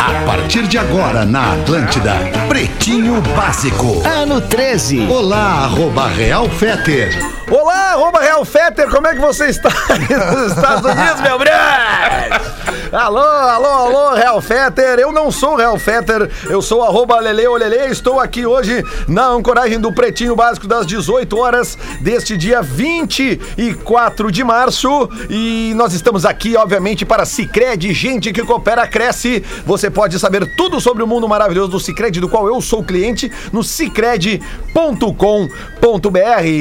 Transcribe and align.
A 0.00 0.26
partir 0.26 0.66
de 0.66 0.76
agora 0.76 1.24
na 1.24 1.52
Atlântida, 1.52 2.14
Pretinho 2.48 3.20
Básico. 3.36 4.02
Ano 4.04 4.40
13. 4.40 5.06
Olá, 5.08 5.64
arroba 5.64 6.08
Real 6.08 6.48
Feter. 6.48 7.16
Olá, 7.48 7.92
arroba 7.92 8.18
Real 8.20 8.44
Fetter, 8.44 8.88
como 8.88 9.06
é 9.06 9.14
que 9.14 9.20
você 9.20 9.46
está 9.46 9.70
nos 10.34 10.52
Estados 10.56 10.90
Unidos, 10.90 11.20
meu 11.20 11.38
brother? 11.38 12.47
Alô, 12.90 13.18
alô, 13.18 13.66
alô, 13.66 14.14
Real 14.14 14.40
Fetter. 14.40 14.98
Eu 14.98 15.12
não 15.12 15.30
sou 15.30 15.56
Real 15.56 15.78
Fetter, 15.78 16.30
eu 16.48 16.62
sou 16.62 16.82
arroba 16.82 17.20
Lele 17.20 17.46
Olele. 17.46 17.92
Estou 17.92 18.18
aqui 18.18 18.46
hoje 18.46 18.82
na 19.06 19.26
ancoragem 19.26 19.78
do 19.78 19.92
Pretinho 19.92 20.34
Básico 20.34 20.66
das 20.66 20.86
18 20.86 21.36
horas 21.36 21.76
deste 22.00 22.34
dia 22.34 22.62
24 22.62 24.32
de 24.32 24.42
março. 24.42 24.88
E 25.28 25.74
nós 25.76 25.92
estamos 25.92 26.24
aqui, 26.24 26.56
obviamente, 26.56 27.04
para 27.04 27.26
Cicred, 27.26 27.92
gente 27.92 28.32
que 28.32 28.42
coopera, 28.42 28.86
cresce. 28.86 29.44
Você 29.66 29.90
pode 29.90 30.18
saber 30.18 30.56
tudo 30.56 30.80
sobre 30.80 31.02
o 31.02 31.06
mundo 31.06 31.28
maravilhoso 31.28 31.72
do 31.72 31.80
Cicred, 31.80 32.18
do 32.20 32.28
qual 32.28 32.46
eu 32.46 32.58
sou 32.62 32.82
cliente, 32.82 33.30
no 33.52 33.62
cicred.com.br. 33.62 34.40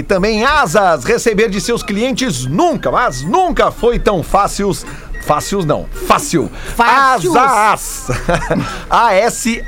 Também 0.06 0.44
asas, 0.44 1.06
receber 1.06 1.50
de 1.50 1.62
seus 1.62 1.82
clientes 1.82 2.46
nunca, 2.46 2.92
mas 2.92 3.22
nunca 3.22 3.72
foi 3.72 3.98
tão 3.98 4.22
fácil. 4.22 4.74
Fáceis 5.28 5.66
não, 5.66 5.86
fácil. 6.08 6.50
Fácios. 6.74 7.36
Asas. 7.68 8.08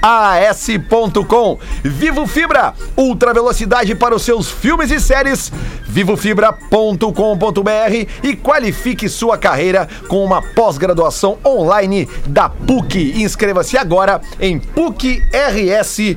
ASAS.com. 0.02 1.59
Vivo 1.84 2.26
Fibra, 2.26 2.73
ultra 2.95 3.34
velocidade 3.34 3.94
para 3.94 4.16
os 4.16 4.23
seus 4.23 4.50
filmes 4.50 4.90
e 4.90 5.02
séries. 5.02 5.52
Vivofibra.com.br 5.84 8.08
e 8.23 8.36
qualifique 8.38 9.09
sua 9.09 9.38
carreira 9.38 9.90
com 10.08 10.23
uma 10.23 10.41
pós-graduação 10.41 11.38
online 11.45 12.08
da 12.26 12.48
PUC. 12.48 13.22
Inscreva-se 13.22 13.78
agora 13.78 14.22
em 14.39 14.59
PUCRS 14.59 16.16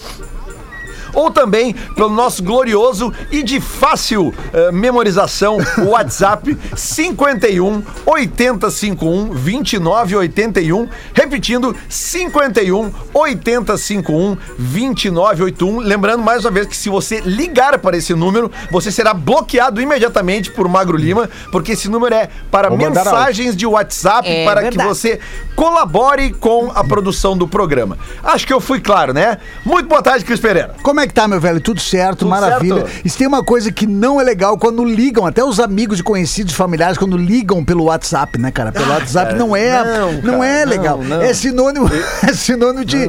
ou 1.13 1.29
também 1.31 1.73
pelo 1.95 2.09
nosso 2.09 2.43
glorioso 2.43 3.13
e 3.31 3.43
de 3.43 3.59
fácil 3.59 4.33
eh, 4.51 4.71
memorização 4.71 5.57
o 5.79 5.89
WhatsApp 5.89 6.57
51 6.75 7.83
8051 8.05 9.25
2981, 9.29 10.87
repetindo 11.13 11.75
51 11.89 12.91
8051 13.13 14.37
2981, 14.57 15.79
lembrando 15.79 16.23
mais 16.23 16.43
uma 16.45 16.51
vez 16.51 16.67
que 16.67 16.75
se 16.75 16.89
você 16.89 17.19
ligar 17.21 17.77
para 17.79 17.97
esse 17.97 18.13
número, 18.13 18.51
você 18.71 18.91
será 18.91 19.13
bloqueado 19.13 19.81
imediatamente 19.81 20.51
por 20.51 20.67
Magro 20.67 20.97
Lima, 20.97 21.29
porque 21.51 21.73
esse 21.73 21.89
número 21.89 22.15
é 22.15 22.29
para 22.51 22.69
Vou 22.69 22.77
mensagens 22.77 23.55
de 23.55 23.65
WhatsApp 23.65 24.27
É 24.27 24.45
para 24.45 24.61
verdade. 24.61 24.77
que 24.77 24.83
você 24.83 25.19
colabore 25.55 26.31
com 26.33 26.71
a 26.73 26.83
produção 26.83 27.37
do 27.37 27.47
programa. 27.47 27.97
Acho 28.23 28.45
que 28.47 28.53
eu 28.53 28.59
fui 28.59 28.79
claro, 28.79 29.13
né? 29.13 29.37
Muito 29.65 29.87
boa 29.87 30.01
tarde, 30.01 30.25
Cris 30.25 30.39
Pereira. 30.39 30.75
Como 30.81 30.99
é 30.99 31.02
que 31.07 31.13
tá, 31.13 31.27
meu 31.27 31.39
velho? 31.39 31.59
Tudo 31.59 31.79
certo, 31.79 32.19
Tudo 32.19 32.29
maravilha. 32.29 32.85
certo. 32.87 33.01
E 33.05 33.09
tem 33.09 33.27
uma 33.27 33.43
coisa 33.43 33.71
que 33.71 33.85
não 33.87 34.19
é 34.19 34.23
legal 34.23 34.57
quando 34.57 34.83
ligam, 34.83 35.25
até 35.25 35.43
os 35.43 35.59
amigos 35.59 35.99
e 35.99 36.03
conhecidos, 36.03 36.53
familiares, 36.53 36.97
quando 36.97 37.17
ligam 37.17 37.63
pelo 37.63 37.85
WhatsApp, 37.85 38.39
né, 38.39 38.51
cara? 38.51 38.71
Pelo 38.71 38.91
WhatsApp 38.91 39.35
não 39.35 39.55
é, 39.55 39.83
não, 39.83 40.13
não, 40.13 40.21
cara, 40.39 40.45
é 40.45 40.65
não, 40.65 40.71
legal. 40.71 40.97
não. 41.03 41.21
É 41.21 41.33
sinônimo, 41.33 41.89
é 42.27 42.33
sinônimo 42.33 42.85
de 42.85 43.07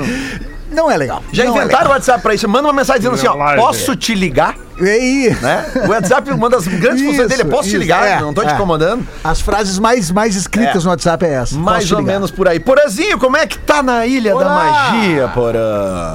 não 0.74 0.90
é 0.90 0.96
legal. 0.96 1.22
Já 1.32 1.44
não 1.44 1.52
é 1.52 1.56
inventaram 1.56 1.90
o. 1.90 1.92
WhatsApp 1.92 2.20
pra 2.20 2.34
isso? 2.34 2.48
Manda 2.48 2.66
uma 2.66 2.72
mensagem 2.74 3.00
dizendo 3.00 3.14
assim, 3.14 3.28
ó, 3.28 3.34
live. 3.34 3.62
posso 3.62 3.94
te 3.94 4.14
ligar? 4.14 4.56
E 4.80 4.88
aí? 4.88 5.36
Né? 5.40 5.64
O 5.86 5.90
WhatsApp, 5.90 6.30
uma 6.32 6.50
das 6.50 6.66
grandes 6.66 7.04
funções 7.04 7.28
dele 7.28 7.42
é 7.42 7.44
posso 7.44 7.62
te 7.64 7.68
isso, 7.68 7.78
ligar? 7.78 8.04
é, 8.06 8.20
não 8.20 8.34
tô 8.34 8.42
te 8.42 8.50
é. 8.50 8.54
incomodando. 8.54 9.06
As 9.22 9.40
frases 9.40 9.78
mais, 9.78 10.10
mais 10.10 10.34
escritas 10.34 10.82
É. 10.82 10.84
no 10.84 10.90
WhatsApp 10.90 11.24
é 11.24 11.34
essa. 11.34 11.54
Mais 11.56 11.84
Posso 11.84 11.88
te 11.88 11.94
ou 11.94 12.02
menos 12.02 12.30
por 12.32 12.48
aí. 12.48 12.58
Porazinho, 12.58 13.18
como 13.18 13.36
é 13.36 13.46
que 13.46 13.56
tá 13.58 13.82
na 13.82 14.04
Ilha 14.04 14.32
da 14.32 14.36
Olá! 14.36 14.90
Magia, 14.92 15.28
Porã? 15.28 16.14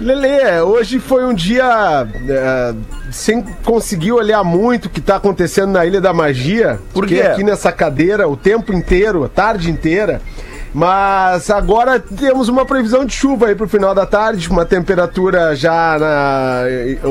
Lele, 0.00 0.60
hoje 0.60 1.00
foi 1.00 1.24
um 1.24 1.34
dia 1.34 2.06
é, 2.28 2.74
sem 3.10 3.42
conseguir 3.64 4.12
olhar 4.12 4.44
muito 4.44 4.86
o 4.86 4.90
que 4.90 5.00
tá 5.00 5.16
acontecendo 5.16 5.72
na 5.72 5.84
Ilha 5.84 6.00
da 6.00 6.12
Magia. 6.12 6.78
Por 6.94 7.04
Fiquei 7.04 7.22
quê? 7.22 7.28
aqui 7.28 7.42
nessa 7.42 7.72
cadeira 7.72 8.28
o 8.28 8.36
tempo 8.36 8.72
inteiro, 8.72 9.24
a 9.24 9.28
tarde 9.28 9.70
inteira. 9.70 10.22
Mas 10.74 11.50
agora 11.50 11.98
temos 11.98 12.48
uma 12.48 12.64
previsão 12.64 13.04
de 13.04 13.14
chuva 13.14 13.46
aí 13.46 13.54
pro 13.54 13.68
final 13.68 13.94
da 13.94 14.06
tarde, 14.06 14.48
uma 14.48 14.64
temperatura 14.64 15.54
já 15.56 15.96
na 15.98 16.62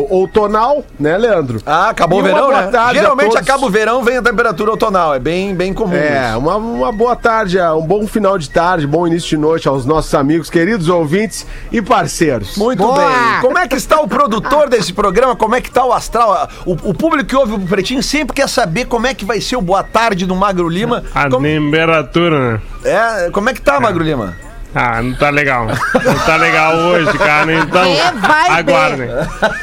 outonal, 0.09 0.84
né, 1.00 1.18
Leandro? 1.18 1.62
Ah, 1.66 1.90
acabou 1.90 2.19
E 2.19 2.22
o 2.22 2.25
verão, 2.25 2.47
boa 2.47 2.62
né? 2.62 2.94
Geralmente 2.94 3.31
todos. 3.31 3.41
acaba 3.41 3.66
o 3.66 3.69
verão, 3.69 4.03
vem 4.03 4.18
a 4.18 4.22
temperatura 4.22 4.72
outonal. 4.72 5.13
É 5.13 5.19
bem, 5.19 5.56
bem 5.56 5.73
comum. 5.73 5.95
É, 5.95 6.29
isso. 6.29 6.40
uma, 6.40 6.56
uma 6.57 6.91
boa 6.91 7.16
tarde, 7.16 7.59
um 7.59 7.81
bom 7.85 8.06
final 8.07 8.38
de 8.38 8.50
tarde, 8.50 8.85
bom 8.88 9.07
início 9.07 9.29
de 9.29 9.38
noite 9.38 9.68
aos 9.68 9.85
nossos 9.85 10.13
amigos, 10.13 10.50
queridos 10.50 10.89
ouvintes 10.89 11.45
e 11.72 11.81
parceiros. 11.81 12.57
Muito 12.57 12.84
Boa! 12.84 12.95
bem. 12.97 13.41
Como 13.41 13.57
é 13.57 13.68
que 13.68 13.75
está 13.75 14.00
o 14.00 14.07
produtor 14.07 14.69
desse 14.69 14.94
programa? 14.94 15.35
Como 15.35 15.56
é 15.56 15.62
que 15.62 15.69
está 15.69 15.84
o 15.85 15.94
astral? 15.94 16.50
O, 16.66 16.74
o 16.74 16.94
público 16.94 17.25
que 17.29 17.35
ouve 17.35 17.53
o 17.53 17.59
Pretinho 17.59 18.01
sempre 18.03 18.35
quer 18.35 18.47
saber 18.47 18.85
como 18.85 19.07
é 19.07 19.13
que 19.13 19.25
vai 19.25 19.41
ser 19.41 19.56
o 19.56 19.62
Boa 19.62 19.84
Tarde 19.84 20.25
do 20.25 20.35
Magro 20.35 20.68
Lima. 20.69 21.03
A 21.13 21.29
Como, 21.29 21.45
temperatura, 21.45 22.53
né? 22.53 22.62
É, 22.87 23.29
como 23.31 23.49
é 23.49 23.53
que 23.53 23.61
tá, 23.61 23.79
Magro 23.79 24.03
Lima? 24.03 24.35
Ah, 24.75 25.01
não 25.01 25.15
tá 25.15 25.29
legal. 25.31 25.65
Não 25.65 26.19
tá 26.25 26.35
legal 26.35 26.75
hoje, 26.75 27.17
cara. 27.17 27.51
Então, 27.51 27.83
É, 27.83 28.11
vai 28.11 28.49
aguardem. 28.59 29.07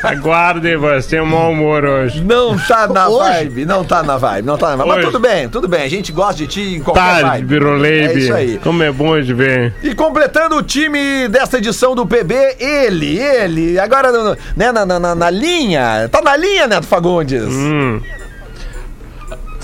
Aguardem, 0.03 0.77
você 0.77 1.09
tem 1.11 1.21
um 1.21 1.27
mau 1.27 1.53
humor 1.53 1.85
hoje. 1.85 2.21
Não 2.25 2.59
tá 2.59 2.89
na 2.89 3.09
Hoje? 3.09 3.31
vibe, 3.45 3.65
não 3.67 3.85
tá 3.85 4.03
na 4.03 4.17
vibe, 4.17 4.45
não 4.47 4.57
tá 4.59 4.71
na 4.71 4.77
vibe. 4.77 4.89
Mas 4.89 4.97
Hoje. 4.99 5.07
tudo 5.07 5.21
bem, 5.21 5.49
tudo 5.49 5.69
bem. 5.69 5.83
A 5.83 5.89
gente 5.89 6.11
gosta 6.11 6.35
de 6.35 6.47
ti 6.49 6.77
em 6.77 6.81
qualquer 6.83 7.01
Tarde, 7.01 7.23
vibe. 7.29 7.43
É 7.43 7.47
Biruleibe. 7.47 8.19
isso 8.19 8.35
aí. 8.35 8.59
Como 8.59 8.83
é 8.83 8.91
bom 8.91 9.21
de 9.21 9.33
ver. 9.35 9.73
E 9.83 9.95
completando 9.95 10.57
o 10.57 10.63
time 10.63 11.29
desta 11.29 11.59
edição 11.59 11.95
do 11.95 12.05
PB, 12.07 12.57
ele, 12.59 13.19
ele, 13.19 13.79
agora 13.79 14.11
no- 14.11 14.37
né, 14.57 14.73
na, 14.73 14.85
na, 14.85 14.99
na- 14.99 15.15
na 15.15 15.31
linha, 15.31 16.09
tá 16.11 16.21
na 16.23 16.35
linha, 16.37 16.67
Neto 16.67 16.87
Fagundes. 16.87 17.45
Hum. 17.45 18.01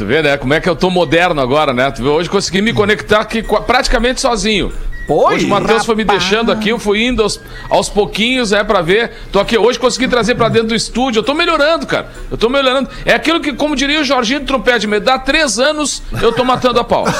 Tu 0.01 0.07
vê, 0.07 0.23
né? 0.23 0.39
Como 0.39 0.55
é 0.55 0.61
que 0.63 0.67
eu 0.67 0.75
tô 0.75 0.89
moderno 0.89 1.43
agora, 1.43 1.75
né? 1.75 1.91
Tu 1.91 2.03
vê, 2.03 2.09
hoje 2.09 2.31
consegui 2.31 2.63
me 2.63 2.73
conectar 2.73 3.21
aqui 3.21 3.43
praticamente 3.67 4.19
sozinho. 4.19 4.73
Foi? 5.07 5.35
Hoje 5.35 5.47
o 5.47 5.49
Matheus 5.49 5.85
foi 5.85 5.95
me 5.95 6.05
deixando 6.05 6.53
aqui, 6.53 6.69
eu 6.69 6.79
fui 6.79 7.05
indo 7.05 7.23
aos, 7.23 7.41
aos 7.69 7.89
pouquinhos, 7.89 8.53
é, 8.53 8.63
pra 8.63 8.81
ver. 8.81 9.11
Tô 9.33 9.41
aqui, 9.41 9.59
hoje 9.59 9.79
consegui 9.79 10.07
trazer 10.09 10.35
pra 10.37 10.49
dentro 10.49 10.69
do 10.69 10.75
estúdio. 10.75 11.21
Eu 11.21 11.25
tô 11.25 11.35
melhorando, 11.35 11.87
cara. 11.87 12.09
Eu 12.31 12.37
tô 12.37 12.49
melhorando. 12.49 12.89
É 13.05 13.13
aquilo 13.15 13.41
que, 13.41 13.53
como 13.53 13.75
diria 13.75 14.01
o 14.01 14.05
Jorginho 14.05 14.41
do 14.41 14.47
Trompete, 14.47 14.87
me 14.87 15.01
dá 15.01 15.19
três 15.19 15.59
anos, 15.59 16.03
eu 16.23 16.33
tô 16.33 16.45
matando 16.45 16.79
a 16.79 16.85
pau. 16.85 17.05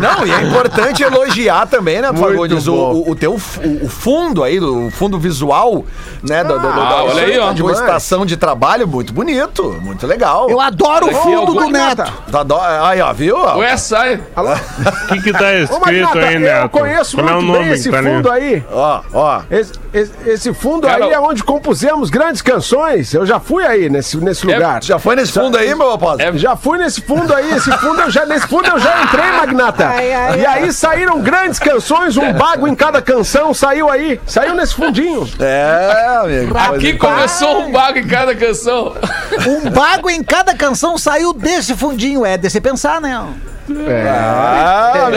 Não, 0.00 0.26
e 0.26 0.30
é 0.32 0.42
importante 0.42 1.02
elogiar 1.02 1.66
também, 1.66 2.02
né, 2.02 2.12
Fagundes, 2.12 2.66
o, 2.66 2.74
o, 2.74 3.10
o 3.10 3.16
teu 3.16 3.32
o, 3.32 3.84
o 3.84 3.88
fundo 3.88 4.44
aí, 4.44 4.60
o 4.60 4.90
fundo 4.90 5.18
visual, 5.18 5.84
né, 6.22 6.44
do, 6.44 6.54
do, 6.54 6.60
do, 6.60 6.68
Ah, 6.68 6.72
da- 6.72 7.04
olha 7.04 7.22
aí, 7.24 7.38
ó. 7.38 7.52
de 7.52 7.62
uma 7.62 7.72
estação 7.72 8.26
de 8.26 8.36
trabalho 8.36 8.86
muito 8.86 9.12
bonito, 9.12 9.78
muito 9.80 10.06
legal. 10.06 10.50
Eu 10.50 10.60
adoro 10.60 11.06
o 11.06 11.10
é 11.10 11.14
fundo 11.14 11.54
do. 11.54 11.70
Neto. 11.70 12.02
Tá 12.30 12.44
Aí, 12.88 13.00
ó, 13.00 13.12
viu? 13.12 13.36
Ué, 13.36 13.76
sai. 13.76 14.20
O 14.36 15.19
que 15.22 15.32
que 15.32 15.38
tá 15.38 15.44
Ô, 15.44 15.50
escrito 15.50 15.80
Magnata, 15.80 16.18
aí, 16.20 16.38
Neto? 16.38 16.62
eu 16.62 16.68
conheço 16.70 17.16
Qual 17.16 17.28
é 17.28 17.32
o 17.32 17.34
muito 17.42 17.52
bem 17.52 17.60
nome 17.62 17.74
esse 17.74 17.84
que 17.84 17.90
tá 17.90 17.98
ali? 17.98 18.08
fundo 18.10 18.30
aí. 18.30 18.64
Ó, 18.72 19.00
ó. 19.12 19.40
Esse, 19.50 19.72
esse- 19.92 20.12
esse 20.26 20.54
fundo 20.54 20.86
Cara, 20.86 21.04
aí 21.04 21.12
é 21.12 21.20
onde 21.20 21.42
compusemos 21.44 22.10
grandes 22.10 22.42
canções. 22.42 23.12
Eu 23.14 23.24
já 23.26 23.38
fui 23.40 23.64
aí 23.64 23.88
nesse, 23.88 24.16
nesse 24.18 24.46
lugar. 24.46 24.82
Já 24.82 24.98
foi 24.98 25.16
nesse 25.16 25.32
fundo 25.32 25.56
aí, 25.56 25.74
meu 25.74 25.92
apóstolo? 25.92 26.22
É- 26.36 26.38
Já 26.38 26.56
fui 26.56 26.78
nesse 26.78 27.00
fundo 27.02 27.34
aí, 27.34 27.52
esse 27.54 27.70
fundo 27.78 28.00
eu 28.00 28.10
já, 28.10 28.24
nesse 28.26 28.46
fundo 28.46 28.66
eu 28.68 28.78
já 28.78 29.02
entrei, 29.02 29.30
Magnata. 29.32 29.90
e 30.38 30.46
aí 30.46 30.72
saíram 30.72 31.20
grandes 31.20 31.58
canções, 31.58 32.16
um 32.16 32.32
bago 32.32 32.66
em 32.66 32.74
cada 32.74 33.00
canção 33.02 33.52
saiu 33.54 33.90
aí. 33.90 34.20
Saiu 34.26 34.54
nesse 34.54 34.74
fundinho. 34.74 35.28
É, 35.38 36.06
amigo. 36.22 36.56
Aqui 36.56 36.94
começou 36.96 37.60
um 37.62 37.72
bago 37.72 37.98
em 37.98 38.06
cada 38.06 38.34
canção. 38.34 38.94
Um 39.46 39.70
bago 39.70 40.08
em 40.10 40.22
cada 40.22 40.54
canção 40.54 40.96
saiu 40.98 41.32
desse 41.32 41.74
fundinho. 41.76 42.24
É 42.24 42.36
de 42.36 42.48
se 42.50 42.60
pensar, 42.60 43.00
né? 43.00 43.20
Ah, 44.08 44.69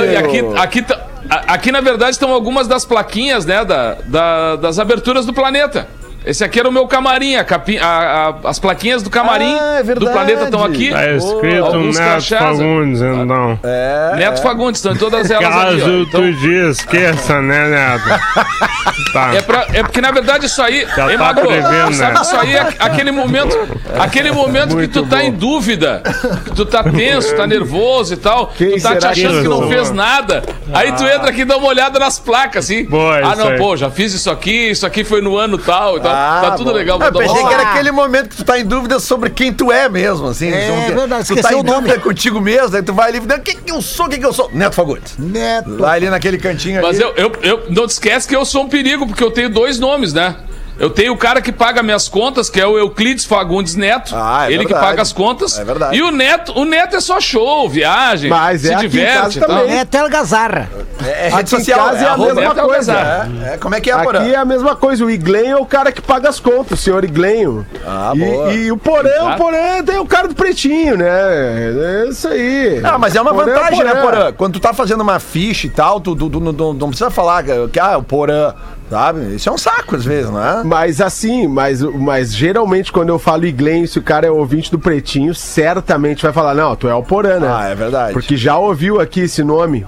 Não, 0.05 0.13
e 0.13 0.17
aqui, 0.17 0.41
aqui, 0.57 0.81
tá- 0.81 0.99
aqui, 1.47 1.71
na 1.71 1.81
verdade, 1.81 2.11
estão 2.11 2.31
algumas 2.31 2.67
das 2.67 2.85
plaquinhas, 2.85 3.45
né? 3.45 3.63
Da, 3.65 3.97
da- 4.05 4.55
das 4.57 4.79
aberturas 4.79 5.25
do 5.25 5.33
planeta. 5.33 5.87
Esse 6.25 6.43
aqui 6.43 6.59
era 6.59 6.69
o 6.69 6.71
meu 6.71 6.87
camarim, 6.87 7.35
a 7.35 7.43
capi- 7.43 7.77
a- 7.79 8.35
a- 8.43 8.49
as 8.49 8.57
plaquinhas 8.59 9.03
do 9.03 9.09
camarim 9.09 9.57
Ah, 9.59 9.79
é 9.79 9.83
do 9.95 10.09
planeta 10.09 10.45
estão 10.45 10.63
aqui. 10.63 10.89
Tá 10.89 11.11
escrito 11.11 11.65
Alguns 11.65 11.97
Neto 11.97 12.09
crachás, 12.11 12.57
Fagundes, 12.57 13.01
então. 13.01 13.59
É, 13.63 14.15
Neto 14.17 14.41
Fagundes, 14.41 14.79
estão 14.79 14.93
em 14.93 14.97
todas 14.97 15.29
elas 15.29 15.45
ali. 15.55 15.81
Caso 15.81 15.91
Então, 16.07 16.21
tu 16.21 16.33
diz, 16.33 16.77
esqueça, 16.79 17.41
né, 17.41 17.67
Neto? 17.69 18.21
Tá. 19.13 19.31
é, 19.35 19.41
pra- 19.41 19.67
é 19.73 19.83
porque, 19.83 20.01
na 20.01 20.09
verdade, 20.09 20.47
isso 20.47 20.59
aí. 20.61 20.87
Já 20.95 21.07
Ei, 21.11 21.17
tá 21.17 21.23
Magro, 21.23 21.45
prevendo, 21.47 21.93
sabe 21.93 22.13
né? 22.15 22.21
isso 22.21 22.35
aí 22.35 22.55
é 22.55 22.67
aquele 22.79 23.11
momento. 23.11 23.55
Aquele 23.99 24.31
momento 24.31 24.75
que 24.75 24.87
tu 24.87 25.05
tá 25.05 25.17
bom. 25.17 25.21
em 25.21 25.31
dúvida, 25.31 26.01
que 26.45 26.51
tu 26.55 26.65
tá 26.65 26.83
tenso, 26.83 27.35
tá 27.35 27.45
nervoso 27.45 28.13
e 28.15 28.17
tal. 28.17 28.47
Quem 28.57 28.77
tu 28.77 28.81
tá 28.81 28.95
te 28.95 29.01
será 29.01 29.13
que 29.13 29.25
achando 29.25 29.41
que 29.43 29.47
não 29.47 29.67
fez 29.69 29.91
nada. 29.91 30.41
Aí 30.73 30.91
tu 30.93 31.03
entra 31.03 31.29
aqui 31.29 31.41
e 31.41 31.45
dá 31.45 31.57
uma 31.57 31.67
olhada 31.67 31.99
nas 31.99 32.17
placas, 32.17 32.65
assim. 32.65 32.85
Boa, 32.85 33.19
ah, 33.19 33.35
não, 33.35 33.49
aí. 33.49 33.57
pô, 33.59 33.77
já 33.77 33.91
fiz 33.91 34.13
isso 34.15 34.31
aqui, 34.31 34.71
isso 34.71 34.83
aqui 34.85 35.03
foi 35.03 35.21
no 35.21 35.37
ano 35.37 35.59
tal 35.59 35.97
e 35.97 36.01
tal. 36.01 36.12
Ah, 36.13 36.41
tá 36.41 36.51
tudo 36.51 36.71
bom. 36.71 36.77
legal. 36.77 36.99
Eu 36.99 37.07
uma 37.07 37.11
pensei 37.19 37.43
que 37.47 37.53
era 37.53 37.63
aquele 37.71 37.91
momento 37.91 38.29
que 38.29 38.35
tu 38.37 38.43
tá 38.43 38.59
em 38.59 38.65
dúvida 38.65 38.99
sobre 38.99 39.29
quem 39.29 39.51
tu 39.53 39.71
é 39.71 39.89
mesmo, 39.89 40.27
assim. 40.27 40.49
É, 40.51 40.65
Então, 40.65 40.95
verdade, 40.97 41.27
Tu 41.27 41.41
tá 41.41 41.53
em 41.53 41.63
dúvida 41.63 41.99
contigo 41.99 42.39
mesmo, 42.39 42.75
aí 42.75 42.83
tu 42.83 42.93
vai 42.93 43.09
ali 43.09 43.17
e 43.17 43.39
quem 43.39 43.57
que 43.57 43.71
eu 43.71 43.81
sou, 43.81 44.07
quem 44.07 44.19
que 44.19 44.25
eu 44.25 44.33
sou? 44.33 44.49
Neto 44.53 44.75
Fagundes. 44.75 45.15
Neto. 45.17 45.77
Lá 45.77 45.91
ali 45.93 46.09
naquele 46.09 46.37
cantinho 46.37 46.81
Mas 46.81 46.99
ali. 46.99 47.03
eu, 47.03 47.13
eu, 47.15 47.31
eu 47.41 47.63
não 47.69 47.87
te 47.87 47.91
esquece 47.91 48.27
que 48.27 48.35
eu 48.35 48.45
sou 48.45 48.63
um 48.63 48.69
perigo, 48.69 49.07
porque 49.07 49.23
eu 49.23 49.31
tenho 49.31 49.49
dois 49.49 49.79
nomes, 49.79 50.13
né? 50.13 50.35
Eu 50.79 50.89
tenho 50.89 51.13
o 51.13 51.17
cara 51.17 51.41
que 51.41 51.51
paga 51.51 51.83
minhas 51.83 52.09
contas, 52.09 52.49
que 52.49 52.59
é 52.59 52.65
o 52.65 52.77
Euclides 52.77 53.25
Fagundes 53.25 53.75
Neto. 53.75 54.13
Ah, 54.15 54.45
é 54.49 54.53
ele 54.53 54.59
que 54.65 54.71
verdade. 54.73 54.85
paga 54.87 55.01
as 55.01 55.13
contas. 55.13 55.57
É 55.59 55.63
verdade. 55.63 55.95
E 55.95 56.01
o 56.01 56.11
Neto, 56.11 56.51
o 56.57 56.65
Neto 56.65 56.95
é 56.95 56.99
só 56.99 57.19
show, 57.21 57.69
viagem. 57.69 58.29
Mas 58.29 58.61
se 58.61 58.69
é 58.71 58.75
aqui 58.75 58.85
em 58.85 58.89
diverte 58.89 59.37
e 59.37 59.41
também. 59.41 59.67
Neto 59.67 59.95
Algazarra. 59.95 60.69
É, 61.05 61.27
é 61.27 61.29
rede 61.29 61.49
social, 61.49 61.93
é 61.95 62.03
a 62.05 62.11
arroba 62.13 62.33
mesma 62.35 62.53
Neto 62.53 62.65
coisa. 62.67 62.93
É, 62.93 63.53
é, 63.53 63.57
como 63.57 63.75
é 63.75 63.81
que 63.81 63.91
é, 63.91 63.97
Porã? 63.97 64.19
Aqui 64.19 64.33
é 64.33 64.37
a 64.37 64.45
mesma 64.45 64.75
coisa, 64.75 65.05
o 65.05 65.09
Iglen 65.11 65.51
é 65.51 65.55
o 65.57 65.65
cara 65.65 65.91
que 65.91 66.01
paga 66.01 66.27
as 66.29 66.39
contas, 66.39 66.79
o 66.79 66.81
senhor 66.81 67.03
Iglenho. 67.03 67.65
Ah, 67.85 68.11
e, 68.15 68.19
boa. 68.19 68.53
e 68.53 68.71
o 68.71 68.77
Porã, 68.77 69.09
Exato. 69.09 69.29
o 69.33 69.37
Porã 69.37 69.83
tem 69.85 69.97
o 69.99 70.05
cara 70.07 70.27
do 70.27 70.35
pretinho, 70.35 70.97
né? 70.97 71.05
É 71.07 72.05
isso 72.09 72.27
aí. 72.27 72.81
Ah, 72.83 72.97
mas 72.97 73.15
é 73.15 73.21
uma 73.21 73.33
Porã 73.33 73.53
vantagem, 73.53 73.83
né, 73.83 73.95
Porã. 73.95 74.33
Quando 74.33 74.53
tu 74.53 74.59
tá 74.59 74.73
fazendo 74.73 75.01
uma 75.01 75.19
ficha 75.19 75.67
e 75.67 75.69
tal, 75.69 75.99
tu, 75.99 76.15
tu- 76.15 76.29
tu 76.29 76.39
não- 76.39 76.51
não, 76.51 76.73
não 76.73 76.87
precisa 76.89 77.09
falar 77.11 77.43
que, 77.43 77.51
que, 77.69 77.79
ah, 77.79 77.97
o 77.97 78.03
Porã, 78.03 78.53
sabe? 78.93 79.35
Isso 79.35 79.49
é 79.49 79.51
um 79.51 79.57
saco 79.57 79.95
às 79.95 80.05
vezes, 80.05 80.29
não 80.29 80.43
é? 80.43 80.63
Mas 80.63 81.01
assim, 81.01 81.47
mas, 81.47 81.81
mas 81.81 82.33
geralmente 82.33 82.91
quando 82.91 83.09
eu 83.09 83.17
falo 83.17 83.45
Iglen, 83.45 83.87
se 83.87 83.97
o 83.97 84.01
cara 84.03 84.27
é 84.27 84.31
ouvinte 84.31 84.69
do 84.69 84.77
Pretinho, 84.77 85.33
certamente 85.33 86.21
vai 86.23 86.31
falar, 86.31 86.53
não, 86.53 86.75
tu 86.75 86.87
é 86.87 86.93
o 86.93 87.01
Porã, 87.01 87.39
né? 87.39 87.47
Ah, 87.51 87.67
é 87.69 87.75
verdade. 87.75 88.13
Porque 88.13 88.37
já 88.37 88.57
ouviu 88.57 88.99
aqui 89.01 89.21
esse 89.21 89.43
nome. 89.43 89.85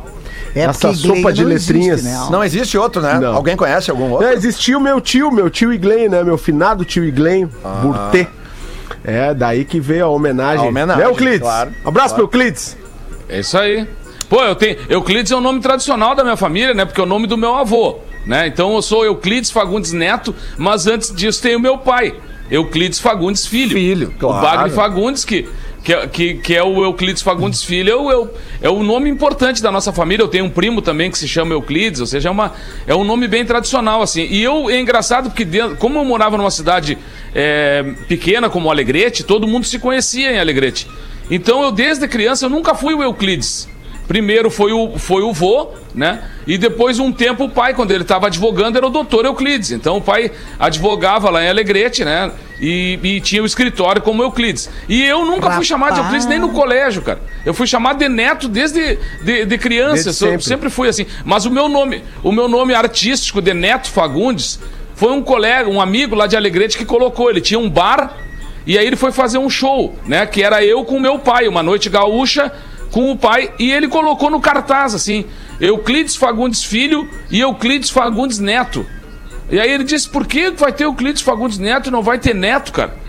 É 0.55 0.61
Essa 0.61 0.93
sopa 0.93 1.33
de 1.33 1.43
não 1.43 1.51
existe, 1.51 1.73
letrinhas. 1.73 2.03
né? 2.03 2.27
Não 2.31 2.43
existe 2.43 2.77
outro, 2.77 3.01
né? 3.01 3.19
Não. 3.19 3.35
Alguém 3.35 3.55
conhece 3.57 3.91
algum 3.91 4.09
outro? 4.11 4.25
É, 4.27 4.33
existia 4.33 4.77
o 4.77 4.81
meu 4.81 4.99
tio, 5.01 5.29
meu 5.29 5.49
tio 5.49 5.71
Iglen, 5.73 6.07
né? 6.09 6.23
Meu 6.23 6.37
finado 6.37 6.85
tio 6.85 7.03
Iglen, 7.03 7.49
Burtê. 7.81 8.25
É, 9.03 9.33
daí 9.33 9.65
que 9.65 9.79
veio 9.81 10.05
a 10.05 10.07
homenagem. 10.09 10.65
A 10.65 10.69
homenagem, 10.69 11.03
Né, 11.03 11.09
Euclides? 11.09 11.41
claro. 11.41 11.71
Abraço 11.83 12.15
pro 12.15 12.23
Euclides. 12.23 12.75
É 13.29 13.39
isso 13.41 13.57
aí. 13.57 13.87
Pô, 14.29 14.41
eu 14.41 14.55
tenho. 14.55 14.77
Euclides 14.89 15.31
é 15.31 15.35
o 15.35 15.41
nome 15.41 15.59
tradicional 15.59 16.15
da 16.15 16.23
minha 16.23 16.37
família, 16.37 16.73
né? 16.73 16.85
Porque 16.85 16.99
é 17.01 17.03
o 17.03 17.07
nome 17.07 17.27
do 17.27 17.37
meu 17.37 17.53
avô, 17.55 17.99
né? 18.25 18.47
Então 18.47 18.73
eu 18.75 18.81
sou 18.81 19.05
Euclides 19.05 19.51
Fagundes 19.51 19.91
Neto, 19.91 20.33
mas 20.57 20.87
antes 20.87 21.13
disso 21.13 21.41
tem 21.41 21.55
o 21.55 21.59
meu 21.59 21.77
pai, 21.77 22.15
Euclides 22.49 22.99
Fagundes 22.99 23.45
Filho. 23.47 23.71
Filho, 23.73 24.13
claro. 24.19 24.37
O 24.37 24.41
Bagre 24.41 24.69
Fagundes, 24.71 25.25
que, 25.25 25.47
que, 25.83 25.93
é- 25.93 26.07
que, 26.07 26.33
que 26.35 26.55
é 26.55 26.63
o 26.63 26.83
Euclides 26.83 27.21
Fagundes 27.21 27.63
Filho, 27.63 27.91
é 27.91 27.95
o, 27.95 28.11
é, 28.11 28.17
o, 28.17 28.29
é 28.63 28.69
o 28.69 28.83
nome 28.83 29.09
importante 29.09 29.61
da 29.63 29.71
nossa 29.71 29.91
família. 29.91 30.23
Eu 30.23 30.27
tenho 30.27 30.45
um 30.45 30.49
primo 30.49 30.81
também 30.81 31.09
que 31.09 31.17
se 31.17 31.27
chama 31.27 31.53
Euclides, 31.53 32.01
ou 32.01 32.05
seja, 32.07 32.29
é, 32.29 32.31
uma, 32.31 32.53
é 32.85 32.95
um 32.95 33.03
nome 33.03 33.27
bem 33.27 33.43
tradicional, 33.45 34.01
assim. 34.01 34.27
E 34.29 34.43
eu, 34.43 34.69
é 34.69 34.79
engraçado 34.79 35.29
porque, 35.29 35.43
dentro, 35.45 35.75
como 35.77 35.97
eu 35.97 36.05
morava 36.05 36.37
numa 36.37 36.51
cidade 36.51 36.97
é, 37.33 37.83
pequena 38.07 38.47
como 38.49 38.69
Alegrete, 38.69 39.23
todo 39.23 39.47
mundo 39.47 39.65
se 39.65 39.79
conhecia 39.79 40.31
em 40.31 40.39
Alegrete. 40.39 40.87
Então 41.31 41.63
eu, 41.63 41.71
desde 41.71 42.07
criança, 42.07 42.45
eu 42.45 42.49
nunca 42.49 42.75
fui 42.75 42.93
o 42.93 43.01
Euclides. 43.01 43.67
Primeiro 44.07 44.51
foi 44.51 44.71
o, 44.71 44.97
foi 44.99 45.23
o 45.23 45.33
vô, 45.33 45.69
né? 45.93 46.23
E 46.45 46.57
depois, 46.57 46.99
um 46.99 47.11
tempo, 47.11 47.45
o 47.45 47.49
pai, 47.49 47.73
quando 47.73 47.91
ele 47.91 48.03
estava 48.03 48.27
advogando, 48.27 48.77
era 48.77 48.85
o 48.85 48.89
doutor 48.89 49.25
Euclides. 49.25 49.71
Então, 49.71 49.97
o 49.97 50.01
pai 50.01 50.31
advogava 50.59 51.29
lá 51.31 51.43
em 51.43 51.49
Alegrete, 51.49 52.05
né? 52.05 52.31
E, 52.61 52.99
e 53.01 53.19
tinha 53.19 53.41
o 53.41 53.45
escritório 53.45 54.01
como 54.01 54.21
Euclides. 54.21 54.69
E 54.87 55.03
eu 55.03 55.25
nunca 55.25 55.51
fui 55.51 55.65
chamado 55.65 55.95
de 55.95 56.01
Euclides 56.01 56.27
nem 56.27 56.37
no 56.37 56.49
colégio, 56.49 57.01
cara. 57.01 57.19
Eu 57.43 57.53
fui 57.53 57.65
chamado 57.65 57.97
de 57.97 58.07
neto 58.07 58.47
desde 58.47 58.99
de, 59.23 59.45
de 59.45 59.57
criança. 59.57 60.03
Desde 60.05 60.09
Eu 60.09 60.31
sempre. 60.31 60.43
sempre 60.43 60.69
fui 60.69 60.87
assim. 60.87 61.07
Mas 61.23 61.45
o 61.45 61.51
meu 61.51 61.67
nome, 61.67 62.03
o 62.23 62.31
meu 62.31 62.47
nome 62.47 62.73
artístico 62.73 63.41
de 63.41 63.53
Neto 63.53 63.89
Fagundes 63.89 64.59
foi 64.93 65.11
um 65.11 65.21
colega, 65.21 65.69
um 65.69 65.81
amigo 65.81 66.15
lá 66.15 66.27
de 66.27 66.37
Alegrete 66.37 66.77
que 66.77 66.85
colocou. 66.85 67.29
Ele 67.29 67.41
tinha 67.41 67.59
um 67.59 67.69
bar 67.69 68.15
e 68.67 68.77
aí 68.77 68.85
ele 68.85 68.95
foi 68.95 69.11
fazer 69.11 69.37
um 69.37 69.49
show, 69.49 69.95
né? 70.05 70.25
Que 70.25 70.43
era 70.43 70.63
eu 70.63 70.85
com 70.85 70.99
meu 70.99 71.19
pai, 71.19 71.47
uma 71.47 71.63
noite 71.63 71.89
gaúcha 71.89 72.51
com 72.91 73.11
o 73.11 73.17
pai, 73.17 73.53
e 73.59 73.71
ele 73.71 73.87
colocou 73.87 74.29
no 74.29 74.39
cartaz 74.39 74.93
assim: 74.93 75.25
Euclides 75.59 76.15
Fagundes 76.15 76.63
Filho 76.63 77.09
e 77.29 77.39
Euclides 77.39 77.89
Fagundes 77.89 78.39
Neto. 78.39 78.85
E 79.49 79.59
aí 79.59 79.71
ele 79.71 79.83
disse: 79.83 80.09
por 80.09 80.25
que 80.25 80.51
vai 80.51 80.71
ter 80.71 80.85
Euclides 80.85 81.21
Fagundes 81.21 81.57
Neto 81.57 81.87
e 81.87 81.91
não 81.91 82.01
vai 82.01 82.17
ter 82.17 82.33
neto, 82.33 82.71
cara? 82.71 83.04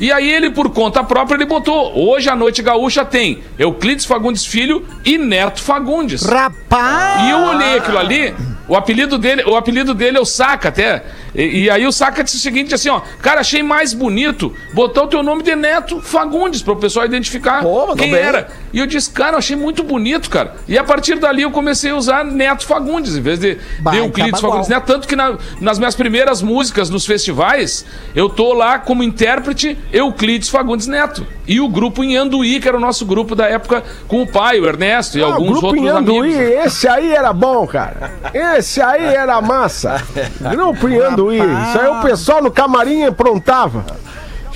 E 0.00 0.10
aí 0.10 0.28
ele, 0.32 0.50
por 0.50 0.70
conta 0.70 1.04
própria, 1.04 1.36
ele 1.36 1.44
botou: 1.44 1.92
hoje 1.96 2.28
a 2.28 2.34
noite 2.34 2.62
gaúcha 2.62 3.04
tem 3.04 3.42
Euclides 3.58 4.04
Fagundes 4.06 4.44
Filho 4.46 4.84
e 5.04 5.18
Neto 5.18 5.60
Fagundes. 5.62 6.22
Rapaz! 6.22 7.26
E 7.26 7.30
eu 7.30 7.38
olhei 7.38 7.76
aquilo 7.78 7.98
ali, 7.98 8.34
o 8.66 8.74
apelido 8.74 9.18
dele, 9.18 9.42
o 9.44 9.54
apelido 9.56 9.92
dele 9.94 10.16
é 10.16 10.20
o 10.20 10.24
Saca 10.24 10.68
até. 10.70 11.04
E, 11.34 11.64
e 11.64 11.70
aí 11.70 11.86
o 11.86 11.92
Saca 11.92 12.24
disse 12.24 12.38
o 12.38 12.40
seguinte 12.40 12.74
assim, 12.74 12.88
ó, 12.88 13.00
cara, 13.22 13.40
achei 13.40 13.62
mais 13.62 13.92
bonito 13.94 14.52
botar 14.74 15.02
o 15.04 15.06
teu 15.06 15.22
nome 15.22 15.42
de 15.44 15.54
Neto 15.54 16.00
Fagundes 16.00 16.60
para 16.62 16.72
o 16.72 16.76
pessoal 16.76 17.04
identificar 17.06 17.62
Pô, 17.62 17.94
quem 17.94 18.10
bem. 18.10 18.20
era. 18.20 18.48
E 18.72 18.78
eu 18.80 18.86
disse, 18.86 19.10
cara, 19.10 19.34
eu 19.34 19.38
achei 19.38 19.54
muito 19.54 19.84
bonito, 19.84 20.28
cara. 20.30 20.56
E 20.66 20.76
a 20.78 20.82
partir 20.82 21.16
dali 21.20 21.42
eu 21.42 21.50
comecei 21.52 21.90
a 21.92 21.96
usar 21.96 22.24
Neto 22.24 22.64
Fagundes 22.66 23.16
em 23.16 23.20
vez 23.20 23.38
de, 23.38 23.54
de 23.54 23.96
Euclides. 23.98 24.40
Fagundes 24.40 24.68
Neto, 24.68 24.86
tanto 24.86 25.06
que 25.06 25.14
na- 25.14 25.36
nas 25.60 25.78
minhas 25.78 25.94
primeiras 25.94 26.40
músicas 26.42 26.90
nos 26.90 27.06
festivais, 27.06 27.84
eu 28.14 28.28
tô 28.28 28.52
lá 28.52 28.78
como 28.78 29.02
intérprete 29.02 29.76
Euclides 29.92 30.48
Fagundes 30.48 30.86
Neto. 30.86 31.26
E 31.46 31.60
o 31.60 31.68
grupo 31.68 32.04
em 32.04 32.16
Anduí, 32.16 32.60
que 32.60 32.68
era 32.68 32.76
o 32.76 32.80
nosso 32.80 33.04
grupo 33.04 33.34
da 33.34 33.46
época 33.46 33.82
com 34.06 34.22
o 34.22 34.26
pai, 34.26 34.60
o 34.60 34.66
Ernesto 34.66 35.18
e 35.18 35.22
Ah, 35.22 35.26
alguns 35.26 35.50
grupo 35.50 35.66
outros 35.66 35.84
em 35.84 35.88
Anduí, 35.88 36.34
amigos. 36.34 36.66
esse 36.66 36.88
aí 36.88 37.12
era 37.12 37.32
bom, 37.32 37.66
cara. 37.66 38.12
Esse 38.32 38.80
aí 38.80 39.04
era 39.14 39.40
massa. 39.40 40.02
Grupo 40.50 40.88
em 40.88 40.98
Anduí. 41.00 41.38
Isso 41.38 41.78
aí 41.80 41.88
o 41.88 42.00
pessoal 42.02 42.42
no 42.42 42.50
camarim 42.50 43.04
aprontava. 43.04 43.84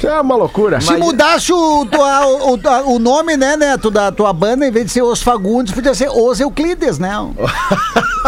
Isso 0.04 0.12
é 0.12 0.20
uma 0.20 0.36
loucura. 0.36 0.80
Se 0.80 0.96
mudasse 0.96 1.52
o, 1.52 1.86
tua- 1.86 2.26
o, 2.26 2.54
o- 2.54 2.94
o 2.94 2.98
nome, 2.98 3.36
né, 3.36 3.56
Neto, 3.56 3.90
da 3.90 4.12
tua 4.12 4.32
banda, 4.32 4.66
em 4.66 4.70
vez 4.70 4.86
de 4.86 4.92
ser 4.92 5.02
Os 5.02 5.22
Fagundes, 5.22 5.72
podia 5.72 5.94
ser 5.94 6.08
Os 6.10 6.40
Euclides, 6.40 6.98
né? 6.98 7.10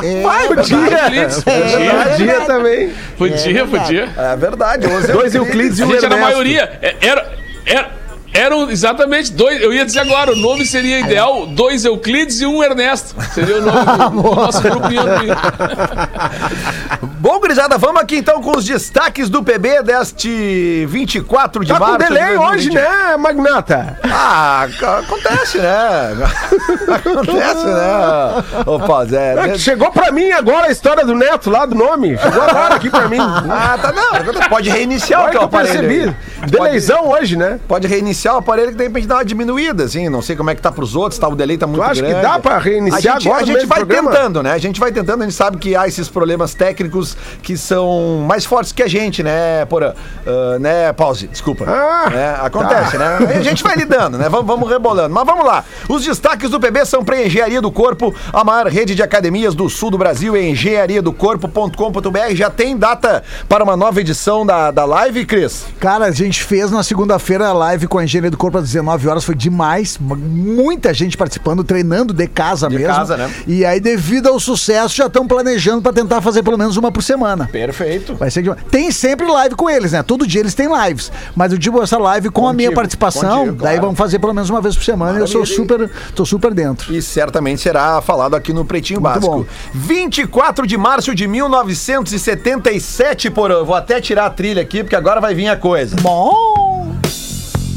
É, 0.02 0.22
Vai, 0.22 0.46
podia. 0.48 0.76
Euclides, 0.76 1.42
podia. 1.42 2.04
Podia 2.10 2.40
também. 2.42 2.92
Podia, 3.16 3.66
podia. 3.66 4.08
É 4.14 4.36
verdade. 4.36 4.86
Os 4.86 5.06
Dois 5.06 5.34
Euclides 5.34 5.78
e 5.78 5.82
A 5.82 5.86
um 5.86 5.90
gente 5.90 6.04
era 6.04 6.14
a 6.14 6.18
maioria. 6.18 6.78
É- 6.82 6.96
Era, 7.00 7.32
era, 7.64 7.90
eram 8.36 8.70
exatamente 8.70 9.32
dois. 9.32 9.60
Eu 9.60 9.72
ia 9.72 9.84
dizer 9.84 10.00
agora, 10.00 10.32
o 10.32 10.36
nome 10.36 10.64
seria 10.66 11.00
ideal: 11.00 11.46
dois 11.46 11.84
Euclides 11.84 12.40
e 12.40 12.46
um 12.46 12.62
Ernesto. 12.62 13.14
Seria 13.34 13.58
o 13.58 13.62
nome 13.62 13.84
do, 13.84 14.22
do 14.22 14.30
nosso 14.36 14.60
grupo. 14.62 14.88
Bom, 17.18 17.40
gurizada, 17.40 17.76
vamos 17.78 18.00
aqui 18.00 18.16
então 18.18 18.40
com 18.40 18.56
os 18.56 18.64
destaques 18.64 19.28
do 19.28 19.42
PB 19.42 19.82
deste 19.82 20.86
24 20.86 21.64
de 21.64 21.72
Tá 21.72 21.78
março. 21.78 21.96
com 21.96 22.02
de 22.02 22.08
delay 22.08 22.36
2020. 22.36 22.54
hoje, 22.56 22.70
né, 22.70 23.16
Magnata? 23.16 23.98
Ah, 24.04 24.66
acontece, 25.00 25.58
né? 25.58 26.14
acontece, 26.94 27.64
né? 27.64 28.62
Ô, 28.66 28.78
Paz, 28.80 29.12
é. 29.12 29.34
É 29.36 29.48
de- 29.48 29.58
Chegou 29.58 29.90
pra 29.90 30.12
mim 30.12 30.30
agora 30.30 30.66
a 30.66 30.70
história 30.70 31.04
do 31.04 31.14
Neto 31.14 31.50
lá 31.50 31.66
do 31.66 31.74
nome. 31.74 32.16
Chegou 32.18 32.42
agora 32.42 32.74
aqui 32.76 32.88
pra 32.90 33.08
mim. 33.08 33.18
Ah, 33.20 33.78
tá, 33.80 33.92
não. 33.92 34.48
Pode 34.48 34.70
reiniciar 34.70 35.26
o 35.26 35.30
teu 35.30 35.40
eu 35.40 35.46
aparelho. 35.46 35.72
percebi. 35.80 36.02
aí. 36.04 36.14
Pode, 36.40 36.50
Delayzão 36.52 37.08
hoje, 37.08 37.36
né? 37.36 37.58
pode 37.66 37.86
reiniciar 37.86 38.34
o 38.34 38.38
aparelho 38.38 38.70
que 38.70 38.76
de 38.76 38.84
repente 38.84 39.06
dá 39.06 39.16
uma 39.16 39.24
diminuída, 39.24 39.84
assim. 39.84 40.08
Não 40.08 40.20
sei 40.22 40.36
como 40.36 40.50
é 40.50 40.54
que 40.54 40.60
tá 40.62 40.70
pros 40.70 40.94
outros, 40.94 41.18
tá? 41.18 41.28
O 41.28 41.34
delay 41.34 41.56
tá 41.56 41.66
muito 41.66 41.82
acha 41.82 42.02
que 42.02 42.08
grande. 42.08 42.22
dá 42.22 42.38
pra 42.38 42.58
reiniciar 42.58 43.16
a 43.16 43.18
gente, 43.18 43.28
agora 43.28 43.42
A 43.42 43.46
gente 43.46 43.66
vai 43.66 43.78
programa? 43.78 44.10
tentando, 44.10 44.42
né? 44.42 44.52
A 44.52 44.58
gente 44.58 44.78
vai 44.80 44.92
tentando, 44.92 45.22
a 45.22 45.24
gente 45.24 45.34
sabe 45.36 45.56
que 45.58 45.74
há 45.74 45.86
esses 45.88 46.08
problemas 46.08 46.54
técnicos 46.54 47.16
que 47.42 47.56
são 47.56 48.24
mais 48.26 48.44
fortes 48.44 48.72
que 48.72 48.82
a 48.82 48.88
gente, 48.88 49.22
né, 49.22 49.64
Porã? 49.66 49.94
Ah, 50.26 50.58
né, 50.58 50.92
pause, 50.92 51.26
desculpa. 51.28 51.64
Ah, 51.66 52.10
né? 52.10 52.36
Acontece, 52.42 52.98
né? 52.98 53.18
Aí 53.28 53.38
a 53.38 53.42
gente 53.42 53.62
vai 53.62 53.76
lidando, 53.76 54.18
né? 54.18 54.28
Vamos, 54.28 54.46
vamos 54.46 54.68
rebolando. 54.68 55.14
Mas 55.14 55.24
vamos 55.24 55.44
lá. 55.44 55.64
Os 55.88 56.04
destaques 56.04 56.50
do 56.50 56.60
PB 56.60 56.84
são 56.84 57.04
para 57.04 57.22
Engenharia 57.22 57.60
do 57.62 57.70
Corpo, 57.70 58.14
a 58.32 58.44
maior 58.44 58.66
rede 58.66 58.94
de 58.94 59.02
academias 59.02 59.54
do 59.54 59.68
sul 59.68 59.90
do 59.90 59.98
Brasil, 59.98 60.36
é 60.36 60.42
engenhariadocorpo.com.br. 60.42 62.34
Já 62.34 62.50
tem 62.50 62.76
data 62.76 63.22
para 63.48 63.62
uma 63.64 63.76
nova 63.76 64.00
edição 64.00 64.44
da, 64.44 64.70
da 64.70 64.84
live, 64.84 65.24
Cris? 65.24 65.66
Cara, 65.78 66.06
a 66.06 66.10
gente 66.10 66.25
gente 66.26 66.42
fez 66.44 66.70
na 66.70 66.82
segunda-feira 66.82 67.48
a 67.48 67.52
live 67.52 67.86
com 67.86 67.98
a 67.98 68.04
Engenharia 68.04 68.30
do 68.30 68.36
Corpo 68.36 68.58
às 68.58 68.64
19 68.64 69.08
horas, 69.08 69.24
foi 69.24 69.34
demais. 69.34 69.98
Muita 70.00 70.92
gente 70.94 71.16
participando, 71.16 71.64
treinando 71.64 72.12
de 72.12 72.26
casa 72.26 72.68
De 72.68 72.76
mesmo. 72.76 72.92
casa, 72.94 73.16
né? 73.16 73.30
E 73.46 73.64
aí, 73.64 73.80
devido 73.80 74.28
ao 74.28 74.38
sucesso, 74.40 74.94
já 74.94 75.06
estão 75.06 75.26
planejando 75.26 75.82
pra 75.82 75.92
tentar 75.92 76.20
fazer 76.20 76.42
pelo 76.42 76.58
menos 76.58 76.76
uma 76.76 76.90
por 76.92 77.02
semana. 77.02 77.48
Perfeito. 77.50 78.14
Vai 78.14 78.30
ser 78.30 78.42
demais. 78.42 78.60
Tem 78.70 78.90
sempre 78.90 79.26
live 79.26 79.54
com 79.54 79.68
eles, 79.70 79.92
né? 79.92 80.02
Todo 80.02 80.26
dia 80.26 80.40
eles 80.40 80.54
têm 80.54 80.68
lives. 80.86 81.10
Mas 81.34 81.52
eu 81.52 81.58
digo 81.58 81.82
essa 81.82 81.98
live 81.98 82.30
com 82.30 82.46
a 82.48 82.52
minha 82.52 82.68
Contigo, 82.68 82.80
participação, 82.80 83.38
contigo, 83.46 83.56
daí 83.62 83.72
claro. 83.74 83.80
vamos 83.82 83.98
fazer 83.98 84.18
pelo 84.18 84.34
menos 84.34 84.50
uma 84.50 84.60
vez 84.60 84.76
por 84.76 84.84
semana. 84.84 85.18
e 85.18 85.22
Eu 85.22 85.26
sou 85.26 85.40
Maravilha. 85.42 85.56
super, 85.56 85.90
tô 86.14 86.24
super 86.24 86.52
dentro. 86.54 86.94
E 86.94 87.00
certamente 87.02 87.60
será 87.60 88.00
falado 88.02 88.34
aqui 88.34 88.52
no 88.52 88.64
Pretinho 88.64 89.00
Muito 89.00 89.14
Básico. 89.14 89.38
bom. 89.38 89.46
24 89.74 90.66
de 90.66 90.76
março 90.76 91.14
de 91.14 91.26
1977, 91.26 93.30
por 93.30 93.50
eu 93.50 93.64
vou 93.64 93.74
até 93.74 94.00
tirar 94.00 94.26
a 94.26 94.30
trilha 94.30 94.62
aqui, 94.62 94.82
porque 94.82 94.96
agora 94.96 95.20
vai 95.20 95.34
vir 95.34 95.48
a 95.48 95.56
coisa. 95.56 95.96
Bom. 96.00 96.15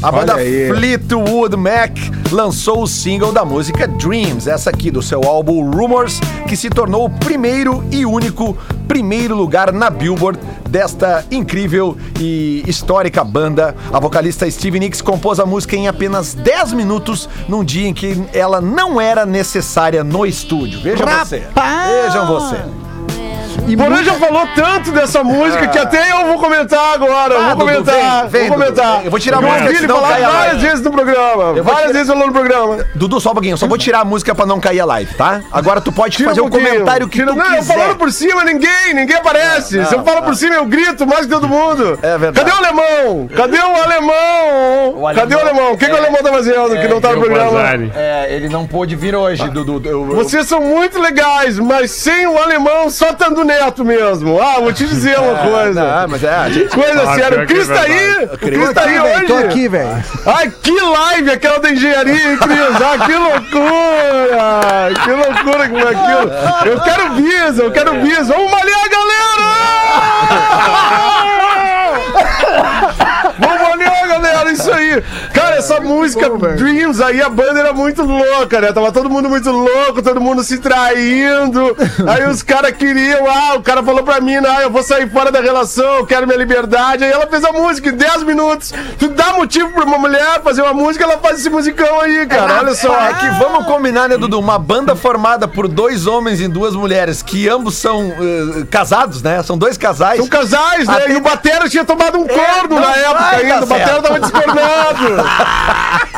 A 0.02 0.10
banda. 0.10 0.34
Fleetwood 0.34 1.56
Mac 1.56 1.90
lançou 2.32 2.82
o 2.82 2.86
single 2.86 3.32
da 3.32 3.44
música 3.44 3.86
Dreams, 3.86 4.48
essa 4.48 4.70
aqui 4.70 4.90
do 4.90 5.02
seu 5.02 5.24
álbum 5.24 5.70
Rumors, 5.70 6.20
que 6.48 6.56
se 6.56 6.70
tornou 6.70 7.04
o 7.04 7.10
primeiro 7.10 7.84
e 7.90 8.06
único 8.06 8.56
primeiro 8.88 9.36
lugar 9.36 9.72
na 9.72 9.90
Billboard 9.90 10.40
desta 10.68 11.24
incrível 11.30 11.98
e 12.18 12.62
histórica 12.66 13.22
banda. 13.22 13.76
A 13.92 14.00
vocalista 14.00 14.50
Stevie 14.50 14.80
Nicks 14.80 15.02
compôs 15.02 15.38
a 15.38 15.44
música 15.44 15.76
em 15.76 15.86
apenas 15.86 16.32
10 16.32 16.72
minutos, 16.72 17.28
num 17.46 17.62
dia 17.62 17.86
em 17.86 17.92
que 17.92 18.24
ela 18.32 18.60
não 18.60 18.98
era 18.98 19.26
necessária 19.26 20.02
no 20.02 20.24
estúdio. 20.24 20.80
Vejam 20.80 21.06
você. 21.06 21.40
Rapaz! 21.40 22.04
Vejam 22.04 22.26
você. 22.26 22.89
E 23.66 23.76
muita- 23.76 24.02
já 24.04 24.14
falou 24.14 24.46
tanto 24.54 24.90
dessa 24.92 25.22
música 25.22 25.66
que 25.68 25.78
até 25.78 26.10
eu 26.12 26.26
vou 26.26 26.38
comentar 26.38 26.94
agora. 26.94 27.36
Ah, 27.38 27.54
vou 27.54 27.66
Dudu, 27.66 27.84
comentar. 27.84 28.28
vem, 28.28 28.40
vem, 28.42 28.48
vou 28.48 28.58
comentar. 28.58 28.92
Dudu. 28.94 29.04
Eu 29.06 29.10
vou 29.10 29.20
tirar 29.20 29.36
a 29.38 29.40
Eu 29.40 29.42
música, 29.46 29.62
ouvi 29.64 29.72
ele 29.74 29.80
senão 29.80 29.96
falar 29.96 30.08
várias 30.08 30.32
live. 30.34 30.58
vezes 30.66 30.80
no 30.84 30.90
programa. 30.90 31.42
Eu 31.56 31.64
Várias 31.64 31.80
tirar- 31.82 31.92
vezes 31.92 32.08
falou 32.08 32.26
no 32.26 32.32
programa. 32.32 32.86
Dudu, 32.94 33.20
só 33.20 33.30
um 33.30 33.32
pouquinho, 33.34 33.52
eu 33.54 33.58
só 33.58 33.66
vou 33.66 33.78
tirar 33.78 34.00
a 34.00 34.04
música 34.04 34.34
pra 34.34 34.46
não 34.46 34.60
cair 34.60 34.80
a 34.80 34.84
live, 34.84 35.14
tá? 35.14 35.40
Agora 35.52 35.80
tu 35.80 35.92
pode 35.92 36.22
fazer 36.22 36.40
um 36.40 36.48
pouquinho. 36.48 36.70
comentário 36.72 37.08
que 37.08 37.18
Tira- 37.18 37.32
tu 37.32 37.38
Não, 37.38 37.44
eu 37.46 37.58
quiser. 37.58 37.74
falando 37.76 37.96
por 37.96 38.10
cima, 38.12 38.44
ninguém, 38.44 38.94
ninguém 38.94 39.16
aparece. 39.16 39.76
Não, 39.78 39.86
Se 39.86 39.94
eu 39.94 39.98
não, 39.98 40.04
falo 40.04 40.22
por 40.22 40.34
cima, 40.34 40.54
eu 40.56 40.64
grito 40.66 41.06
mais 41.06 41.26
que 41.26 41.32
todo 41.32 41.46
mundo. 41.48 41.98
É 42.02 42.18
verdade. 42.18 42.44
Cadê 42.50 42.50
o 42.50 42.66
alemão? 42.66 43.28
Cadê 43.34 43.58
o 43.58 43.82
alemão? 43.82 44.94
O 44.96 45.14
Cadê 45.14 45.34
o 45.34 45.38
alemão- 45.38 45.40
alemão? 45.40 45.72
O 45.72 45.76
que, 45.78 45.86
que 45.86 45.92
o 45.92 45.94
é- 45.94 45.98
alemão 45.98 46.22
tá 46.22 46.30
fazendo 46.30 46.80
que 46.80 46.88
não 46.88 47.00
tá 47.00 47.12
no 47.12 47.20
programa? 47.20 47.50
Bazari. 47.50 47.92
É, 47.94 48.28
ele 48.34 48.48
não 48.48 48.66
pôde 48.66 48.96
vir 48.96 49.14
hoje, 49.14 49.48
Dudu. 49.50 49.80
Eu- 49.84 49.90
eu- 50.10 50.16
Vocês 50.16 50.46
são 50.46 50.60
muito 50.60 50.98
legais, 51.00 51.58
mas 51.58 51.90
sem 51.90 52.26
o 52.26 52.38
alemão, 52.38 52.90
só 52.90 53.12
tando 53.40 53.44
neto 53.44 53.84
mesmo. 53.84 54.40
Ah, 54.40 54.60
vou 54.60 54.72
te 54.72 54.84
dizer 54.86 55.18
uma 55.18 55.34
coisa. 55.50 55.82
Não, 56.00 56.08
mas 56.08 56.22
é, 56.24 56.50
gente- 56.50 56.74
Coisa 56.74 57.02
Ah, 57.10 57.14
séria. 57.14 57.42
O 57.42 57.46
Cris 57.46 57.70
é 57.70 57.74
tá 57.74 57.80
aí? 57.82 58.24
O 58.24 58.38
Cris 58.38 58.72
tá 58.72 58.82
aí 58.82 59.00
hoje? 59.00 59.26
Tô 59.26 59.36
aqui, 59.36 59.68
velho. 59.68 60.04
Ai, 60.26 60.52
que 60.62 60.80
live 60.80 61.30
aquela 61.30 61.58
da 61.58 61.70
engenharia, 61.70 62.30
hein, 62.32 62.36
Cris? 62.38 62.58
Ah, 62.60 62.98
que 63.06 63.14
loucura! 63.14 64.90
Que 65.04 65.10
loucura 65.10 65.68
que 65.68 65.80
foi 65.80 65.94
aquilo. 65.94 66.32
Eu 66.66 66.80
quero 66.80 67.10
bis, 67.10 67.58
eu 67.58 67.70
quero 67.70 67.92
bis. 68.00 68.28
Vamos 68.28 68.50
malhar, 68.50 68.88
galera! 68.90 69.50
Vamos 73.38 73.68
malhar, 73.68 74.08
galera, 74.08 74.52
isso 74.52 74.70
aí. 74.72 75.02
Essa 75.60 75.80
música 75.80 76.28
Dreams 76.56 77.00
aí, 77.00 77.20
a 77.22 77.28
banda 77.28 77.60
era 77.60 77.72
muito 77.72 78.02
louca, 78.02 78.60
né? 78.60 78.72
Tava 78.72 78.90
todo 78.90 79.08
mundo 79.10 79.28
muito 79.28 79.50
louco, 79.50 80.02
todo 80.02 80.20
mundo 80.20 80.42
se 80.42 80.58
traindo. 80.58 81.76
Aí 82.08 82.26
os 82.28 82.42
caras 82.42 82.72
queriam, 82.72 83.26
ah, 83.30 83.54
o 83.56 83.62
cara 83.62 83.82
falou 83.82 84.02
pra 84.02 84.20
mim, 84.20 84.36
ah, 84.36 84.62
eu 84.62 84.70
vou 84.70 84.82
sair 84.82 85.08
fora 85.10 85.30
da 85.30 85.40
relação, 85.40 85.98
eu 85.98 86.06
quero 86.06 86.26
minha 86.26 86.38
liberdade. 86.38 87.04
Aí 87.04 87.10
ela 87.10 87.26
fez 87.26 87.44
a 87.44 87.52
música 87.52 87.88
em 87.90 87.96
10 87.96 88.22
minutos. 88.22 88.72
Tu 88.98 89.08
dá 89.08 89.34
motivo 89.34 89.70
pra 89.72 89.84
uma 89.84 89.98
mulher 89.98 90.40
fazer 90.42 90.62
uma 90.62 90.72
música, 90.72 91.04
ela 91.04 91.18
faz 91.18 91.38
esse 91.40 91.50
musicão 91.50 92.00
aí, 92.00 92.26
cara. 92.26 92.58
Olha 92.60 92.74
só. 92.74 92.94
É 92.98 93.14
que 93.14 93.28
vamos 93.38 93.66
combinar, 93.66 94.08
né, 94.08 94.16
Dudu? 94.16 94.38
Uma 94.38 94.58
banda 94.58 94.96
formada 94.96 95.46
por 95.46 95.68
dois 95.68 96.06
homens 96.06 96.40
e 96.40 96.48
duas 96.48 96.74
mulheres, 96.74 97.22
que 97.22 97.48
ambos 97.48 97.76
são 97.76 98.12
eh, 98.18 98.64
casados, 98.70 99.22
né? 99.22 99.42
São 99.42 99.56
dois 99.58 99.76
casais. 99.76 100.18
São 100.18 100.26
casais, 100.28 100.86
né? 100.86 100.94
Até- 100.94 101.12
E 101.12 101.16
o 101.16 101.20
Batera 101.20 101.68
tinha 101.68 101.84
tomado 101.84 102.18
um 102.18 102.26
corno 102.26 102.76
não 102.76 102.80
na 102.80 102.96
época 102.96 103.36
ainda. 103.36 103.64
O 103.64 103.66
Batera 103.66 104.02
tava 104.02 104.20
descornado. 104.20 105.06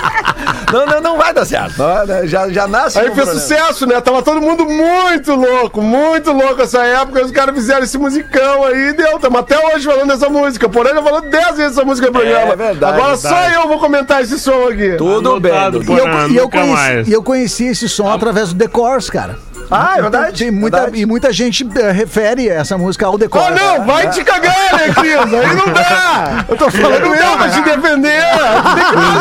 Não, 0.73 0.87
não, 0.87 1.01
não 1.03 1.19
vai 1.19 1.35
dar 1.35 1.45
certo. 1.45 1.75
Não, 1.77 2.07
né, 2.07 2.27
Já, 2.27 2.49
já 2.49 2.67
nasce. 2.67 2.99
Aí 2.99 3.09
com 3.11 3.15
fez 3.15 3.29
problema. 3.29 3.47
sucesso, 3.47 3.87
né? 3.87 4.01
Tava 4.01 4.23
todo 4.23 4.41
mundo 4.41 4.65
muito 4.65 5.35
louco, 5.35 5.83
muito 5.83 6.33
louco 6.33 6.63
essa 6.63 6.83
época. 6.83 7.21
E 7.21 7.25
os 7.25 7.31
caras 7.31 7.55
fizeram 7.55 7.83
esse 7.83 7.99
musicão 7.99 8.65
aí 8.65 8.89
e 8.89 8.93
deu. 8.95 9.19
Tamo 9.19 9.37
até 9.37 9.59
hoje 9.59 9.85
falando 9.85 10.09
dessa 10.09 10.31
música. 10.31 10.71
Porém, 10.71 10.95
já 10.95 11.03
falou 11.03 11.21
10 11.21 11.57
vezes 11.59 11.73
essa 11.77 11.85
música 11.85 12.07
no 12.07 12.15
programa. 12.15 12.53
É 12.55 12.57
verdade, 12.57 12.99
Agora 13.01 13.17
só 13.19 13.29
verdade. 13.29 13.55
eu 13.55 13.69
vou 13.69 13.79
comentar 13.79 14.23
esse 14.23 14.39
som 14.41 14.67
aqui. 14.69 14.95
Tudo 14.97 15.39
bem, 15.39 15.53
Anotado, 15.53 15.81
Dudu. 15.81 15.93
E 15.93 15.99
eu, 15.99 16.29
e 16.31 16.37
eu 16.39 16.49
conheci, 16.51 16.73
mais. 16.73 17.09
e 17.09 17.13
eu 17.13 17.23
conheci 17.23 17.65
esse 17.67 17.87
som 17.89 18.11
através 18.11 18.55
do 18.55 18.59
The 18.59 18.69
Course, 18.69 19.13
cara. 19.13 19.39
Ah, 19.71 19.95
é 19.97 20.03
verdade. 20.03 20.39
Tem 20.45 20.51
muita, 20.51 20.77
verdade. 20.79 21.01
e 21.01 21.07
muita 21.07 21.33
gente 21.33 21.67
eh, 21.77 21.93
refere 21.93 22.47
essa 22.49 22.77
música 22.77 23.07
ao 23.07 23.19
The 23.19 23.25
Ah, 23.27 23.29
Course. 23.29 23.53
não, 23.53 23.85
vai 23.87 24.09
te 24.11 24.23
cagar, 24.25 24.55
né, 24.75 24.93
Cris? 24.95 25.17
Aí 25.17 25.55
não 25.57 25.73
dá. 25.73 26.45
Eu 26.49 26.57
tô 26.57 26.71
falando 26.71 27.01
não 27.09 27.17
dá 27.17 27.37
pra 27.39 27.49
te 27.51 27.61
defender. 27.63 28.23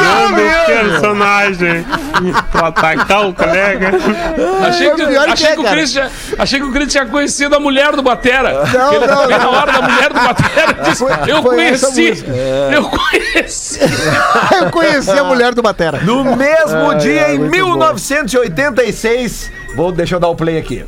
personagem 0.65 1.86
pra 2.51 2.68
atacar 2.68 3.27
o 3.27 3.34
colega. 3.34 3.91
Achei 4.68 4.91
que, 4.91 5.08
que 5.08 5.18
achei, 5.18 5.48
é, 5.48 5.56
que 5.56 5.62
o 5.62 5.86
já, 5.86 6.10
achei 6.38 6.60
que 6.60 6.65
o 6.65 6.72
Chris 6.72 6.91
tinha 6.91 7.06
conhecido 7.06 7.56
a 7.56 7.60
mulher 7.60 7.96
do 7.96 8.01
Batera. 8.01 8.65
Não, 8.74 8.94
ele 8.94 9.08
não, 9.08 9.27
bem 9.27 9.38
na 9.38 9.44
não. 9.44 9.53
hora 9.53 9.72
da 9.72 9.82
mulher 9.82 10.10
do 10.10 10.20
Batera 10.20 10.74
disse, 10.84 11.03
eu 11.03 11.41
foi 11.41 11.56
conheci. 11.56 12.10
música. 12.10 12.32
Eu 12.72 12.84
conheci. 12.84 13.80
eu 14.60 14.72
conheci 14.72 15.12
a 15.12 15.24
mulher 15.24 15.53
do 15.53 15.62
Batera. 15.62 16.00
No 16.01 16.24
mesmo 16.36 16.91
Ai, 16.91 16.98
dia, 16.98 17.25
ai, 17.25 17.36
em 17.36 17.39
muito 17.39 17.51
1986, 17.51 19.51
vou, 19.75 19.91
deixa 19.91 20.15
eu 20.15 20.20
dar 20.20 20.30
o 20.30 20.36
play 20.36 20.58
aqui. 20.58 20.86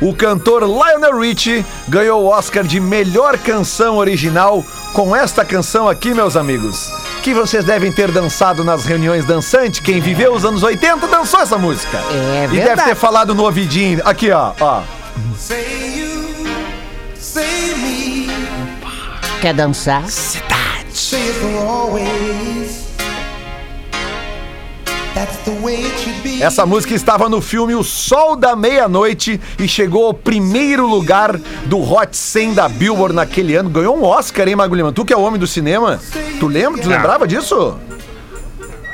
O 0.00 0.14
cantor 0.14 0.64
Lionel 0.64 1.20
Richie 1.20 1.64
ganhou 1.88 2.24
o 2.24 2.26
Oscar 2.26 2.64
de 2.64 2.80
melhor 2.80 3.38
canção 3.38 3.98
original 3.98 4.64
com 4.92 5.14
esta 5.14 5.44
canção 5.44 5.88
aqui, 5.88 6.12
meus 6.12 6.36
amigos. 6.36 6.92
Que 7.22 7.32
vocês 7.32 7.64
devem 7.64 7.92
ter 7.92 8.10
dançado 8.10 8.64
nas 8.64 8.84
reuniões 8.84 9.24
dançantes. 9.24 9.78
Quem 9.78 10.00
viveu 10.00 10.34
os 10.34 10.44
anos 10.44 10.62
80 10.64 11.06
dançou 11.06 11.40
essa 11.40 11.56
música. 11.56 11.96
É 12.10 12.44
E 12.44 12.48
deve 12.48 12.60
verdade. 12.60 12.88
ter 12.90 12.94
falado 12.96 13.32
no 13.34 13.44
ouvidinho. 13.44 14.00
Aqui, 14.04 14.30
ó, 14.32 14.52
ó. 14.60 14.82
Quer 19.40 19.54
dançar? 19.54 20.02
Say 20.08 21.32
for 21.32 21.66
always. 21.66 22.02
That's 22.02 22.10
the 22.10 22.10
way 22.10 22.10
it 22.10 22.44
be. 22.44 22.51
Essa 26.40 26.66
música 26.66 26.94
estava 26.94 27.28
no 27.28 27.40
filme 27.40 27.74
O 27.74 27.82
Sol 27.84 28.34
da 28.36 28.56
Meia-Noite 28.56 29.40
e 29.58 29.68
chegou 29.68 30.06
ao 30.06 30.14
primeiro 30.14 30.86
lugar 30.86 31.36
do 31.66 31.78
Hot 31.80 32.16
100 32.16 32.54
da 32.54 32.68
Billboard 32.68 33.14
naquele 33.14 33.54
ano. 33.54 33.70
Ganhou 33.70 33.96
um 33.96 34.04
Oscar, 34.04 34.48
hein, 34.48 34.56
Mago 34.56 34.74
Lima? 34.74 34.92
Tu 34.92 35.04
que 35.04 35.12
é 35.12 35.16
o 35.16 35.20
homem 35.22 35.38
do 35.38 35.46
cinema, 35.46 36.00
tu 36.40 36.46
lembra? 36.48 36.80
Tu 36.82 36.88
Ah. 36.90 36.96
lembrava 36.96 37.26
disso? 37.28 37.76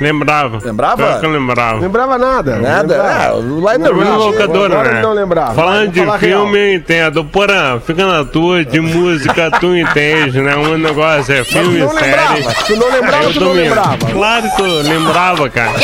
Lembrava. 0.00 0.60
Lembrava? 0.64 0.96
Pior 0.96 1.18
que 1.20 1.26
eu 1.26 1.30
lembrava. 1.30 1.80
Lembrava 1.80 2.18
nada. 2.18 2.56
Nada? 2.56 2.82
Lembrava. 2.96 3.24
É, 3.24 3.40
Lionel 3.40 3.94
Fui 3.94 4.04
na 4.04 4.10
Richie. 4.14 4.26
locadora, 4.30 4.82
né? 4.84 5.02
não 5.02 5.12
lembrava. 5.12 5.54
Falando 5.54 5.90
de 5.90 6.18
filme, 6.20 6.78
tem 6.80 7.00
a 7.02 7.10
do 7.10 7.24
Porã, 7.24 7.80
fica 7.84 8.06
na 8.06 8.24
tua, 8.24 8.64
de 8.64 8.78
música, 8.80 9.50
tu 9.58 9.74
entende, 9.76 10.40
né? 10.40 10.54
Um 10.54 10.78
negócio 10.78 11.34
é 11.34 11.42
filme, 11.42 11.80
não 11.80 11.90
série. 11.90 12.04
lembrava. 12.06 12.54
Tu 12.64 12.76
não 12.76 12.92
lembrava, 12.92 13.24
Eu 13.24 13.32
tu 13.32 13.40
não 13.40 13.52
lembrava. 13.52 13.96
Claro 14.12 14.50
que 14.54 14.62
eu 14.62 14.82
lembrava, 14.82 15.50
cara. 15.50 15.80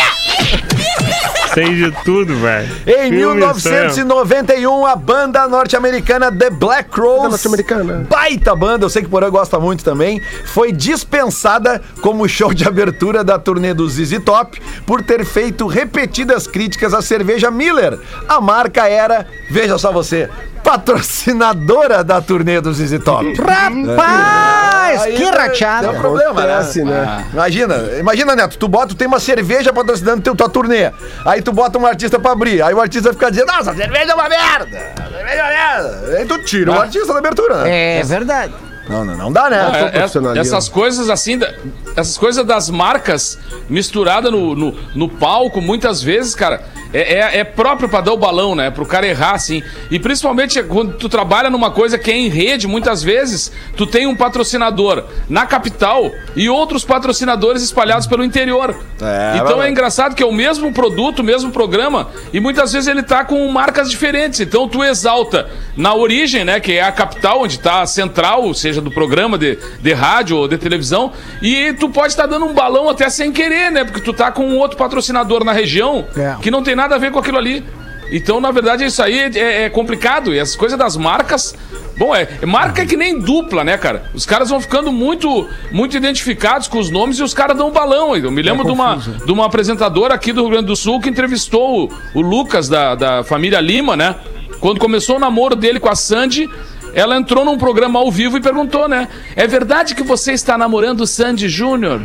Sei 1.53 1.75
de 1.75 1.91
tudo, 2.05 2.35
velho. 2.37 2.69
Em 2.87 3.11
Filme, 3.11 3.37
1991, 3.37 4.87
a 4.87 4.97
banda 4.97 5.47
norte-americana 5.47 6.33
The 6.33 6.51
Black 6.51 6.91
Crowes, 6.91 7.31
norte-americana. 7.31 8.07
baita 8.09 8.57
banda, 8.57 8.85
eu 8.85 8.91
sei 8.91 9.03
que 9.03 9.09
o 9.09 9.11
Porã 9.11 9.31
gosta 9.31 9.59
muito 9.59 9.85
também, 9.85 10.21
foi 10.47 10.73
dispensada 10.73 11.81
como 12.01 12.29
show 12.29 12.53
de 12.53 12.67
abertura 12.67 13.23
da 13.23 13.39
turnê 13.39 13.73
do 13.73 13.89
ZZ 13.89 14.19
Top 14.25 14.61
por 14.87 15.03
ter 15.03 15.25
feito 15.25 15.67
repetidas 15.67 16.47
críticas 16.47 16.93
à 16.93 17.01
cerveja 17.01 17.51
Miller. 17.51 17.99
A 18.29 18.41
marca 18.41 18.89
era, 18.89 19.27
veja 19.51 19.79
só 19.79 19.93
você, 19.93 20.29
patrocinadora 20.63 22.03
da 22.03 22.21
turnê 22.21 22.61
do 22.61 22.73
ZZ 22.73 22.99
Top. 23.05 23.33
Rapaz, 23.35 24.54
Aí 25.03 25.13
que 25.13 25.19
deu- 25.19 25.31
rachada. 25.33 25.89
Deu 25.89 26.01
problema, 26.01 26.31
Acontece, 26.43 26.83
né? 26.85 26.93
né? 27.01 27.27
Imagina, 27.33 27.75
imagina, 27.99 28.37
Neto, 28.37 28.57
tu 28.59 28.69
bota, 28.69 28.89
tu 28.89 28.95
tem 28.95 29.07
uma 29.07 29.21
cerveja 29.21 29.73
patrocinando 29.73 30.23
teu, 30.23 30.35
tua 30.35 30.49
turnê. 30.49 30.91
Aí 31.25 31.43
tu 31.43 31.53
bota 31.53 31.79
um 31.79 31.87
artista 31.87 32.19
pra 32.19 32.33
abrir. 32.33 32.63
Aí 32.63 32.73
o 32.75 32.81
artista 32.81 33.13
fica 33.13 33.31
dizendo, 33.31 33.49
nossa, 33.49 33.71
a 33.73 33.75
cerveja 33.77 34.13
é 34.13 34.15
uma 34.15 34.29
merda. 34.29 34.79
a 34.97 35.03
cerveja 35.11 35.35
é 35.35 35.43
uma 35.43 35.51
merda. 35.51 36.19
Aí 36.19 36.25
tu 36.27 36.39
tira 36.45 36.71
o 36.73 36.81
artista 36.81 37.13
da 37.13 37.19
abertura, 37.19 37.63
né? 37.65 37.99
É 37.99 38.03
verdade. 38.03 38.53
Não, 38.89 39.03
não, 39.03 39.17
não 39.17 39.33
dá, 39.33 39.49
né? 39.49 39.57
É, 39.73 39.81
é, 39.87 39.91
profissionalismo. 39.91 40.43
essas 40.57 40.69
coisas 40.69 41.09
assim, 41.09 41.39
da- 41.39 41.51
essas 41.97 42.19
coisas 42.19 42.45
das 42.45 42.69
marcas 42.69 43.39
misturadas 43.69 44.31
no, 44.31 44.55
no, 44.55 44.77
no 44.95 45.09
palco, 45.09 45.59
muitas 45.63 46.03
vezes, 46.03 46.35
cara, 46.35 46.61
é, 46.95 47.15
é, 47.15 47.39
é 47.41 47.45
próprio 47.45 47.89
pra 47.89 48.01
dar 48.01 48.13
o 48.13 48.17
balão, 48.17 48.55
né? 48.55 48.71
Pro 48.71 48.87
cara 48.87 49.07
errar, 49.07 49.33
assim. 49.35 49.63
E 49.91 49.99
principalmente 49.99 50.63
quando 50.63 50.95
tu 50.95 51.09
trabalha 51.09 51.51
numa 51.51 51.71
coisa 51.71 51.99
que 51.99 52.11
é 52.11 52.17
em 52.17 52.29
rede, 52.29 52.67
muitas 52.67 53.03
vezes 53.03 53.51
tu 53.77 53.87
tem 53.87 54.07
um 54.07 54.15
patrocinador 54.15 55.05
na 55.29 55.45
capital 55.47 56.11
e 56.37 56.49
outros 56.49 56.85
patrocinadores 56.85 57.63
espalhados 57.63 58.07
pelo 58.07 58.25
interior. 58.25 58.75
É, 59.03 59.39
então 59.39 59.63
é 59.63 59.69
engraçado 59.69 60.15
que 60.15 60.23
é 60.23 60.27
o 60.27 60.33
mesmo 60.33 60.73
produto, 60.73 61.19
o 61.19 61.25
mesmo 61.25 61.51
programa, 61.51 62.09
e 62.33 62.39
muitas 62.41 62.73
vezes 62.73 62.89
ele 62.89 63.03
tá 63.03 63.25
com 63.25 63.47
marcas 63.51 63.91
diferentes. 63.91 64.39
Então 64.41 64.69
tu 64.69 64.83
exalta 64.85 65.49
na 65.77 65.95
origem, 65.95 66.45
né? 66.45 66.61
Que 66.61 66.75
é 66.75 66.83
a 66.83 66.93
capital, 66.93 67.43
onde 67.43 67.59
tá 67.59 67.83
a 67.83 67.87
central, 67.87 68.55
seja 68.55 68.81
do 68.81 68.91
programa 68.91 69.37
de, 69.37 69.59
de 69.81 69.93
rádio 69.93 70.37
ou 70.37 70.47
de 70.47 70.57
televisão, 70.59 71.13
e 71.43 71.73
tu 71.75 71.89
pode 71.89 72.09
estar 72.13 72.27
dando 72.27 72.47
um 72.47 72.53
balão 72.55 72.89
até 72.89 73.09
sem 73.11 73.33
querer, 73.33 73.73
né? 73.73 73.83
Porque 73.85 74.01
tu 74.01 74.13
tá 74.13 74.31
com 74.31 74.45
um 74.47 74.59
outro 74.59 74.77
patrocinador 74.77 75.43
na 75.45 75.53
região 75.53 76.07
É. 76.17 76.37
que 76.41 76.51
não 76.51 76.63
tem 76.63 76.77
nada 76.77 76.84
a 76.93 76.99
ver 76.99 77.11
com 77.11 77.19
aquilo 77.19 77.39
ali. 77.39 77.65
Então, 78.11 78.41
na 78.41 78.51
verdade, 78.51 78.85
isso 78.85 79.03
aí 79.03 79.19
é, 79.19 79.65
é 79.65 79.71
complicado. 79.71 80.35
E 80.35 80.41
as 80.41 80.55
coisas 80.55 80.79
das 80.79 80.97
marcas. 80.97 81.55
Bom, 81.97 82.15
é, 82.15 82.29
marca 82.45 82.83
é 82.83 82.87
que 82.87 82.97
nem 82.97 83.19
dupla, 83.19 83.63
né, 83.63 83.79
cara? 83.79 84.11
Os 84.13 84.27
caras 84.27 84.51
vão 84.51 84.61
ficando 84.61 84.91
muito 84.91 85.49
muito 85.71 85.97
identificados 85.97 86.67
com 86.67 86.79
os 86.79 86.91
nomes 86.91 87.19
e 87.19 87.23
os 87.23 87.33
caras 87.33 87.57
dão 87.57 87.69
um 87.69 87.73
balão. 87.73 88.17
Eu 88.17 88.31
me 88.33 88.43
lembro 88.43 88.65
de, 88.65 88.73
uma, 88.73 88.97
de 88.97 89.33
uma 89.33 89.47
apresentadora 89.47 90.13
aqui 90.13 90.33
do 90.33 90.43
Rio 90.43 90.51
Grande 90.51 90.67
do 90.67 90.77
Sul 90.77 91.01
que 91.01 91.09
entrevistou 91.09 91.85
o, 91.85 91.93
o 92.15 92.21
Lucas 92.21 92.69
da, 92.69 92.95
da 92.95 93.25
família 93.25 93.61
Lima, 93.61 93.97
né? 93.97 94.17
Quando 94.61 94.81
começou 94.81 95.17
o 95.17 95.19
namoro 95.19 95.55
dele 95.55 95.79
com 95.79 95.89
a 95.89 95.95
Sandy, 95.95 96.51
ela 96.95 97.17
entrou 97.17 97.45
num 97.45 97.59
programa 97.59 97.99
ao 97.99 98.11
vivo 98.11 98.37
e 98.37 98.41
perguntou, 98.41 98.89
né? 98.89 99.09
É 99.37 99.47
verdade 99.47 99.95
que 99.95 100.03
você 100.03 100.33
está 100.33 100.57
namorando 100.57 101.01
o 101.03 101.07
Sandy 101.07 101.49
Júnior? 101.49 102.01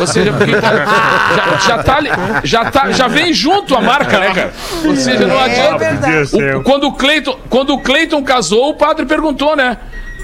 Ou 0.00 0.06
seja, 0.06 0.32
porque 0.32 0.52
já, 0.52 1.58
já, 1.66 1.82
tá, 1.82 1.98
já, 2.44 2.70
tá, 2.70 2.90
já 2.92 3.08
vem 3.08 3.32
junto 3.32 3.74
a 3.76 3.80
marca, 3.80 4.18
né, 4.18 4.34
cara? 4.34 4.52
Ou 4.84 4.96
seja, 4.96 5.26
não 5.26 5.38
adianta. 5.38 5.96
Podia 6.00 6.26
ser. 6.26 6.56
O- 6.56 6.62
quando, 6.62 6.84
o 6.84 6.92
Cleiton, 6.92 7.38
quando 7.48 7.74
o 7.74 7.78
Cleiton 7.80 8.22
casou, 8.22 8.70
o 8.70 8.74
padre 8.74 9.06
perguntou, 9.06 9.54
né? 9.56 9.76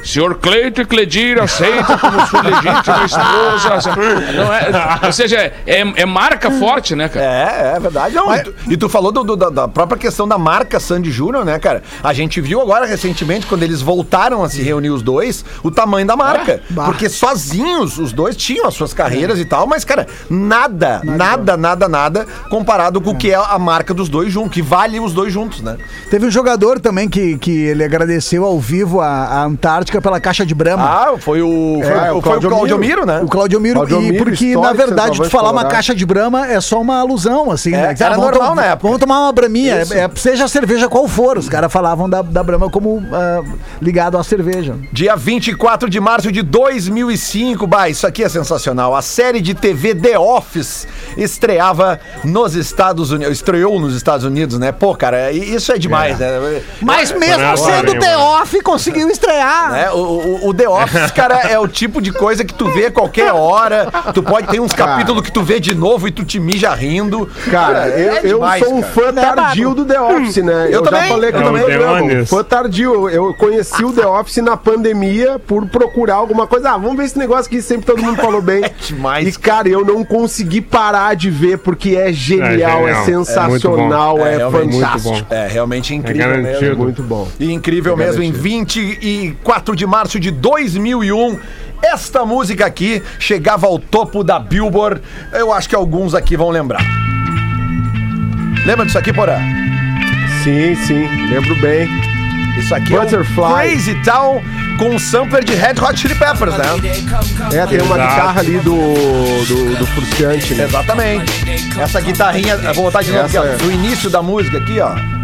Senhor 0.04 0.36
Cleiton 0.36 0.82
e 0.82 0.84
Cledir 0.84 1.40
aceita 1.42 1.98
como 1.98 2.26
sua 2.26 2.40
legítima 2.42 3.04
esposa. 3.04 3.96
Não 4.34 4.52
é, 4.54 5.06
ou 5.06 5.12
seja, 5.12 5.36
é, 5.66 5.80
é 5.96 6.06
marca 6.06 6.50
forte, 6.50 6.94
né, 6.94 7.08
cara? 7.08 7.26
É, 7.26 7.76
é 7.76 7.80
verdade. 7.80 8.14
Não, 8.14 8.34
e, 8.34 8.42
tu, 8.42 8.54
e 8.68 8.76
tu 8.76 8.88
falou 8.88 9.12
do- 9.12 9.24
do- 9.24 9.36
da, 9.36 9.50
da 9.50 9.68
própria 9.68 9.98
questão 9.98 10.26
da 10.26 10.38
marca 10.38 10.80
Sandy 10.80 11.10
Júnior, 11.10 11.44
né, 11.44 11.58
cara? 11.58 11.82
A 12.02 12.12
gente 12.12 12.40
viu 12.40 12.60
agora 12.60 12.86
recentemente, 12.86 13.46
quando 13.46 13.62
eles 13.62 13.80
voltaram 13.82 14.42
a 14.42 14.48
se 14.48 14.62
reunir 14.62 14.90
os 14.90 15.02
dois, 15.02 15.44
o 15.62 15.70
tamanho 15.70 16.06
da 16.06 16.16
marca. 16.16 16.60
Porque 16.86 17.08
sozinhos 17.08 17.98
os 17.98 18.12
dois 18.12 18.36
tinham 18.36 18.66
as 18.66 18.74
suas 18.74 18.92
carreiras 18.94 19.38
e 19.38 19.44
tal, 19.44 19.66
mas, 19.66 19.84
cara, 19.84 20.06
nada, 20.30 21.00
nada, 21.04 21.56
nada, 21.56 21.88
nada 21.88 22.26
comparado 22.50 23.00
com 23.00 23.10
o 23.10 23.16
que 23.16 23.30
é 23.30 23.34
a 23.34 23.58
marca 23.58 23.92
dos 23.94 24.08
dois 24.08 24.32
juntos, 24.32 24.52
que 24.52 24.62
vale 24.62 24.98
os 25.00 25.12
dois 25.12 25.32
juntos, 25.32 25.60
né? 25.60 25.76
Teve 26.10 26.26
um 26.26 26.30
jogador 26.30 26.80
também 26.80 27.08
que, 27.08 27.36
que 27.38 27.50
ele 27.66 27.84
agradeceu 27.84 28.44
ao 28.44 28.58
vivo 28.58 29.00
a, 29.00 29.08
a 29.08 29.44
Antártica 29.44 29.87
pela 30.00 30.20
caixa 30.20 30.44
de 30.44 30.54
Brahma. 30.54 30.84
Ah, 30.84 31.18
foi 31.18 31.42
o, 31.42 31.80
foi, 31.82 31.92
É, 31.92 32.12
o, 32.12 32.18
o 32.18 32.22
foi 32.22 32.36
o 32.38 32.40
Claudio 32.40 32.78
Miro. 32.78 33.06
Né? 33.06 33.20
O 33.22 33.28
Claudio 33.28 33.60
Miro, 33.60 33.74
Claudio 33.76 34.00
e 34.00 34.12
Miro, 34.12 34.24
porque 34.24 34.56
na 34.56 34.72
verdade 34.72 35.20
tu 35.20 35.30
falar 35.30 35.50
uma 35.50 35.64
caixa 35.64 35.94
de 35.94 36.04
Brahma 36.04 36.46
é 36.46 36.60
só 36.60 36.80
uma 36.80 37.00
alusão, 37.00 37.50
assim, 37.50 37.74
É, 37.74 37.88
né? 37.88 37.94
era 37.98 38.16
vamos 38.16 38.30
normal 38.30 38.54
na 38.54 38.64
época. 38.64 38.82
Vamos 38.88 38.98
tomar 39.00 39.20
uma 39.20 39.32
Braminha, 39.32 39.76
é, 39.76 39.98
é- 40.00 40.10
seja 40.16 40.44
a 40.44 40.48
cerveja 40.48 40.88
qual 40.88 41.06
for, 41.08 41.38
os 41.38 41.48
caras 41.48 41.72
falavam 41.72 42.08
da, 42.08 42.22
da 42.22 42.42
Brahma 42.42 42.70
como 42.70 43.02
ah, 43.12 43.42
ligado 43.80 44.16
à 44.18 44.24
cerveja. 44.24 44.76
Dia 44.92 45.16
24 45.16 45.88
de 45.88 46.00
março 46.00 46.30
de 46.32 46.42
2005. 46.42 47.66
Bah, 47.66 47.88
isso 47.88 48.06
aqui 48.06 48.24
é 48.24 48.28
sensacional. 48.28 48.94
A 48.94 49.02
série 49.02 49.40
de 49.40 49.54
TV 49.54 49.94
The 49.94 50.18
Office 50.18 50.86
estreava 51.16 52.00
nos 52.24 52.54
Estados 52.54 53.10
Unidos. 53.10 53.34
Estreou 53.34 53.78
nos 53.80 53.94
Estados 53.94 54.24
Unidos, 54.24 54.58
né? 54.58 54.72
Pô, 54.72 54.94
cara, 54.94 55.30
isso 55.32 55.72
é 55.72 55.78
demais, 55.78 56.18
né? 56.18 56.62
Mas 56.80 57.12
mesmo 57.12 57.44
Agora, 57.44 57.56
sendo 57.56 57.94
né, 57.94 58.00
The 58.00 58.16
mano? 58.16 58.28
Off, 58.42 58.60
conseguiu 58.62 59.08
estrear. 59.08 59.74
Né? 59.78 59.90
O, 59.92 59.98
o, 59.98 60.48
o 60.48 60.54
The 60.54 60.68
Office, 60.68 61.10
cara, 61.12 61.42
é 61.42 61.58
o 61.58 61.68
tipo 61.68 62.02
de 62.02 62.12
coisa 62.12 62.44
que 62.44 62.52
tu 62.52 62.68
vê 62.70 62.86
a 62.86 62.90
qualquer 62.90 63.32
hora. 63.32 63.88
Tu 64.12 64.22
pode 64.22 64.48
ter 64.48 64.60
uns 64.60 64.72
capítulos 64.72 65.22
que 65.22 65.30
tu 65.30 65.42
vê 65.42 65.60
de 65.60 65.74
novo 65.74 66.08
e 66.08 66.10
tu 66.10 66.24
te 66.24 66.40
mija 66.40 66.74
rindo. 66.74 67.28
Cara, 67.50 67.88
eu, 67.88 68.12
é 68.16 68.20
demais, 68.20 68.64
sou 68.64 68.74
um 68.74 68.80
cara. 68.80 68.92
fã 68.92 69.08
é 69.08 69.12
tardio 69.12 69.74
do 69.74 69.84
The 69.84 70.00
Office, 70.00 70.36
né? 70.38 70.66
Eu, 70.66 70.72
eu 70.72 70.82
também. 70.82 71.02
já 71.02 71.08
falei 71.08 71.30
que 71.30 71.36
eu 71.36 71.40
é 71.40 71.44
também 71.44 71.62
eu 71.62 72.06
né, 72.06 72.24
fã 72.24 72.42
tardio. 72.42 73.08
Eu 73.08 73.34
conheci 73.34 73.84
o 73.84 73.92
The 73.92 74.06
Office 74.06 74.38
na 74.38 74.56
pandemia 74.56 75.38
por 75.38 75.64
procurar 75.66 76.16
alguma 76.16 76.46
coisa. 76.46 76.70
Ah, 76.70 76.76
vamos 76.76 76.96
ver 76.96 77.04
esse 77.04 77.18
negócio 77.18 77.48
que 77.48 77.62
sempre 77.62 77.86
todo 77.86 78.02
mundo 78.02 78.16
falou 78.16 78.42
bem. 78.42 78.58
É 78.68 78.70
demais. 78.86 79.28
E, 79.28 79.38
cara, 79.38 79.68
eu 79.68 79.84
não 79.84 80.04
consegui 80.04 80.60
parar 80.60 81.14
de 81.14 81.30
ver 81.30 81.58
porque 81.58 81.96
é 81.96 82.12
genial, 82.12 82.48
é, 82.48 82.50
genial. 82.50 82.88
é 82.88 83.04
sensacional, 83.04 84.26
é, 84.26 84.34
é 84.34 84.50
fantástico. 84.50 85.26
É 85.30 85.46
realmente 85.46 85.92
é 85.92 85.96
incrível 85.96 86.42
mesmo. 86.42 86.76
Muito 86.76 87.02
bom. 87.02 87.28
E 87.38 87.52
incrível 87.52 87.96
mesmo. 87.96 88.22
Em 88.22 88.32
24 88.32 89.67
4 89.68 89.76
de 89.76 89.86
março 89.86 90.20
de 90.20 90.30
2001, 90.30 91.38
esta 91.82 92.24
música 92.24 92.64
aqui 92.64 93.02
chegava 93.18 93.66
ao 93.66 93.78
topo 93.78 94.24
da 94.24 94.38
Billboard. 94.38 95.02
Eu 95.32 95.52
acho 95.52 95.68
que 95.68 95.74
alguns 95.74 96.14
aqui 96.14 96.36
vão 96.36 96.48
lembrar. 96.50 96.80
Lembra 98.64 98.86
disso 98.86 98.98
aqui, 98.98 99.12
Porã? 99.12 99.36
Sim, 100.42 100.74
sim, 100.86 101.06
lembro 101.28 101.54
bem. 101.60 101.88
Isso 102.58 102.74
aqui 102.74 102.90
Butterfly. 102.90 103.42
é 103.42 103.46
um 103.46 103.54
Crazy 103.54 103.94
Town 104.02 104.42
com 104.78 104.90
um 104.90 104.98
sampler 104.98 105.44
de 105.44 105.54
Red 105.54 105.74
Hot 105.82 105.98
Chili 105.98 106.14
Peppers, 106.14 106.56
né? 106.56 106.64
É, 107.52 107.66
tem 107.66 107.80
uma 107.80 107.96
Exato. 107.96 108.10
guitarra 108.10 108.40
ali 108.40 108.58
do, 108.60 108.74
do, 108.74 109.76
do 109.76 109.86
Fruciante, 109.86 110.54
né? 110.54 110.64
Exatamente. 110.64 111.32
Essa 111.78 112.00
guitarrinha, 112.00 112.56
vou 112.72 112.84
botar 112.84 113.02
de 113.02 113.12
novo 113.12 113.26
aqui, 113.26 113.36
ó, 113.36 113.44
é. 113.44 113.56
do 113.56 113.70
início 113.70 114.08
da 114.08 114.22
música 114.22 114.58
aqui, 114.58 114.80
ó. 114.80 115.17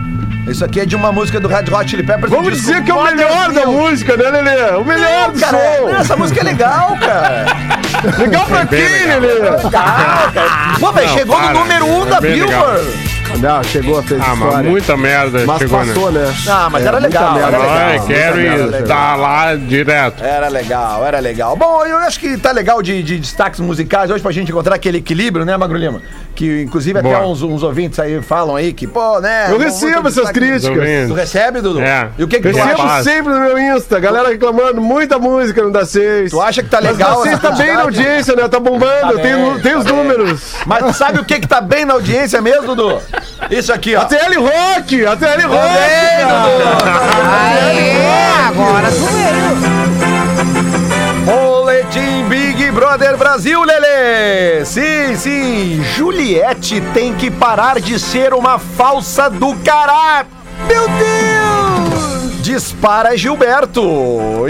Isso 0.46 0.64
aqui 0.64 0.80
é 0.80 0.87
de 0.87 0.94
uma 0.94 1.11
música 1.11 1.40
do 1.40 1.48
Red 1.48 1.64
Hot 1.72 1.88
Chili 1.90 2.02
Peppers. 2.02 2.30
Vamos 2.30 2.52
disco 2.52 2.66
dizer 2.68 2.85
que 2.85 2.90
é 2.90 2.94
o 2.94 3.02
melhor 3.02 3.50
da 3.52 3.66
música, 3.66 4.16
né, 4.16 4.30
Lelê? 4.30 4.76
O 4.76 4.85
melhor 4.85 5.33
do 5.33 5.40
Cara, 5.40 5.59
som. 5.78 5.88
essa 5.88 6.16
música 6.16 6.40
é 6.40 6.44
legal, 6.44 6.96
cara. 7.00 7.46
Legal 8.18 8.46
pra 8.46 8.66
quem. 8.66 8.78
Lelê? 8.78 9.35
Legal, 9.35 9.70
cara. 9.70 10.30
Pô, 10.78 10.92
velho, 10.92 11.09
Não, 11.09 11.14
chegou 11.14 11.40
no 11.40 11.46
para, 11.46 11.54
número 11.54 11.87
um 11.87 12.02
é 12.07 12.11
da. 12.11 12.20
Billboard. 12.20 13.13
Não, 13.40 13.62
chegou, 13.64 14.03
fez 14.03 14.20
Ah, 14.23 14.35
mas 14.37 14.66
muita 14.66 14.97
merda 14.97 15.44
Mas 15.47 15.59
chegou, 15.59 15.79
passou, 15.79 16.11
né? 16.12 16.25
né? 16.27 16.35
Ah, 16.49 16.68
mas 16.70 16.85
É, 16.85 16.88
era 16.88 16.99
legal, 16.99 17.35
merda. 17.35 17.57
era 17.57 17.59
legal. 18.35 18.68
Ai, 18.75 18.83
tá 18.85 19.16
lá 19.16 19.55
direto. 19.57 20.23
Era 20.25 20.49
legal, 20.49 21.05
era 21.05 21.18
legal. 21.20 21.57
Bom, 21.57 21.85
eu 21.85 21.99
acho 21.99 22.18
que 22.20 22.37
tá 22.38 22.53
legal 22.53 22.83
de, 22.83 23.03
de 23.03 23.18
destaques 23.18 23.61
musicais 23.61 24.11
hoje 24.11 24.23
pra 24.23 24.33
gente 24.33 24.51
encontrar 24.51 24.75
aquele 24.75 24.99
equilíbrio, 24.99 25.44
né, 25.44 25.57
Magro 25.57 25.77
Lima? 25.77 26.01
Que 26.35 26.62
inclusive 26.62 26.99
até 26.99 27.16
uns, 27.20 27.42
uns 27.42 27.62
ouvintes 27.62 27.99
aí 28.01 28.20
falam 28.20 28.57
aí 28.57 28.73
que, 28.73 28.87
pô, 28.88 29.20
né? 29.20 29.47
Eu 29.51 29.59
recebo 29.59 30.09
essas 30.09 30.31
críticas. 30.33 31.09
Tu 31.09 31.14
recebe, 31.14 31.61
Dudu? 31.61 31.81
É. 31.81 32.09
E 32.18 32.25
o 32.25 32.29
que 32.29 32.40
que 32.40 32.51
tu 32.51 32.57
Recebo 32.57 32.73
acha? 32.83 32.88
Faz. 32.88 33.05
sempre 33.05 33.33
no 33.33 33.40
meu 33.40 33.59
Insta, 33.59 34.01
galera 34.01 34.29
reclamando, 34.31 34.81
muita 34.81 35.18
música 35.18 35.62
no 35.62 35.70
Da 35.70 35.85
6. 35.87 36.31
Tu 36.33 36.40
acha 36.40 36.62
que 36.62 36.68
tá 36.68 36.81
legal 36.81 37.25
essa 37.25 37.38
tá 37.38 37.51
bem 37.53 37.73
na 37.75 37.83
audiência, 37.83 38.35
né? 38.35 38.49
Tá 38.49 38.59
bombando, 38.59 39.14
Tá 39.14 39.20
tem, 39.23 39.33
bem, 39.35 39.61
tem 39.61 39.73
tá 39.75 39.79
os 39.79 39.85
bem. 39.85 39.94
números. 39.94 40.55
Mas 40.66 40.85
tu 40.85 40.92
sabe 40.92 41.20
o 41.20 41.25
que 41.25 41.38
que 41.38 41.47
tá 41.47 41.61
bem 41.61 41.85
na 41.85 41.94
audiência 41.94 42.40
mesmo, 42.42 42.75
Dudu? 42.75 43.01
Isso 43.50 43.72
aqui, 43.72 43.94
ó. 43.96 44.00
A 44.02 44.04
TL 44.04 44.38
Rock! 44.38 45.06
A 45.06 45.16
TL 45.16 45.42
Rock! 45.46 45.68
Também, 46.20 47.88
É, 47.96 48.32
agora 48.46 48.88
tu 48.90 49.14
Boletim 51.24 52.24
Big 52.28 52.70
Brother 52.70 53.16
Brasil, 53.16 53.62
Lelê! 53.62 54.64
Sim, 54.64 55.16
sim, 55.16 55.82
Juliette 55.96 56.80
tem 56.92 57.14
que 57.14 57.30
parar 57.30 57.80
de 57.80 57.98
ser 57.98 58.32
uma 58.34 58.58
falsa 58.58 59.28
do 59.30 59.54
caralho! 59.56 60.28
Meu 60.68 60.88
Deus! 60.88 61.73
Dispara 62.44 63.16
Gilberto. 63.16 63.80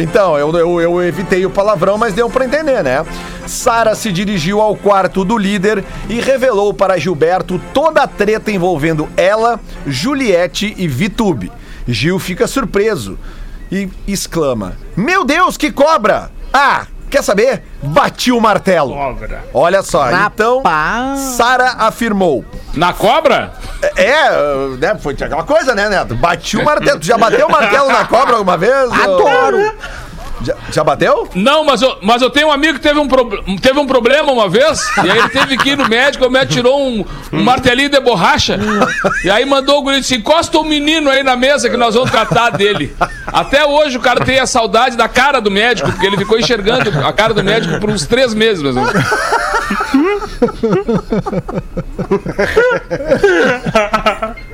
Então, 0.00 0.36
eu, 0.36 0.52
eu, 0.56 0.80
eu 0.80 1.00
evitei 1.04 1.46
o 1.46 1.50
palavrão, 1.50 1.96
mas 1.96 2.12
deu 2.12 2.28
pra 2.28 2.44
entender, 2.44 2.82
né? 2.82 3.06
Sara 3.46 3.94
se 3.94 4.10
dirigiu 4.10 4.60
ao 4.60 4.74
quarto 4.74 5.24
do 5.24 5.38
líder 5.38 5.84
e 6.08 6.20
revelou 6.20 6.74
para 6.74 6.98
Gilberto 6.98 7.60
toda 7.72 8.02
a 8.02 8.08
treta 8.08 8.50
envolvendo 8.50 9.08
ela, 9.16 9.60
Juliette 9.86 10.74
e 10.76 10.88
Vitube. 10.88 11.52
Gil 11.86 12.18
fica 12.18 12.48
surpreso 12.48 13.16
e 13.70 13.88
exclama: 14.08 14.76
Meu 14.96 15.24
Deus, 15.24 15.56
que 15.56 15.70
cobra! 15.70 16.32
Ah, 16.52 16.88
quer 17.14 17.22
saber? 17.22 17.62
Bati 17.80 18.32
o 18.32 18.40
martelo. 18.40 18.92
Cobra. 18.92 19.44
Olha 19.54 19.82
só, 19.84 20.10
então. 20.10 20.62
Sara 21.36 21.76
afirmou. 21.78 22.44
Na 22.74 22.92
cobra? 22.92 23.52
É, 23.96 24.30
né, 24.78 24.96
foi 24.98 25.12
aquela 25.12 25.44
coisa, 25.44 25.76
né, 25.76 25.88
Neto? 25.88 26.16
Bati 26.16 26.56
o 26.56 26.64
martelo. 26.64 26.98
Tu 26.98 27.06
já 27.06 27.16
bateu 27.16 27.46
o 27.46 27.52
martelo 27.52 27.88
na 27.88 28.04
cobra 28.04 28.34
alguma 28.34 28.56
vez? 28.56 28.90
Adoro. 28.90 29.72
Já, 30.44 30.54
já 30.70 30.84
bateu? 30.84 31.28
Não, 31.34 31.64
mas 31.64 31.80
eu, 31.82 31.96
mas 32.02 32.20
eu 32.22 32.30
tenho 32.30 32.48
um 32.48 32.52
amigo 32.52 32.74
que 32.74 32.80
teve 32.80 32.98
um, 32.98 33.08
pro- 33.08 33.42
teve 33.62 33.78
um 33.78 33.86
problema 33.86 34.30
uma 34.30 34.48
vez, 34.48 34.80
e 35.02 35.10
aí 35.10 35.18
ele 35.18 35.28
teve 35.30 35.56
que 35.56 35.70
ir 35.70 35.78
no 35.78 35.88
médico, 35.88 36.26
o 36.26 36.30
médico 36.30 36.52
tirou 36.54 36.80
um, 36.86 37.04
um 37.32 37.42
martelinho 37.42 37.88
de 37.88 37.98
borracha, 38.00 38.58
e 39.24 39.30
aí 39.30 39.44
mandou 39.44 39.78
o 39.78 39.82
guri 39.82 40.00
disse, 40.00 40.16
encosta 40.16 40.58
o 40.58 40.64
menino 40.64 41.08
aí 41.08 41.22
na 41.22 41.36
mesa 41.36 41.70
que 41.70 41.76
nós 41.76 41.94
vamos 41.94 42.10
tratar 42.10 42.50
dele. 42.50 42.94
Até 43.26 43.64
hoje 43.64 43.96
o 43.96 44.00
cara 44.00 44.24
tem 44.24 44.38
a 44.38 44.46
saudade 44.46 44.96
da 44.96 45.08
cara 45.08 45.40
do 45.40 45.50
médico, 45.50 45.90
porque 45.90 46.06
ele 46.06 46.16
ficou 46.18 46.38
enxergando 46.38 46.90
a 47.06 47.12
cara 47.12 47.32
do 47.32 47.42
médico 47.42 47.80
por 47.80 47.90
uns 47.90 48.06
três 48.06 48.34
meses, 48.34 48.62
mais 48.62 48.74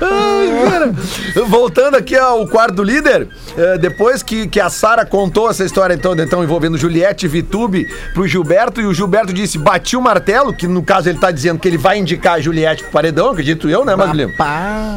ou 0.00 0.70
menos. 0.70 1.48
Voltando 1.48 1.96
aqui 1.96 2.16
ao 2.16 2.46
quarto 2.46 2.76
do 2.76 2.82
líder, 2.82 3.28
eh, 3.56 3.78
depois 3.78 4.22
que, 4.22 4.48
que 4.48 4.60
a 4.60 4.68
Sara 4.70 5.04
contou 5.04 5.50
essa 5.50 5.64
história 5.64 5.94
então, 5.94 6.14
então 6.14 6.42
envolvendo 6.42 6.76
Juliette 6.78 7.26
e 7.26 7.28
Vitube 7.28 7.86
pro 8.14 8.26
Gilberto, 8.26 8.80
e 8.80 8.86
o 8.86 8.94
Gilberto 8.94 9.32
disse, 9.32 9.58
bati 9.58 9.96
o 9.96 10.00
martelo, 10.00 10.54
que 10.54 10.66
no 10.66 10.82
caso 10.82 11.08
ele 11.08 11.18
tá 11.18 11.30
dizendo 11.30 11.58
que 11.58 11.68
ele 11.68 11.78
vai 11.78 11.98
indicar 11.98 12.34
a 12.34 12.40
Juliette 12.40 12.82
pro 12.84 12.92
paredão, 12.92 13.30
acredito 13.30 13.68
eu, 13.68 13.84
né, 13.84 13.94
Magulino? 13.94 14.32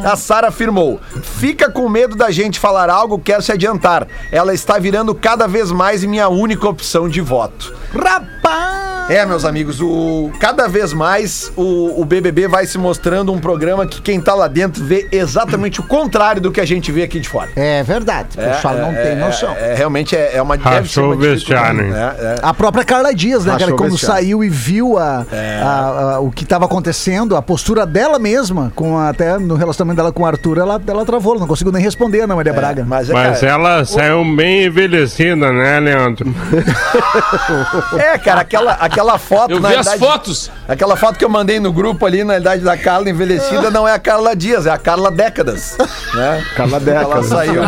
A 0.04 0.16
Sara 0.16 0.48
afirmou, 0.48 1.00
fica 1.22 1.70
com 1.70 1.88
medo 1.88 2.16
da 2.16 2.30
gente 2.30 2.58
falar 2.58 2.90
algo, 2.90 3.18
quer 3.18 3.42
se 3.42 3.52
adiantar. 3.52 4.06
Ela 4.30 4.54
está 4.54 4.78
virando 4.78 5.14
cada 5.14 5.46
vez 5.46 5.70
mais 5.70 6.04
minha 6.04 6.28
única 6.28 6.68
opção 6.68 7.08
de 7.08 7.20
voto. 7.20 7.74
Rapaz! 7.94 8.84
É, 9.08 9.24
meus 9.26 9.44
amigos, 9.44 9.80
o, 9.82 10.30
cada 10.40 10.66
vez 10.66 10.94
mais 10.94 11.52
o, 11.56 12.00
o 12.00 12.04
BBB 12.06 12.48
vai 12.48 12.66
se 12.66 12.78
mostrando 12.78 13.32
um 13.32 13.38
programa 13.38 13.86
que 13.86 14.00
quem 14.00 14.18
tá 14.18 14.33
lá 14.34 14.48
dentro 14.48 14.84
vê 14.84 15.06
exatamente 15.12 15.80
o 15.80 15.82
contrário 15.82 16.40
do 16.40 16.50
que 16.50 16.60
a 16.60 16.64
gente 16.66 16.90
vê 16.92 17.02
aqui 17.02 17.20
de 17.20 17.28
fora. 17.28 17.50
É 17.56 17.82
verdade, 17.82 18.28
o 18.34 18.40
pessoal 18.40 18.74
não 18.76 18.94
tem 18.94 19.16
noção. 19.16 19.54
É, 19.56 19.72
é, 19.72 19.74
realmente 19.74 20.16
é, 20.16 20.36
é 20.36 20.42
uma 20.42 20.56
deve 20.56 20.88
ser 20.90 21.00
uma 21.00 21.14
o 21.14 21.18
vestiário, 21.18 21.82
né? 21.90 22.14
É. 22.18 22.34
A 22.42 22.52
própria 22.54 22.84
Carla 22.84 23.14
Dias, 23.14 23.44
né, 23.44 23.52
Rachou 23.52 23.66
cara? 23.66 23.74
o 23.74 23.78
Quando 23.78 23.92
vestiário. 23.92 24.22
saiu 24.24 24.44
e 24.44 24.48
viu 24.48 24.98
a, 24.98 25.24
a- 25.62 26.14
a- 26.14 26.20
o 26.20 26.30
que 26.30 26.44
estava 26.44 26.64
acontecendo, 26.64 27.36
a 27.36 27.42
postura 27.42 27.86
dela 27.86 28.18
mesma, 28.18 28.72
com 28.74 28.96
a- 28.98 29.08
até 29.10 29.38
no 29.38 29.54
relacionamento 29.56 29.96
dela 29.96 30.12
com 30.12 30.22
o 30.22 30.26
Arthur, 30.26 30.58
ela, 30.58 30.80
ela 30.86 31.04
travou, 31.04 31.38
não 31.38 31.46
conseguiu 31.46 31.72
nem 31.72 31.82
responder 31.82 32.20
Ana 32.22 32.34
Maria 32.34 32.52
Braga. 32.52 32.84
Mas, 32.86 33.10
é, 33.10 33.12
Mas 33.12 33.40
cara, 33.40 33.52
ela 33.52 33.84
saiu 33.84 34.24
bem 34.34 34.64
envelhecida, 34.66 35.52
né, 35.52 35.80
Leandro? 35.80 36.34
é, 37.98 38.18
cara, 38.18 38.40
aquela, 38.40 38.72
aquela 38.72 39.18
foto. 39.18 39.50
Eu 39.52 39.60
na 39.60 39.68
vi 39.68 39.76
as 39.76 39.86
realidade- 39.86 40.12
fotos. 40.12 40.50
Aquela 40.68 40.96
foto 40.96 41.18
que 41.18 41.24
eu 41.24 41.28
mandei 41.28 41.60
no 41.60 41.72
grupo 41.72 42.04
ali, 42.06 42.24
na 42.24 42.36
idade 42.38 42.62
da 42.62 42.76
Carla 42.76 43.08
envelhecida, 43.10 43.70
não 43.70 43.86
é 43.86 43.92
a 43.92 43.98
Carla 43.98 44.23
Dias, 44.32 44.64
é 44.64 44.70
a 44.70 44.78
Carla 44.78 45.10
Décadas. 45.10 45.76
Né? 46.14 46.44
Carla 46.56 46.76
Ela 46.76 46.80
Décadas. 46.80 47.26
saiu. 47.26 47.62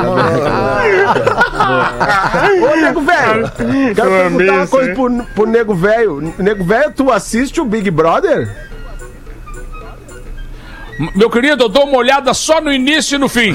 Ô, 2.62 2.76
nego 2.76 3.00
velho, 3.00 3.52
quero 3.94 4.08
Eu 4.08 4.30
perguntar 4.30 4.52
uma 4.52 4.66
coisa 4.66 4.94
pro, 4.94 5.24
pro 5.34 5.46
nego 5.46 5.74
velho. 5.74 6.34
Nego 6.38 6.64
velho, 6.64 6.92
tu 6.92 7.10
assiste 7.12 7.60
o 7.60 7.64
Big 7.64 7.90
Brother? 7.90 8.48
Meu 11.14 11.28
querido, 11.28 11.64
eu 11.64 11.68
dou 11.68 11.84
uma 11.84 11.98
olhada 11.98 12.32
só 12.32 12.58
no 12.60 12.72
início 12.72 13.16
e 13.16 13.18
no 13.18 13.28
fim. 13.28 13.54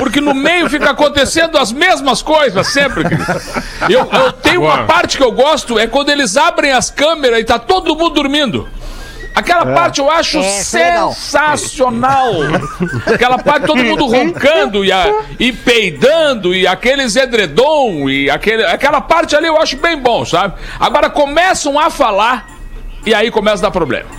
Porque 0.00 0.20
no 0.20 0.34
meio 0.34 0.68
fica 0.68 0.90
acontecendo 0.90 1.56
as 1.56 1.70
mesmas 1.70 2.22
coisas 2.22 2.66
sempre. 2.66 3.04
querido. 3.04 3.24
Eu, 3.88 4.08
eu 4.12 4.32
tenho 4.32 4.62
uma 4.62 4.84
parte 4.84 5.16
que 5.16 5.22
eu 5.22 5.30
gosto, 5.30 5.78
é 5.78 5.86
quando 5.86 6.08
eles 6.10 6.36
abrem 6.36 6.72
as 6.72 6.90
câmeras 6.90 7.38
e 7.38 7.44
tá 7.44 7.58
todo 7.58 7.94
mundo 7.94 8.10
dormindo. 8.10 8.68
Aquela 9.38 9.66
parte 9.66 10.00
eu 10.00 10.10
acho 10.10 10.38
é 10.38 10.40
legal. 10.40 11.12
sensacional. 11.12 12.32
Aquela 13.06 13.38
parte 13.38 13.66
todo 13.66 13.82
mundo 13.84 14.06
roncando 14.06 14.84
e, 14.84 14.90
a- 14.92 15.12
e 15.38 15.52
peidando 15.52 16.54
e 16.54 16.66
aqueles 16.66 17.14
edredom 17.16 18.08
e 18.10 18.28
aquele, 18.30 18.64
aquela 18.64 19.00
parte 19.00 19.36
ali 19.36 19.46
eu 19.46 19.60
acho 19.60 19.76
bem 19.76 19.96
bom, 19.98 20.24
sabe? 20.24 20.54
Agora 20.80 21.08
começam 21.08 21.78
a 21.78 21.88
falar 21.90 22.46
e 23.06 23.14
aí 23.14 23.30
começa 23.30 23.58
a 23.64 23.68
dar 23.68 23.70
problema. 23.70 24.17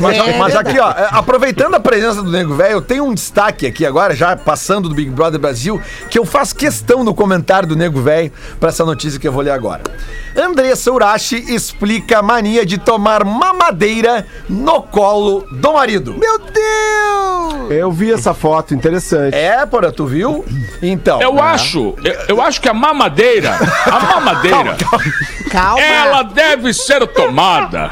Mas, 0.00 0.18
É 0.18 0.38
mas 0.38 0.56
aqui, 0.56 0.78
ó, 0.78 0.90
é, 0.90 1.08
aproveitando 1.12 1.74
a 1.74 1.80
presença 1.80 2.22
do 2.22 2.30
Nego 2.30 2.54
Velho, 2.54 2.72
eu 2.72 2.82
tenho 2.82 3.04
um 3.04 3.14
destaque 3.14 3.66
aqui 3.66 3.86
agora, 3.86 4.14
já 4.14 4.36
passando 4.36 4.88
do 4.88 4.94
Big 4.94 5.10
Brother 5.10 5.38
Brasil, 5.38 5.80
que 6.08 6.18
eu 6.18 6.24
faço 6.24 6.56
questão 6.56 7.04
no 7.04 7.14
comentário 7.14 7.68
do 7.68 7.76
Nego 7.76 8.00
Velho 8.00 8.32
pra 8.58 8.70
essa 8.70 8.84
notícia 8.84 9.20
que 9.20 9.28
eu 9.28 9.32
vou 9.32 9.42
ler 9.42 9.52
agora. 9.52 9.82
Andressa 10.36 10.90
Urashi 10.90 11.36
explica 11.54 12.18
a 12.18 12.22
mania 12.22 12.64
de 12.64 12.78
tomar 12.78 13.24
mamadeira 13.24 14.26
no 14.48 14.82
colo 14.82 15.46
do 15.50 15.72
marido. 15.72 16.14
Meu 16.14 16.38
Deus! 16.38 17.70
Eu 17.70 17.92
vi 17.92 18.12
essa 18.12 18.34
foto, 18.34 18.74
interessante. 18.74 19.34
É, 19.34 19.64
porra, 19.66 19.92
tu 19.92 20.06
viu? 20.06 20.44
Então. 20.82 21.20
Eu 21.20 21.40
acho, 21.40 21.94
eu, 22.04 22.14
eu 22.28 22.42
acho 22.42 22.60
que 22.60 22.68
a 22.68 22.74
mamadeira, 22.74 23.56
a 23.86 24.00
mamadeira, 24.00 24.76
Calma! 25.50 25.80
ela 25.80 26.22
deve 26.22 26.72
ser 26.72 27.06
tomada 27.08 27.90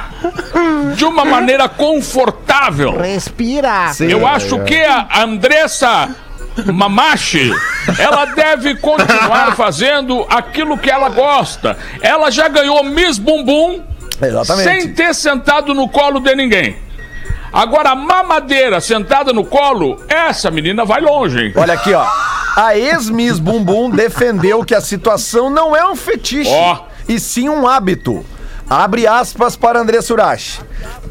de 0.94 1.04
uma 1.04 1.24
maneira 1.24 1.68
confortável. 1.68 2.98
Respira! 2.98 3.92
Eu 4.00 4.26
acho 4.26 4.58
que 4.64 4.76
a 4.76 5.22
Andressa 5.22 6.14
Mamache, 6.72 7.52
ela 7.98 8.24
deve 8.26 8.74
continuar 8.76 9.54
fazendo 9.56 10.26
aquilo 10.28 10.76
que 10.76 10.90
ela 10.90 11.08
gosta. 11.08 11.76
Ela 12.02 12.30
já 12.30 12.48
ganhou 12.48 12.82
Miss 12.84 13.18
Bumbum 13.18 13.82
Exatamente. 14.20 14.68
sem 14.82 14.92
ter 14.92 15.14
sentado 15.14 15.72
no 15.74 15.88
colo 15.88 16.20
de 16.20 16.34
ninguém. 16.34 16.76
Agora, 17.52 17.90
a 17.90 17.94
mamadeira 17.94 18.80
sentada 18.80 19.32
no 19.32 19.44
colo, 19.44 20.02
essa 20.08 20.50
menina 20.50 20.84
vai 20.84 21.00
longe, 21.00 21.46
hein? 21.46 21.52
Olha 21.56 21.74
aqui, 21.74 21.94
ó. 21.94 22.06
A 22.56 22.76
ex-Miss 22.76 23.38
Bumbum 23.38 23.88
defendeu 23.88 24.64
que 24.64 24.74
a 24.74 24.80
situação 24.80 25.48
não 25.48 25.74
é 25.74 25.88
um 25.88 25.94
fetiche, 25.96 26.50
Ó. 26.52 26.80
e 27.08 27.18
sim 27.20 27.48
um 27.48 27.66
hábito. 27.66 28.24
Abre 28.70 29.06
aspas 29.06 29.56
para 29.56 29.80
André 29.80 30.00
Surashi. 30.02 30.60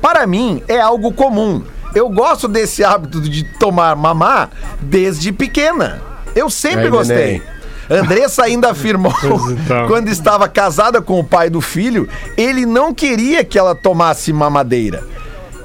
Para 0.02 0.28
mim, 0.28 0.62
é 0.68 0.80
algo 0.80 1.12
comum. 1.12 1.64
Eu 1.96 2.10
gosto 2.10 2.48
desse 2.48 2.84
hábito 2.84 3.20
de 3.22 3.44
tomar 3.44 3.96
mamá 3.96 4.50
desde 4.80 5.32
pequena. 5.32 6.02
Eu 6.36 6.50
sempre 6.50 6.90
gostei. 6.90 7.42
Andressa 7.90 8.44
ainda 8.44 8.72
afirmou, 8.72 9.14
então. 9.52 9.88
quando 9.88 10.10
estava 10.10 10.48
casada 10.48 11.02
com 11.02 11.20
o 11.20 11.24
pai 11.24 11.50
do 11.50 11.62
filho, 11.62 12.08
ele 12.36 12.66
não 12.66 12.94
queria 12.94 13.44
que 13.44 13.58
ela 13.58 13.74
tomasse 13.74 14.34
mamadeira. 14.34 15.04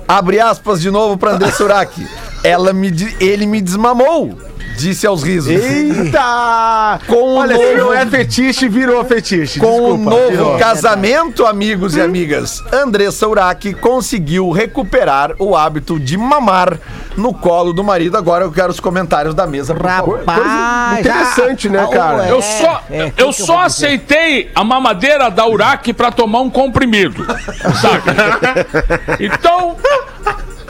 Abre 0.06 0.38
aspas 0.38 0.80
de 0.80 0.90
novo 0.90 1.18
para 1.18 1.32
André 1.32 1.50
Suraki. 1.50 2.06
Ela 2.44 2.72
me, 2.72 2.90
ele 3.20 3.46
me 3.46 3.60
desmamou, 3.60 4.36
disse 4.76 5.06
aos 5.06 5.22
risos. 5.22 5.50
Eita! 5.52 6.98
Com 7.06 7.14
o 7.14 7.34
Olha, 7.36 7.56
se 7.56 7.62
novo- 7.62 7.76
não 7.78 7.94
é 7.94 8.04
fetiche, 8.06 8.68
virou 8.68 9.04
fetiche. 9.04 9.60
Com 9.60 9.92
o 9.92 9.96
novo 9.96 10.28
virou. 10.30 10.58
casamento, 10.58 11.46
amigos 11.46 11.94
e 11.96 12.00
amigas, 12.00 12.60
Andressa 12.72 13.28
Urach 13.28 13.72
conseguiu 13.74 14.50
recuperar 14.50 15.34
o 15.38 15.56
hábito 15.56 16.00
de 16.00 16.16
mamar 16.16 16.78
no 17.16 17.32
colo 17.32 17.72
do 17.72 17.84
marido. 17.84 18.16
Agora 18.16 18.44
eu 18.44 18.50
quero 18.50 18.70
os 18.70 18.80
comentários 18.80 19.34
da 19.34 19.46
mesa. 19.46 19.72
Rapaz! 19.74 20.98
interessante, 20.98 21.68
né, 21.68 21.84
ah, 21.84 21.88
cara? 21.94 22.26
é, 22.26 22.30
Eu 22.32 22.42
só, 22.42 22.82
é, 22.90 23.10
que 23.10 23.22
eu 23.22 23.28
que 23.28 23.42
só 23.42 23.66
dizer? 23.66 23.86
aceitei 23.86 24.50
a 24.54 24.64
mamadeira 24.64 25.30
da 25.30 25.46
Uraque 25.46 25.92
pra 25.92 26.10
tomar 26.10 26.40
um 26.40 26.50
comprimido, 26.50 27.24
sabe? 27.80 28.02
Então, 29.24 29.76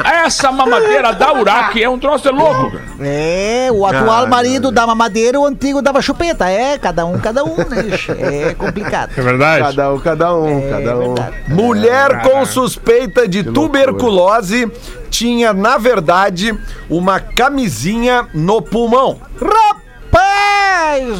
essa 0.04 0.52
mamadeira 0.52 1.12
da 1.12 1.32
Uraque 1.32 1.82
é 1.82 1.88
um 1.88 1.98
troço 1.98 2.28
é 2.28 2.30
louco, 2.32 2.70
cara. 2.72 2.84
É, 3.00 3.68
o 3.72 3.84
atual 3.86 4.26
marido 4.26 4.70
dava 4.70 4.94
madeira, 4.94 5.38
o 5.38 5.46
antigo 5.46 5.82
dava 5.82 6.00
chupeta. 6.02 6.48
É, 6.48 6.78
cada 6.78 7.04
um, 7.04 7.18
cada 7.18 7.44
um, 7.44 7.56
né? 7.56 7.82
bicho? 7.82 8.12
É 8.12 8.54
complicado. 8.54 9.12
É 9.16 9.20
verdade? 9.20 9.62
Cada 9.64 9.92
um, 9.92 9.98
cada 9.98 10.34
um, 10.36 10.58
É 10.58 10.70
cada 10.70 10.96
um. 10.96 11.14
verdade. 11.14 11.36
Mulher 11.48 12.22
com 12.22 12.44
suspeita 12.44 13.26
de 13.28 13.42
tuberculose 13.44 14.70
tinha, 15.10 15.52
na 15.52 15.76
verdade, 15.76 16.58
uma 16.88 17.20
camisinha 17.20 18.26
no 18.32 18.62
pulmão. 18.62 19.20
Rapaz 19.40 19.81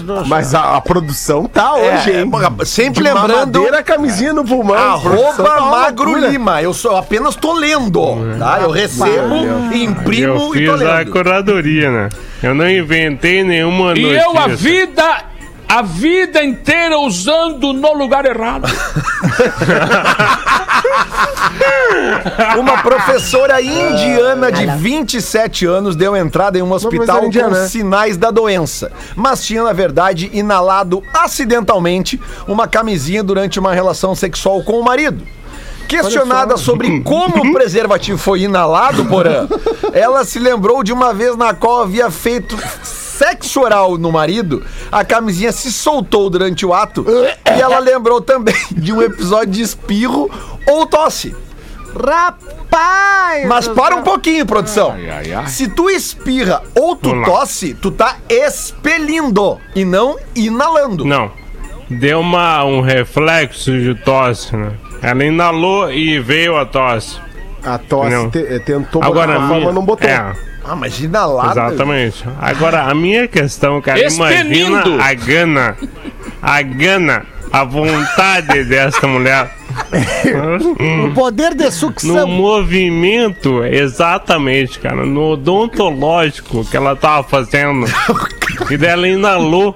do 0.02 0.14
céu. 0.16 0.24
Mas 0.26 0.54
a, 0.54 0.76
a 0.76 0.80
produção 0.80 1.44
tá 1.46 1.72
É, 1.76 1.94
hoje, 1.96 2.10
hein? 2.12 2.30
é, 2.60 2.64
sempre 2.64 3.02
De 3.02 3.08
lembrando- 3.08 3.32
mamadeira, 3.58 3.82
camisinha 3.82 4.32
no 4.32 4.44
pulmão. 4.44 4.76
A 4.76 4.98
produção 4.98 5.44
Arroba 5.46 5.48
tá 5.56 5.60
Magro. 5.60 6.18
Lima. 6.30 6.62
Eu 6.62 6.72
só 6.74 6.96
apenas 6.98 7.34
tô 7.36 7.52
lendo, 7.52 8.00
tá? 8.38 8.58
Eu 8.60 8.70
recebo, 8.70 9.34
Eu 9.34 9.72
imprimo 9.76 10.54
e 10.56 10.66
tô 10.66 10.72
fiz 10.78 10.82
a 10.86 10.98
lendo. 10.98 11.10
curadoria, 11.12 11.90
né? 11.90 12.08
Eu 12.42 12.54
não 12.54 12.68
inventei 12.68 13.44
nenhuma 13.44 13.92
E 13.96 14.02
notícia. 14.02 14.22
eu 14.24 14.38
a 14.38 14.46
vida, 14.48 15.24
a 15.72 15.80
vida 15.80 16.44
inteira 16.44 16.98
usando 16.98 17.72
no 17.72 17.94
lugar 17.94 18.26
errado. 18.26 18.68
Uma 22.58 22.82
professora 22.82 23.62
indiana 23.62 24.52
de 24.52 24.66
27 24.66 25.64
anos 25.64 25.96
deu 25.96 26.14
entrada 26.14 26.58
em 26.58 26.62
um 26.62 26.70
hospital 26.70 27.24
indiana, 27.24 27.48
com 27.48 27.54
né? 27.54 27.68
sinais 27.68 28.18
da 28.18 28.30
doença, 28.30 28.92
mas 29.16 29.46
tinha, 29.46 29.62
na 29.62 29.72
verdade, 29.72 30.28
inalado 30.34 31.02
acidentalmente 31.14 32.20
uma 32.46 32.68
camisinha 32.68 33.22
durante 33.22 33.58
uma 33.58 33.72
relação 33.72 34.14
sexual 34.14 34.62
com 34.62 34.78
o 34.78 34.84
marido. 34.84 35.26
Questionada 35.88 36.58
sobre 36.58 37.00
como 37.00 37.48
o 37.48 37.52
preservativo 37.52 38.18
foi 38.18 38.42
inalado, 38.42 39.06
porã, 39.06 39.48
ela 39.94 40.22
se 40.24 40.38
lembrou 40.38 40.84
de 40.84 40.92
uma 40.92 41.14
vez 41.14 41.34
na 41.34 41.54
qual 41.54 41.80
havia 41.80 42.10
feito 42.10 42.58
sexo 43.22 43.60
oral 43.60 43.96
no 43.96 44.10
marido, 44.10 44.64
a 44.90 45.04
camisinha 45.04 45.52
se 45.52 45.72
soltou 45.72 46.28
durante 46.28 46.66
o 46.66 46.74
ato 46.74 47.06
e 47.08 47.60
ela 47.60 47.78
lembrou 47.78 48.20
também 48.20 48.54
de 48.72 48.92
um 48.92 49.00
episódio 49.00 49.52
de 49.52 49.62
espirro 49.62 50.28
ou 50.66 50.86
tosse. 50.86 51.34
Rapaz! 51.94 53.46
Mas 53.46 53.68
para 53.68 53.94
um 53.94 54.02
pouquinho, 54.02 54.44
produção. 54.44 54.92
Ai, 54.92 55.08
ai, 55.08 55.32
ai. 55.34 55.46
Se 55.46 55.68
tu 55.68 55.88
espirra 55.88 56.62
ou 56.74 56.96
tu 56.96 57.22
tosse, 57.24 57.74
tu 57.74 57.92
tá 57.92 58.16
expelindo 58.28 59.58
e 59.76 59.84
não 59.84 60.18
inalando. 60.34 61.04
Não. 61.04 61.30
Deu 61.88 62.20
uma, 62.20 62.64
um 62.64 62.80
reflexo 62.80 63.70
de 63.70 63.94
tosse, 63.94 64.56
né? 64.56 64.72
Ela 65.00 65.24
inalou 65.24 65.92
e 65.92 66.18
veio 66.18 66.56
a 66.56 66.64
tosse. 66.64 67.20
A 67.64 67.78
tosse 67.78 68.28
te- 68.30 68.38
eh, 68.54 68.58
tentou 68.58 69.00
botar 69.00 69.06
Agora, 69.06 69.34
a 69.34 69.38
uma 69.38 69.48
forma, 69.48 69.60
minha, 69.60 69.72
não 69.72 69.84
botou. 69.84 70.08
É, 70.08 70.32
Ah, 70.64 70.76
mas 70.76 70.98
inalado. 71.00 71.50
exatamente. 71.52 72.24
Agora, 72.40 72.82
a 72.82 72.94
minha 72.94 73.26
questão, 73.28 73.80
cara, 73.80 74.04
Expelindo. 74.04 74.88
imagina 74.90 75.04
a 75.04 75.14
gana, 75.14 75.76
a 76.40 76.62
gana, 76.62 77.26
a 77.52 77.64
vontade 77.64 78.64
dessa 78.64 79.06
mulher. 79.06 79.50
O 81.10 81.14
poder 81.14 81.54
de 81.54 81.64
No 81.64 81.70
sucção. 81.72 82.26
movimento, 82.28 83.64
exatamente, 83.64 84.78
cara, 84.78 85.04
no 85.06 85.30
odontológico 85.30 86.64
que 86.64 86.76
ela 86.76 86.94
tava 86.96 87.22
fazendo. 87.28 87.86
E 88.70 88.76
dela 88.76 89.08
inalou 89.08 89.74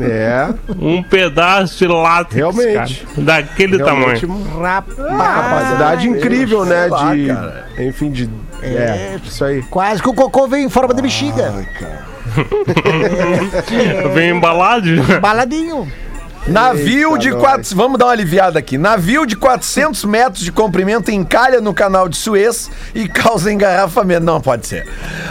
É, 0.00 0.48
um 0.78 1.02
pedaço 1.02 1.78
de 1.78 1.86
látex, 1.86 2.34
Realmente. 2.34 3.06
cara, 3.06 3.24
daquele 3.24 3.76
realmente 3.76 4.26
tamanho. 4.26 4.46
uma 4.56 4.82
capacidade 4.82 6.08
incrível, 6.08 6.64
né? 6.64 6.86
lá, 6.86 7.14
de. 7.14 7.26
cara. 7.26 7.66
Enfim, 7.78 8.10
de. 8.10 8.30
É, 8.62 9.18
isso 9.22 9.44
aí. 9.44 9.62
Quase 9.62 10.02
que 10.02 10.08
o 10.08 10.14
cocô 10.14 10.46
veio 10.48 10.64
em 10.64 10.70
forma 10.70 10.94
de 10.94 11.02
bexiga. 11.02 11.52
Vem 14.14 14.30
embalado. 14.30 14.88
Baladinho. 15.20 15.90
Navio 16.46 17.12
Eita, 17.12 17.18
de 17.20 17.30
nós. 17.30 17.40
quatro, 17.40 17.74
vamos 17.76 17.98
dar 17.98 18.04
uma 18.04 18.12
aliviada 18.12 18.58
aqui. 18.58 18.76
Navio 18.76 19.24
de 19.24 19.34
400 19.34 20.04
metros 20.04 20.44
de 20.44 20.52
comprimento 20.52 21.10
encalha 21.10 21.58
no 21.58 21.72
canal 21.72 22.06
de 22.06 22.18
Suez 22.18 22.70
e 22.94 23.08
causa 23.08 23.50
engarrafamento. 23.50 24.26
Não 24.26 24.38
pode 24.42 24.66
ser. 24.66 24.86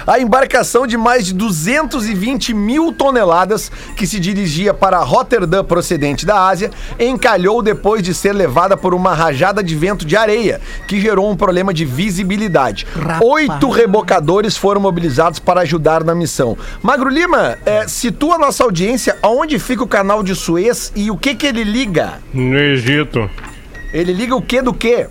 A 0.08 0.20
embarcação 0.20 0.88
de 0.88 0.98
mais 0.98 1.28
de 1.28 1.34
220 1.34 2.56
mil 2.56 2.92
toneladas 2.92 3.72
que 3.96 4.08
se 4.08 4.20
dirigia 4.20 4.74
para 4.74 4.98
Rotterdam 5.00 5.64
procedente 5.64 6.26
da 6.26 6.48
Ásia 6.48 6.72
encalhou 7.00 7.62
depois 7.62 8.02
de 8.02 8.12
ser 8.14 8.34
levada 8.34 8.76
por 8.76 8.96
uma 8.96 9.14
rajada 9.14 9.64
de 9.64 9.76
vento 9.76 10.06
de 10.06 10.18
areia 10.18 10.60
que 10.88 11.00
gerou 11.00 11.30
um 11.30 11.36
problema 11.36 11.72
de 11.72 11.86
visibilidade. 11.86 12.88
Rapaz. 12.96 13.22
Oito 13.22 13.70
rebocadores 13.70 14.58
foram 14.58 14.82
mobilizados 14.82 15.38
para 15.38 15.62
ajudar 15.62 16.04
na 16.04 16.16
missão. 16.16 16.58
Magro 16.82 17.10
Lima, 17.10 17.56
é, 17.68 17.88
situa 17.88 18.36
a 18.36 18.40
nossa 18.40 18.64
audiência 18.64 19.16
aonde 19.22 19.60
fica 19.60 19.84
o 19.84 19.88
canal 19.88 20.24
de 20.24 20.34
Suez 20.34 20.92
e 20.96 21.03
o 21.12 21.18
que 21.18 21.36
que 21.36 21.48
ele 21.48 21.64
liga? 21.64 22.14
No 22.34 22.58
Egito. 22.58 23.30
Ele 23.94 24.14
liga 24.14 24.36
o 24.36 24.42
que 24.42 24.62
do 24.62 24.74
que? 24.74 25.08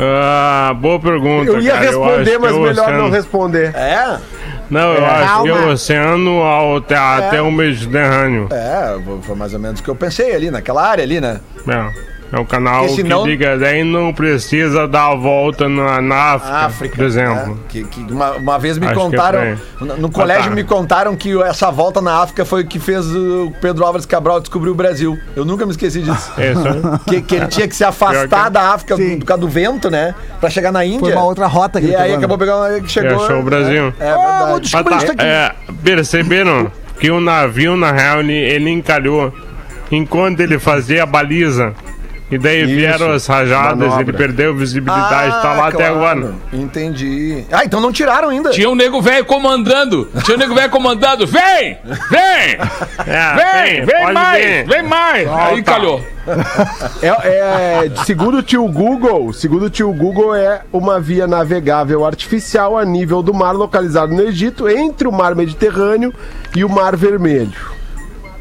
Ah, 0.00 0.72
boa 0.80 1.00
pergunta. 1.00 1.50
Eu 1.50 1.60
ia 1.60 1.72
cara. 1.72 1.88
acho 1.88 1.98
responder, 1.98 2.30
que 2.30 2.38
mas 2.38 2.50
é 2.54 2.58
melhor 2.58 2.70
oceano. 2.84 3.02
não 3.02 3.10
responder. 3.10 3.74
É? 3.74 4.18
Não, 4.70 4.92
eu 4.92 5.04
acho 5.04 5.42
que 5.42 5.48
é 5.48 5.52
Calma. 5.52 5.66
o 5.66 5.72
oceano 5.72 6.30
ao- 6.42 6.76
até, 6.76 6.96
até 6.96 7.42
o 7.42 7.50
Mediterrâneo. 7.50 8.48
É, 8.52 8.96
foi 9.22 9.34
mais 9.34 9.52
ou 9.54 9.58
menos 9.60 9.80
o 9.80 9.82
que 9.82 9.88
eu 9.88 9.96
pensei 9.96 10.34
ali, 10.34 10.50
naquela 10.50 10.86
área 10.86 11.02
ali, 11.02 11.20
né? 11.20 11.40
É. 11.66 12.17
É 12.30 12.38
um 12.38 12.44
canal 12.44 12.80
Porque 12.86 13.02
senão- 13.02 13.22
que 13.22 13.28
liga, 13.30 13.56
daí 13.56 13.82
não 13.82 14.12
precisa 14.12 14.86
dar 14.86 15.12
a 15.12 15.14
volta 15.14 15.66
na, 15.68 16.00
na 16.02 16.16
África, 16.34 16.56
África, 16.58 16.96
por 16.96 17.04
exemplo. 17.06 17.46
né? 17.54 17.56
Que, 17.70 17.84
que 17.84 18.00
uma, 18.12 18.32
uma 18.32 18.58
vez 18.58 18.76
me 18.76 18.84
Acho 18.86 18.94
que 18.94 19.00
é 19.00 19.02
contaram, 19.02 19.58
por 19.78 19.86
no, 19.98 20.10
colégio 20.10 20.50
tá. 20.50 20.54
me 20.54 20.62
contaram 20.64 21.16
que 21.16 21.40
essa 21.42 21.70
volta 21.70 22.02
na 22.02 22.20
África 22.22 22.44
foi 22.44 22.64
o 22.64 22.66
que 22.66 22.78
fez 22.78 23.06
o 23.06 23.50
Pedro 23.62 23.84
Álvares 23.86 24.04
Cabral 24.04 24.40
descobrir 24.40 24.68
o 24.68 24.74
Brasil. 24.74 25.16
Eu 25.34 25.44
nunca 25.46 25.64
me 25.64 25.70
esqueci 25.70 26.02
disso. 26.02 26.30
É. 26.38 26.52
Que, 27.08 27.22
que 27.22 27.34
ele 27.36 27.46
tinha 27.46 27.66
que 27.66 27.74
se 27.74 27.82
afastar 27.84 28.44
que- 28.44 28.50
da 28.50 28.72
África 28.74 28.94
do, 28.96 29.02
Sim. 29.02 29.18
por 29.20 29.24
causa 29.26 29.40
do 29.40 29.48
vento, 29.48 29.90
né? 29.90 30.14
Pra 30.38 30.50
chegar 30.50 30.70
na 30.70 30.84
Índia. 30.84 31.00
Foi 31.00 31.12
uma 31.12 31.24
outra 31.24 31.46
rota 31.46 31.80
que 31.80 31.86
E 31.86 31.88
ele 31.90 31.96
aí 31.96 32.02
pegou, 32.12 32.18
acabou 32.18 32.36
né? 32.36 32.44
pegando 32.68 32.82
que 32.84 32.92
chegou. 32.92 33.24
achou 33.24 33.40
o 33.40 33.42
Brasil. 33.42 33.94
É, 33.98 34.06
é 34.06 34.10
Ah, 34.10 34.46
vou 34.50 34.60
descobrir 34.60 34.94
Ah, 34.94 34.96
isso 34.98 35.12
aqui. 35.12 35.24
é, 35.24 35.52
perceberam 35.82 36.70
que 37.00 37.10
o 37.10 37.20
navio, 37.20 37.76
na 37.76 37.90
real, 37.90 38.20
ele, 38.20 38.34
ele 38.34 38.70
encalhou 38.70 39.32
enquanto 39.90 40.40
ele 40.40 40.58
fazia 40.58 41.02
a 41.02 41.06
baliza. 41.06 41.72
E 42.30 42.36
daí 42.36 42.62
Isso. 42.62 42.74
vieram 42.74 43.10
as 43.12 43.26
rajadas, 43.26 43.78
Manobra. 43.88 44.02
ele 44.02 44.12
perdeu 44.12 44.54
visibilidade, 44.54 45.30
tá 45.40 45.54
lá 45.54 45.68
até 45.68 45.86
Ah, 45.86 45.92
claro. 45.92 45.94
agora. 46.20 46.34
Entendi. 46.52 47.44
Ah, 47.50 47.64
então 47.64 47.80
não 47.80 47.90
tiraram 47.90 48.28
ainda. 48.28 48.50
Tinha 48.50 48.68
um 48.68 48.74
nego 48.74 49.00
velho 49.00 49.24
comandando. 49.24 50.08
Tinha 50.24 50.36
um 50.36 50.40
nego 50.40 50.54
velho 50.54 50.70
comandando. 50.70 51.26
Vem! 51.26 51.78
Vem! 52.10 52.58
É, 53.06 53.34
Vem! 53.64 53.84
Vem 53.86 54.12
mais! 54.12 54.44
vir. 54.44 54.66
Vem 54.66 54.82
mais! 54.82 55.28
Aí 55.32 55.62
calhou. 55.62 56.04
É, 57.00 57.06
é, 57.08 57.90
segundo 58.04 58.38
o 58.38 58.42
tio 58.42 58.66
Google, 58.68 59.32
segundo 59.32 59.64
o 59.66 59.70
tio 59.70 59.90
Google, 59.94 60.34
é 60.34 60.60
uma 60.72 61.00
via 61.00 61.26
navegável 61.26 62.04
artificial 62.04 62.76
a 62.76 62.84
nível 62.84 63.22
do 63.22 63.32
mar 63.32 63.52
localizado 63.52 64.12
no 64.14 64.22
Egito, 64.22 64.68
entre 64.68 65.08
o 65.08 65.12
mar 65.12 65.34
Mediterrâneo 65.34 66.12
e 66.54 66.64
o 66.64 66.68
mar 66.68 66.94
Vermelho. 66.96 67.77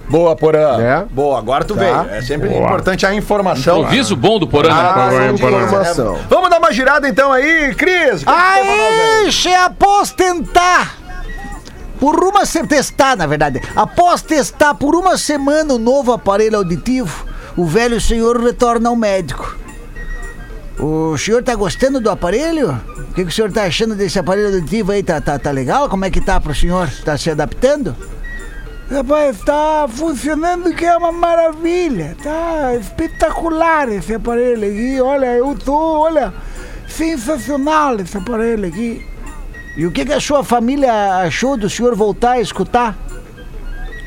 Boa, 0.10 0.36
Porã. 0.36 0.82
É. 0.82 1.06
Boa, 1.12 1.38
agora 1.38 1.66
tu 1.66 1.76
Tá. 1.76 1.80
veio. 2.04 2.16
É 2.16 2.22
sempre 2.22 2.48
Boa. 2.50 2.64
importante 2.64 3.06
a 3.06 3.14
informação. 3.14 3.80
Improviso 3.80 4.16
bom 4.16 4.40
do 4.40 4.48
Porã. 4.48 4.70
né? 4.70 4.76
Ah. 4.76 5.32
Informação. 5.34 6.18
Vamos 6.30 6.50
dar 6.50 6.60
uma 6.60 6.72
girada 6.72 7.08
então 7.10 7.32
aí, 7.32 7.74
Cris. 7.76 8.24
O 8.24 8.30
aí? 8.30 9.32
Se 9.32 9.54
após 9.54 10.12
tentar, 10.12 10.96
por 12.00 12.24
uma 12.24 12.46
se 12.46 12.66
testar, 12.66 13.18
na 13.18 13.28
verdade, 13.28 13.62
após 13.76 14.22
testar 14.22 14.74
por 14.76 14.96
uma 14.96 15.18
semana 15.18 15.74
o 15.74 15.78
novo 15.80 16.14
aparelho 16.14 16.58
auditivo, 16.58 17.26
o 17.58 17.66
velho 17.66 18.00
senhor 18.00 18.40
retorna 18.42 18.88
ao 18.90 18.96
médico. 18.96 19.58
O 20.80 21.18
senhor 21.18 21.42
tá 21.44 21.56
gostando 21.56 22.00
do 22.00 22.10
aparelho? 22.10 22.80
O 23.10 23.14
que, 23.14 23.24
que 23.24 23.30
o 23.30 23.32
senhor 23.32 23.52
tá 23.52 23.64
achando 23.64 23.96
desse 23.96 24.20
aparelho 24.20 24.54
auditivo 24.54 24.92
aí? 24.92 25.02
Tá, 25.02 25.20
tá, 25.20 25.40
tá 25.40 25.50
legal? 25.50 25.90
Como 25.90 26.06
é 26.06 26.12
que 26.12 26.22
tá 26.22 26.40
pro 26.40 26.54
senhor? 26.54 26.88
Tá 27.04 27.18
se 27.18 27.32
adaptando? 27.32 27.96
Rapaz, 28.90 29.42
tá 29.42 29.86
funcionando 29.90 30.74
que 30.74 30.86
é 30.86 30.96
uma 30.96 31.12
maravilha. 31.12 32.16
Tá 32.24 32.74
espetacular 32.76 33.90
esse 33.90 34.14
aparelho 34.14 34.66
aqui. 34.66 35.02
Olha, 35.02 35.26
eu 35.36 35.54
tô, 35.56 35.76
olha, 35.76 36.34
sensacional 36.88 38.00
esse 38.00 38.18
aparelho 38.18 38.66
aqui. 38.66 39.06
E 39.76 39.86
o 39.86 39.92
que, 39.92 40.06
que 40.06 40.14
a 40.14 40.22
sua 40.22 40.42
família 40.42 41.18
achou 41.18 41.58
do 41.58 41.70
senhor 41.70 41.96
voltar 41.96 42.32
a 42.32 42.42
escutar? 42.42 42.98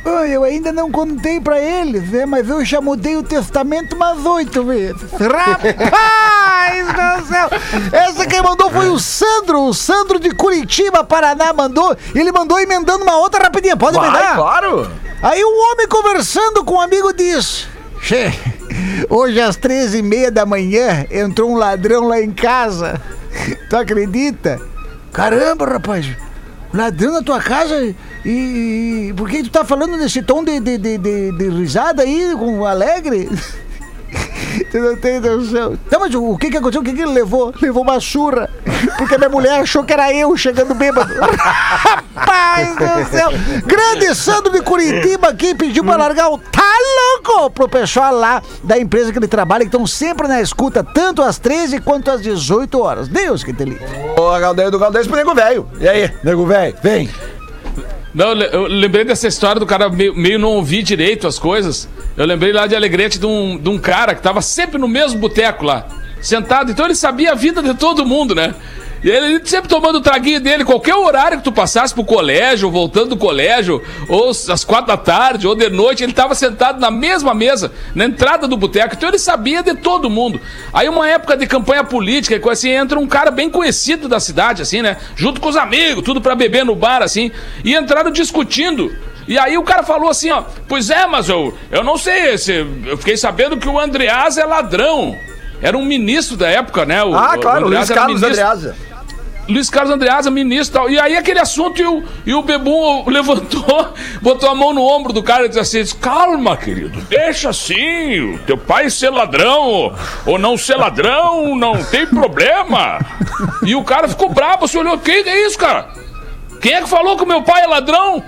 Ah, 0.04 0.26
eu 0.26 0.42
ainda 0.44 0.72
não 0.72 0.90
contei 0.90 1.38
pra 1.40 1.60
eles, 1.60 2.10
né? 2.10 2.24
Mas 2.24 2.48
eu 2.48 2.64
já 2.64 2.80
mudei 2.80 3.16
o 3.16 3.22
testamento 3.22 3.94
umas 3.94 4.24
oito 4.24 4.64
vezes. 4.64 5.02
Rapaz 5.12 6.86
do 6.86 7.26
céu! 7.28 7.48
Essa 7.92 8.26
quem 8.26 8.42
mandou 8.42 8.70
foi 8.70 8.88
o 8.88 8.98
Sandro, 8.98 9.60
o 9.66 9.74
Sandro 9.74 10.18
de 10.18 10.30
Curitiba, 10.30 11.04
Paraná, 11.04 11.52
mandou. 11.52 11.96
Ele 12.14 12.32
mandou 12.32 12.58
emendando 12.58 13.02
uma 13.04 13.16
outra 13.18 13.42
rapidinha. 13.44 13.76
Pode 13.76 13.96
Vai, 13.98 14.08
emendar? 14.08 14.36
claro. 14.36 14.90
Aí 15.22 15.42
o 15.44 15.72
homem 15.72 15.86
conversando 15.86 16.64
com 16.64 16.76
um 16.76 16.80
amigo 16.80 17.12
disse: 17.12 17.66
Che, 18.00 18.32
hoje 19.10 19.38
às 19.40 19.56
treze 19.56 19.98
e 19.98 20.02
meia 20.02 20.30
da 20.30 20.46
manhã 20.46 21.04
entrou 21.10 21.50
um 21.50 21.56
ladrão 21.56 22.08
lá 22.08 22.20
em 22.20 22.32
casa. 22.32 22.98
Tu 23.68 23.76
acredita? 23.76 24.58
Caramba, 25.12 25.66
rapaz. 25.66 26.06
Ladrão 26.72 27.12
na 27.14 27.22
tua 27.22 27.40
casa 27.40 27.74
e, 28.24 29.08
e- 29.08 29.14
por 29.16 29.28
que 29.28 29.42
tu 29.42 29.50
tá 29.50 29.64
falando 29.64 29.96
nesse 29.96 30.22
tom 30.22 30.44
de, 30.44 30.60
de, 30.60 30.78
de, 30.78 30.98
de- 30.98 31.32
de 31.32 31.48
risada 31.48 32.02
aí, 32.02 32.32
com 32.38 32.64
alegre? 32.64 33.28
Tu 34.70 34.78
não 34.78 34.96
tem 34.96 35.20
noção. 35.20 35.76
Tá, 35.88 35.98
mas 35.98 36.14
o 36.14 36.36
que 36.36 36.50
que 36.50 36.56
aconteceu? 36.56 36.80
O 36.80 36.84
que 36.84 36.92
que 36.92 37.02
ele 37.02 37.12
levou? 37.12 37.52
Levou 37.60 37.82
uma 37.82 38.00
surra. 38.00 38.48
Porque 38.96 39.16
minha 39.18 39.30
mulher 39.30 39.60
achou 39.60 39.84
que 39.84 39.92
era 39.92 40.12
eu 40.14 40.36
chegando 40.36 40.74
bêbado. 40.74 41.12
Rapaz 42.20 42.76
do 42.76 43.10
céu. 43.10 43.30
Grande 43.66 44.14
Sandro 44.14 44.52
de 44.52 44.60
Curitiba 44.62 45.28
aqui 45.28 45.54
pediu 45.54 45.84
pra 45.84 45.96
largar 45.96 46.30
o 46.30 46.38
tá 46.38 46.62
louco 47.26 47.50
pro 47.50 47.68
pessoal 47.68 48.14
lá 48.14 48.42
da 48.62 48.78
empresa 48.78 49.12
que 49.12 49.18
ele 49.18 49.28
trabalha, 49.28 49.62
que 49.62 49.68
estão 49.68 49.86
sempre 49.86 50.28
na 50.28 50.40
escuta, 50.40 50.84
tanto 50.84 51.22
às 51.22 51.38
13 51.38 51.80
quanto 51.80 52.10
às 52.10 52.22
18 52.22 52.80
horas. 52.80 53.08
Deus 53.08 53.42
que 53.42 53.52
te 53.52 53.64
livre. 53.64 53.84
Ô, 54.16 54.32
do 54.70 54.78
Galdeiro 54.78 55.08
pro 55.08 55.16
nego 55.16 55.34
velho. 55.34 55.68
E 55.80 55.88
aí, 55.88 56.10
nego 56.22 56.46
velho? 56.46 56.76
Vem. 56.82 57.10
Não, 58.12 58.32
eu 58.32 58.66
lembrei 58.66 59.04
dessa 59.04 59.28
história 59.28 59.60
do 59.60 59.66
cara 59.66 59.88
meio, 59.88 60.14
meio 60.16 60.38
não 60.38 60.50
ouvir 60.50 60.82
direito 60.82 61.26
as 61.26 61.38
coisas. 61.38 61.88
Eu 62.16 62.26
lembrei 62.26 62.52
lá 62.52 62.66
de 62.66 62.74
Alegrete 62.74 63.18
de 63.18 63.26
um, 63.26 63.56
de 63.56 63.68
um 63.68 63.78
cara 63.78 64.14
que 64.14 64.22
tava 64.22 64.42
sempre 64.42 64.78
no 64.78 64.88
mesmo 64.88 65.18
boteco 65.20 65.64
lá, 65.64 65.86
sentado. 66.20 66.72
Então 66.72 66.86
ele 66.86 66.94
sabia 66.94 67.32
a 67.32 67.34
vida 67.34 67.62
de 67.62 67.74
todo 67.74 68.04
mundo, 68.04 68.34
né? 68.34 68.54
E 69.02 69.08
ele 69.08 69.40
sempre 69.46 69.68
tomando 69.68 69.96
o 69.96 70.00
traguinho 70.02 70.40
dele, 70.40 70.62
qualquer 70.62 70.94
horário 70.94 71.38
que 71.38 71.44
tu 71.44 71.50
passasse 71.50 71.94
pro 71.94 72.04
colégio, 72.04 72.70
voltando 72.70 73.10
do 73.10 73.16
colégio, 73.16 73.82
ou 74.08 74.28
às 74.28 74.62
quatro 74.62 74.88
da 74.88 74.96
tarde, 74.98 75.46
ou 75.46 75.54
de 75.54 75.70
noite, 75.70 76.02
ele 76.04 76.12
tava 76.12 76.34
sentado 76.34 76.78
na 76.78 76.90
mesma 76.90 77.32
mesa, 77.32 77.72
na 77.94 78.04
entrada 78.04 78.46
do 78.46 78.58
boteco. 78.58 78.94
Então 78.94 79.08
ele 79.08 79.18
sabia 79.18 79.62
de 79.62 79.74
todo 79.74 80.10
mundo. 80.10 80.38
Aí 80.70 80.86
uma 80.86 81.08
época 81.08 81.34
de 81.34 81.46
campanha 81.46 81.82
política, 81.82 82.34
e 82.34 82.38
coisa 82.40 82.58
assim, 82.60 82.70
entra 82.70 82.98
um 82.98 83.06
cara 83.06 83.30
bem 83.30 83.48
conhecido 83.48 84.06
da 84.06 84.20
cidade, 84.20 84.60
assim, 84.60 84.82
né? 84.82 84.98
Junto 85.16 85.40
com 85.40 85.48
os 85.48 85.56
amigos, 85.56 86.04
tudo 86.04 86.20
pra 86.20 86.34
beber 86.34 86.64
no 86.64 86.74
bar, 86.74 87.02
assim. 87.02 87.30
E 87.64 87.74
entraram 87.74 88.10
discutindo. 88.10 88.94
E 89.26 89.38
aí 89.38 89.56
o 89.56 89.62
cara 89.62 89.82
falou 89.82 90.10
assim, 90.10 90.30
ó, 90.30 90.42
pois 90.68 90.90
é, 90.90 91.06
mas 91.06 91.26
eu, 91.28 91.56
eu 91.70 91.82
não 91.82 91.96
sei, 91.96 92.34
esse, 92.34 92.52
eu 92.84 92.98
fiquei 92.98 93.16
sabendo 93.16 93.56
que 93.56 93.68
o 93.68 93.78
Andreas 93.80 94.36
é 94.36 94.44
ladrão. 94.44 95.16
Era 95.62 95.76
um 95.76 95.84
ministro 95.84 96.36
da 96.36 96.48
época, 96.48 96.84
né? 96.84 97.02
O, 97.04 97.14
Ah, 97.14 97.34
o 97.36 97.40
claro, 97.40 97.68
Luiz 97.68 97.88
era 97.90 98.00
Carlos 98.00 98.20
ministro- 98.20 98.44
Andreasa. 98.44 98.89
Luiz 99.50 99.68
Carlos 99.68 99.94
Andreasa, 99.94 100.30
ministro 100.30 100.70
e 100.70 100.80
tal. 100.80 100.90
E 100.90 100.98
aí 100.98 101.16
aquele 101.16 101.38
assunto 101.38 101.80
e 101.80 101.86
o, 101.86 102.02
e 102.24 102.34
o 102.34 102.42
Bebum 102.42 103.04
levantou, 103.10 103.92
botou 104.22 104.48
a 104.48 104.54
mão 104.54 104.72
no 104.72 104.82
ombro 104.82 105.12
do 105.12 105.22
cara 105.22 105.46
e 105.46 105.48
disse 105.48 105.78
assim: 105.78 105.98
calma, 105.98 106.56
querido, 106.56 107.00
deixa 107.02 107.50
assim, 107.50 108.38
teu 108.46 108.56
pai 108.56 108.90
ser 108.90 109.10
ladrão 109.10 109.94
ou, 110.24 110.38
não 110.38 110.56
ser 110.56 110.76
ladrão, 110.76 111.56
não 111.56 111.82
tem 111.84 112.06
problema. 112.06 112.98
E 113.64 113.74
o 113.74 113.84
cara 113.84 114.08
ficou 114.08 114.30
bravo, 114.30 114.66
você 114.66 114.78
olhou, 114.78 114.98
quem 114.98 115.16
é 115.16 115.46
isso, 115.46 115.58
cara? 115.58 115.88
Quem 116.60 116.74
é 116.74 116.82
que 116.82 116.88
falou 116.88 117.16
que 117.16 117.24
o 117.24 117.26
meu 117.26 117.42
pai 117.42 117.62
é 117.62 117.66
ladrão? 117.66 118.22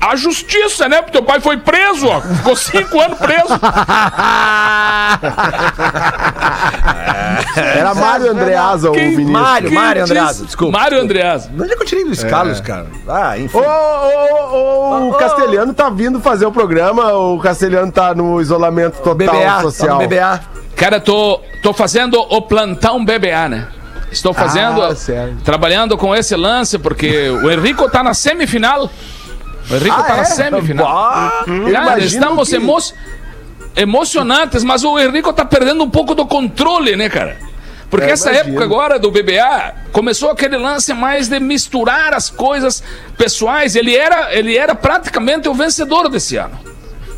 A 0.00 0.14
justiça, 0.14 0.88
né? 0.88 0.98
Porque 0.98 1.12
teu 1.12 1.22
pai 1.24 1.40
foi 1.40 1.56
preso, 1.56 2.06
ó. 2.06 2.20
Ficou 2.20 2.54
cinco 2.54 3.00
anos 3.00 3.18
preso. 3.18 3.48
Era 7.56 7.94
Mário 7.94 8.30
Andreasa, 8.30 8.90
o 8.90 8.92
Quem- 8.92 9.10
ministro. 9.16 9.32
Mário, 9.32 9.72
Mário 9.72 10.02
Andreasa, 10.04 10.44
desculpa. 10.44 10.78
Mário 10.78 11.00
Andreasa. 11.00 11.50
Onde 11.58 11.72
é 11.72 11.76
que 11.76 11.82
eu 11.82 11.86
tirei 11.86 12.04
Luiz 12.04 12.22
Carlos, 12.22 12.60
cara? 12.60 12.86
Ah, 13.08 13.38
enfim. 13.38 13.58
Ô, 13.58 13.62
ô, 13.62 15.06
ô, 15.06 15.08
o 15.10 15.14
Castelhano 15.14 15.74
tá 15.74 15.90
vindo 15.90 16.20
fazer 16.20 16.46
o 16.46 16.52
programa, 16.52 17.12
o 17.14 17.38
Castelhano 17.40 17.90
tá 17.90 18.14
no 18.14 18.40
isolamento 18.40 18.98
total 18.98 19.14
BBA, 19.14 19.32
tá 19.44 19.60
social. 19.62 19.98
no 20.00 20.06
BBA. 20.06 20.40
Cara, 20.76 21.00
tô, 21.00 21.40
tô 21.62 21.72
fazendo 21.72 22.20
o 22.20 22.42
plantão 22.42 23.04
BBA, 23.04 23.48
né? 23.48 23.66
Estou 24.10 24.32
fazendo, 24.32 24.82
Ah, 24.82 24.94
trabalhando 25.44 25.96
com 25.98 26.14
esse 26.14 26.34
lance, 26.34 26.78
porque 26.78 27.28
o 27.28 27.50
Henrico 27.50 27.90
tá 27.90 28.02
na 28.02 28.14
semifinal. 28.14 28.88
O 29.70 29.74
Henrico 29.74 29.96
Ah, 29.96 30.08
na 30.08 30.20
é? 30.20 30.24
semifinal. 30.24 30.86
Ah, 30.88 31.44
Cara, 31.72 31.98
estamos 32.00 32.48
que- 32.48 32.56
emo 32.56 32.78
emocionantes, 33.76 34.64
mas 34.64 34.82
o 34.84 34.98
Henrico 34.98 35.32
tá 35.32 35.44
perdendo 35.44 35.84
um 35.84 35.90
pouco 35.90 36.14
do 36.14 36.26
controle, 36.26 36.96
né, 36.96 37.08
cara? 37.08 37.36
Porque 37.90 38.06
É, 38.06 38.10
essa 38.10 38.30
imagino. 38.30 38.50
época 38.50 38.64
agora 38.64 38.98
do 38.98 39.10
BBA 39.10 39.74
começou 39.92 40.30
aquele 40.30 40.58
lance 40.58 40.92
mais 40.92 41.28
de 41.28 41.40
misturar 41.40 42.12
as 42.12 42.28
coisas 42.28 42.82
pessoais. 43.16 43.76
Ele 43.76 43.96
era, 43.96 44.34
ele 44.34 44.56
era 44.56 44.74
praticamente 44.74 45.48
o 45.48 45.54
vencedor 45.54 46.08
desse 46.08 46.36
ano. 46.36 46.58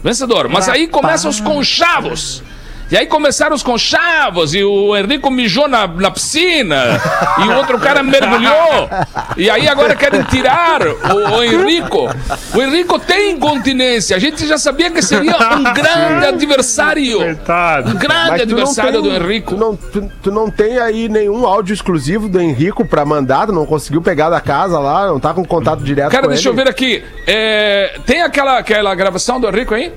Vencedor. 0.03 0.49
Mas 0.49 0.69
aí 0.69 0.87
começam 0.87 1.29
os 1.31 1.41
conchavos. 1.41 2.43
E 2.91 2.97
aí 2.97 3.07
começaram 3.07 3.55
os 3.55 3.63
conchavos 3.63 4.53
e 4.53 4.65
o 4.65 4.97
Henrico 4.97 5.31
mijou 5.31 5.69
na, 5.69 5.87
na 5.87 6.11
piscina 6.11 7.01
e 7.45 7.49
o 7.49 7.57
outro 7.57 7.79
cara 7.79 8.03
mergulhou. 8.03 8.91
E 9.37 9.49
aí 9.49 9.69
agora 9.69 9.95
querem 9.95 10.23
tirar 10.25 10.81
o, 10.83 11.37
o 11.39 11.45
Henrico. 11.45 12.09
O 12.53 12.61
Henrico 12.61 12.99
tem 12.99 13.31
incontinência. 13.33 14.17
A 14.17 14.19
gente 14.19 14.45
já 14.45 14.59
sabia 14.59 14.91
que 14.91 15.01
seria 15.03 15.37
um 15.57 15.63
grande 15.73 16.27
adversário. 16.27 17.19
Coitado. 17.19 17.91
Um 17.91 17.95
grande 17.95 18.31
Mas 18.31 18.41
adversário 18.43 19.01
tem- 19.01 19.03
do 19.03 19.17
Henrico. 19.17 19.55
Tu 19.55 19.61
não, 19.61 19.77
tu, 19.77 20.13
tu 20.25 20.31
não 20.33 20.51
tem 20.51 20.79
aí 20.79 21.09
nenhum 21.09 21.47
áudio 21.47 21.73
exclusivo 21.73 22.29
do 22.29 22.41
Henrico 22.41 22.85
pra 22.85 23.05
mandar, 23.05 23.47
tu 23.47 23.53
não 23.53 23.67
conseguiu 23.67 24.03
pegar 24.03 24.31
da 24.31 24.41
casa 24.41 24.81
lá, 24.81 25.07
não 25.07 25.21
tá 25.21 25.33
com 25.33 25.45
contato 25.45 25.83
direto 25.85 26.11
Cara, 26.11 26.25
com 26.25 26.31
deixa 26.31 26.49
eu 26.49 26.55
ver 26.55 26.69
aqui. 26.69 27.05
É, 27.27 28.01
tem 28.05 28.23
aquela, 28.23 28.59
aquela 28.59 28.93
gravação 28.97 29.41
do 29.41 29.47
Henrico 29.47 29.75
aí? 29.75 29.93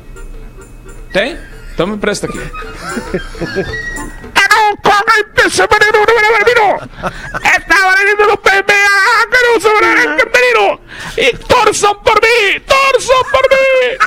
Tem? 1.12 1.38
Então 1.74 1.88
me 1.88 1.98
presta 1.98 2.28
aqui. 2.28 2.40
Está 7.44 7.76
valiendo 7.86 8.28
no 8.28 8.38
PBA, 8.38 9.28
queridos 9.32 9.64
soberanos, 9.64 10.24
menino. 10.34 10.80
E 11.18 11.38
torçam 11.38 11.96
por 11.96 12.16
mim, 12.16 12.60
torçam 12.66 13.24
por 13.26 13.42
mim. 13.50 13.98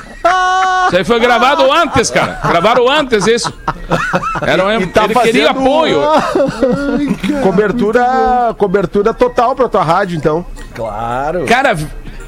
Isso 0.86 0.96
aí 0.96 1.04
foi 1.04 1.20
gravado 1.20 1.70
antes, 1.72 2.10
cara. 2.10 2.40
Gravaram 2.44 2.88
antes 2.88 3.26
isso. 3.26 3.52
Era 4.42 4.64
um, 4.64 4.80
E 4.80 4.86
tá 4.86 5.04
ele 5.04 5.14
queria 5.14 5.50
apoio. 5.50 6.00
Cobertura, 7.42 8.54
cobertura 8.56 9.14
total 9.14 9.54
pra 9.54 9.68
tua 9.68 9.82
rádio, 9.82 10.16
então. 10.16 10.44
claro. 10.74 11.44
Cara, 11.46 11.76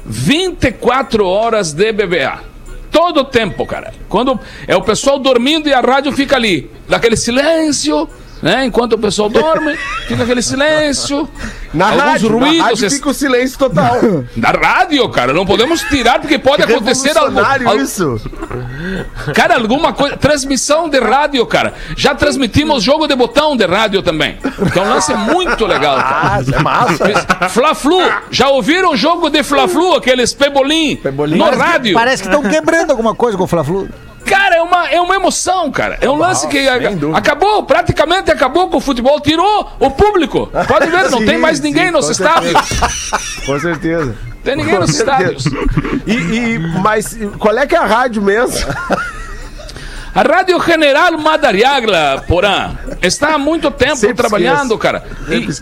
24 0.05 1.25
horas 1.25 1.73
de 1.73 1.91
BBA. 1.91 2.39
Todo 2.91 3.21
o 3.21 3.23
tempo, 3.25 3.65
cara. 3.65 3.93
Quando 4.07 4.39
é 4.67 4.75
o 4.75 4.81
pessoal 4.81 5.19
dormindo 5.19 5.69
e 5.69 5.73
a 5.73 5.79
rádio 5.79 6.11
fica 6.11 6.35
ali, 6.35 6.69
daquele 6.87 7.15
silêncio, 7.15 8.09
né? 8.41 8.65
Enquanto 8.65 8.93
o 8.93 8.97
pessoal 8.97 9.29
dorme, 9.29 9.75
fica 10.07 10.23
aquele 10.23 10.41
silêncio. 10.41 11.27
Na 11.73 11.87
alguns 11.89 12.01
rádio, 12.03 12.29
na 12.39 12.45
ruídos. 12.47 12.65
rádio 12.65 12.85
es- 12.87 12.93
fica 12.93 13.09
o 13.09 13.13
silêncio 13.13 13.57
total. 13.59 13.99
Da 14.35 14.49
rádio, 14.51 15.07
cara. 15.09 15.33
Não 15.33 15.45
podemos 15.45 15.81
tirar 15.81 16.19
porque 16.19 16.39
pode 16.39 16.63
acontecer 16.63 17.15
algo. 17.17 17.39
Isso. 17.81 18.19
Cara, 19.35 19.55
alguma 19.55 19.93
coisa. 19.93 20.17
Transmissão 20.17 20.89
de 20.89 20.99
rádio, 20.99 21.45
cara. 21.45 21.73
Já 21.95 22.15
transmitimos 22.15 22.83
jogo 22.83 23.07
de 23.07 23.15
botão 23.15 23.55
de 23.55 23.65
rádio 23.65 24.01
também. 24.01 24.37
Então 24.61 24.83
o 24.85 24.89
lance 24.89 25.11
é 25.11 25.15
muito 25.15 25.65
legal, 25.65 25.97
cara. 25.97 26.19
Ah, 26.37 26.39
é 26.57 26.59
massa. 26.63 27.49
Fla-Flu. 27.49 27.99
Já 28.31 28.49
ouviram 28.49 28.91
o 28.91 28.97
jogo 28.97 29.29
de 29.29 29.43
Fla-Flu, 29.43 29.95
aqueles 29.95 30.33
pebolim, 30.33 30.95
Pebolim. 30.95 31.37
no 31.37 31.43
Parece 31.45 31.61
que- 31.63 31.69
rádio? 31.69 31.93
Parece 31.93 32.23
que 32.23 32.29
estão 32.29 32.49
quebrando 32.49 32.91
alguma 32.91 33.13
coisa 33.13 33.37
com 33.37 33.43
o 33.43 33.47
Fla-Flu. 33.47 33.87
Cara, 34.29 34.55
é 34.57 34.61
uma, 34.61 34.89
é 34.89 35.01
uma 35.01 35.15
emoção, 35.15 35.71
cara. 35.71 35.97
É 36.01 36.09
um 36.09 36.15
lance 36.15 36.47
que 36.47 36.67
a- 36.67 36.77
acabou, 37.17 37.63
praticamente 37.63 38.29
acabou 38.31 38.69
com 38.69 38.77
o 38.77 38.81
futebol. 38.81 39.19
Tirou 39.19 39.71
o 39.79 39.89
público. 39.91 40.49
Pode 40.67 40.87
ver, 40.87 41.09
não 41.09 41.17
Sim, 41.19 41.25
tem 41.25 41.37
mais 41.37 41.59
ninguém 41.59 41.87
sim, 41.87 41.91
nos 41.91 42.05
com 42.05 42.11
estádios. 42.11 42.53
Com 43.45 43.59
certeza. 43.59 44.15
Tem 44.43 44.55
ninguém 44.55 44.75
Com 44.75 44.81
nos 44.81 44.95
certeza. 44.95 45.31
estádios. 45.33 45.45
E, 46.05 46.13
e- 46.13 46.59
mas 46.81 47.17
qual 47.39 47.57
é 47.57 47.65
que 47.65 47.75
é 47.75 47.79
a 47.79 47.85
rádio 47.85 48.21
mesmo? 48.21 48.55
A 50.13 50.21
Rádio 50.23 50.59
General 50.63 51.11
Madariaga, 51.17 52.23
Porã, 52.27 52.71
está 53.01 53.35
há 53.35 53.37
muito 53.37 53.69
tempo 53.71 53.95
Sempre 53.95 54.15
trabalhando, 54.15 54.73
esqueço. 54.73 54.77
cara. 54.79 55.03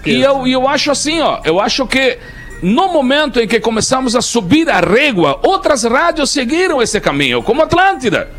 E, 0.05 0.11
e 0.11 0.23
eu, 0.23 0.47
e 0.47 0.53
eu 0.53 0.67
acho 0.67 0.89
assim, 0.89 1.19
ó, 1.21 1.39
eu 1.43 1.59
acho 1.59 1.85
que 1.85 2.17
no 2.61 2.87
momento 2.91 3.39
em 3.41 3.47
que 3.47 3.59
começamos 3.59 4.15
a 4.15 4.21
subir 4.21 4.69
a 4.69 4.79
régua, 4.79 5.39
outras 5.43 5.83
rádios 5.83 6.29
seguiram 6.31 6.81
esse 6.81 6.99
caminho, 6.99 7.43
como 7.43 7.61
Atlântida. 7.61 8.29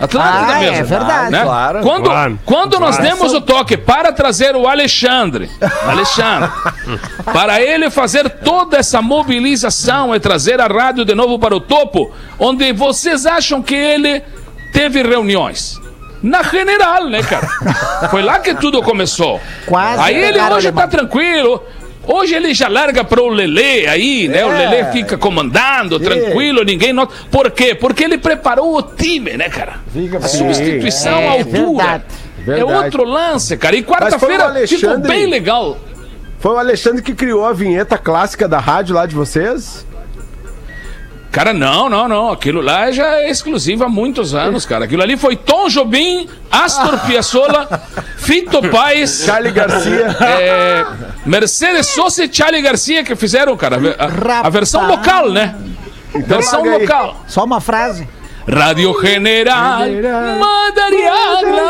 Atlântida 0.00 0.46
Ah, 0.52 0.62
é 0.64 0.70
mesmo. 0.70 0.86
verdade. 0.86 1.30
né? 1.32 1.42
Claro. 1.42 1.80
Quando, 1.80 2.04
Claro. 2.04 2.38
quando 2.44 2.78
nós 2.78 2.96
Claro. 2.96 3.10
demos 3.16 3.32
o 3.32 3.40
toque 3.40 3.76
para 3.76 4.12
trazer 4.12 4.54
o 4.54 4.68
Alexandre, 4.68 5.50
Alexandre, 5.86 6.48
para 7.32 7.60
ele 7.60 7.90
fazer 7.90 8.28
toda 8.30 8.76
essa 8.76 9.02
mobilização 9.02 10.14
e 10.14 10.20
trazer 10.20 10.60
a 10.60 10.66
rádio 10.66 11.04
de 11.04 11.14
novo 11.14 11.38
para 11.38 11.54
o 11.56 11.60
topo, 11.60 12.12
onde 12.38 12.72
vocês 12.72 13.26
acham 13.26 13.60
que 13.62 13.74
ele 13.74 14.22
teve 14.72 15.02
reuniões? 15.02 15.80
Na 16.20 16.42
general, 16.42 17.06
né, 17.08 17.22
cara? 17.22 17.46
Foi 18.10 18.22
lá 18.22 18.40
que 18.40 18.52
tudo 18.54 18.82
começou. 18.82 19.40
Quase 19.66 20.02
Aí 20.02 20.16
ele 20.16 20.40
hoje 20.40 20.66
alemão. 20.68 20.82
tá 20.82 20.88
tranquilo. 20.88 21.62
Hoje 22.10 22.34
ele 22.34 22.54
já 22.54 22.68
larga 22.68 23.04
para 23.04 23.20
o 23.22 23.28
Lelê 23.28 23.86
aí, 23.86 24.28
né? 24.28 24.42
O 24.44 24.48
Lelê 24.48 24.84
fica 24.92 25.18
comandando, 25.18 26.00
tranquilo, 26.00 26.64
ninguém 26.64 26.92
nota. 26.92 27.14
Por 27.30 27.50
quê? 27.50 27.74
Porque 27.74 28.02
ele 28.02 28.16
preparou 28.16 28.76
o 28.78 28.82
time, 28.82 29.36
né, 29.36 29.48
cara? 29.50 29.80
A 30.22 30.26
substituição 30.28 31.18
à 31.18 31.20
É 31.20 31.28
altura. 31.38 32.02
verdade. 32.38 32.60
É 32.60 32.64
outro 32.64 33.04
lance, 33.04 33.56
cara. 33.58 33.76
E 33.76 33.82
quarta-feira 33.82 34.44
ficou 34.44 34.90
Alexandre- 34.90 35.08
bem 35.08 35.26
legal. 35.26 35.76
Foi 36.38 36.52
o 36.52 36.56
Alexandre 36.56 37.02
que 37.02 37.14
criou 37.14 37.44
a 37.44 37.52
vinheta 37.52 37.98
clássica 37.98 38.48
da 38.48 38.58
rádio 38.58 38.94
lá 38.94 39.04
de 39.04 39.14
vocês? 39.14 39.86
Cara, 41.30 41.52
não, 41.52 41.88
não, 41.90 42.08
não. 42.08 42.30
Aquilo 42.32 42.60
lá 42.62 42.90
já 42.90 43.20
é 43.20 43.30
exclusivo 43.30 43.84
há 43.84 43.88
muitos 43.88 44.34
anos, 44.34 44.64
cara. 44.64 44.86
Aquilo 44.86 45.02
ali 45.02 45.16
foi 45.16 45.36
Tom 45.36 45.68
Jobim, 45.68 46.28
Astor 46.50 46.98
Piazzolla, 47.06 47.68
Fito 48.16 48.62
Paz, 48.70 49.24
Charlie 49.26 49.52
Garcia. 49.52 50.16
é, 50.20 50.86
Mercedes 51.26 51.86
Sosa 51.88 52.24
e 52.24 52.32
Charlie 52.32 52.62
Garcia 52.62 53.04
que 53.04 53.14
fizeram, 53.14 53.56
cara. 53.56 53.76
a 53.98 54.46
A, 54.46 54.50
versão 54.50 54.86
local, 54.88 55.30
né? 55.30 55.54
Versão 56.26 56.60
larga 56.60 56.76
aí. 56.76 56.82
local. 56.82 57.22
Só 57.26 57.44
uma 57.44 57.60
frase. 57.60 58.08
Rádio 58.50 58.98
General 59.02 59.80
Madariaga. 60.38 61.62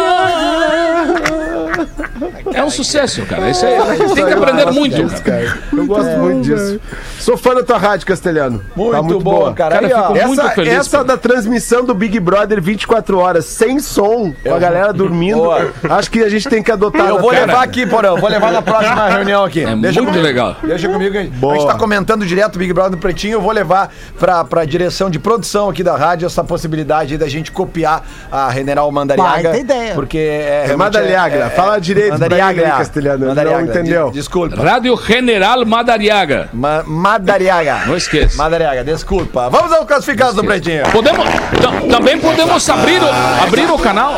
É 2.54 2.64
um 2.64 2.70
sucesso, 2.70 3.24
cara. 3.26 3.50
Isso 3.50 3.64
aí, 3.64 3.76
tem 4.14 4.24
que 4.26 4.32
aprender 4.32 4.66
muito. 4.72 5.22
Cara. 5.22 5.58
Eu 5.72 5.86
gosto 5.86 6.10
muito 6.18 6.42
disso. 6.42 6.80
Sou 7.18 7.36
fã 7.36 7.54
da 7.54 7.62
tua 7.62 7.78
rádio, 7.78 8.06
Castelhano. 8.06 8.62
Muito, 8.74 8.92
tá 8.92 9.02
muito 9.02 9.20
bom, 9.20 9.30
boa. 9.38 9.52
cara. 9.54 9.74
Cara, 9.74 9.86
Aí, 9.86 9.92
ó, 9.92 10.12
fico 10.14 10.26
muito 10.28 10.40
Essa, 10.40 10.50
feliz, 10.50 10.72
essa 10.72 11.04
da 11.04 11.16
transmissão 11.16 11.84
do 11.84 11.94
Big 11.94 12.18
Brother 12.20 12.60
24 12.60 13.18
horas, 13.18 13.44
sem 13.44 13.78
som, 13.80 14.32
com 14.42 14.54
a 14.54 14.58
galera 14.58 14.92
dormindo, 14.92 15.38
Boa. 15.38 15.72
acho 15.90 16.10
que 16.10 16.22
a 16.22 16.28
gente 16.28 16.48
tem 16.48 16.62
que 16.62 16.70
adotar. 16.72 17.06
Eu 17.08 17.20
vou 17.20 17.30
cara. 17.30 17.46
levar 17.46 17.62
aqui, 17.62 17.86
Porão. 17.86 18.16
Vou 18.16 18.28
levar 18.28 18.52
na 18.52 18.62
próxima 18.62 19.08
reunião 19.10 19.44
aqui. 19.44 19.62
É 19.64 19.74
muito 19.74 19.94
comigo. 19.98 20.20
legal. 20.20 20.56
Deixa 20.62 20.88
comigo. 20.88 21.16
A 21.16 21.22
gente- 21.22 21.34
A 21.36 21.38
Boa. 21.38 21.54
gente 21.54 21.66
tá 21.66 21.74
comentando 21.74 22.24
direto 22.26 22.56
o 22.56 22.58
Big 22.58 22.72
Brother 22.72 22.92
do 22.92 22.98
Pretinho. 22.98 23.34
Eu 23.34 23.40
vou 23.40 23.52
levar 23.52 23.92
pra, 24.18 24.44
pra 24.44 24.64
direção 24.64 25.10
de 25.10 25.18
produção 25.18 25.68
aqui 25.68 25.82
da 25.82 25.96
rádio 25.96 26.26
essa 26.26 26.42
possibilidade 26.42 27.14
aí 27.14 27.18
da 27.18 27.28
gente 27.28 27.52
copiar 27.52 28.02
a 28.30 28.50
General 28.52 28.90
Mandariaga. 28.90 29.30
Baita 29.50 29.58
ideia. 29.58 29.94
Porque 29.94 30.18
é. 30.18 30.64
realmente 30.66 30.78
Madariaga. 30.78 31.50
Fala 31.50 31.67
direito 31.78 32.12
Mandariaga. 32.12 32.60
ele 32.62 32.70
aí, 32.70 32.78
Castelhano. 32.78 33.18
Ele 33.18 33.26
Mandariaga. 33.28 33.60
não 33.62 33.68
entendeu. 33.68 34.06
De- 34.08 34.12
desculpa. 34.14 34.56
Rádio 34.62 34.96
General 35.06 35.64
Madariaga. 35.66 36.48
Ma 36.52 36.82
Madariaga. 36.86 37.82
Não 37.86 37.96
esqueça. 37.96 38.36
Madariaga, 38.36 38.82
desculpa. 38.84 39.48
Vamos 39.50 39.72
aos 39.72 39.86
classificados 39.86 40.34
do 40.34 40.44
Pretinho. 40.44 40.84
Podemos, 40.90 41.26
tam- 41.60 41.88
também 41.88 42.18
podemos 42.18 42.68
abrir 42.70 43.00
o, 43.02 43.08
abrir 43.44 43.70
o 43.70 43.78
canal. 43.78 44.14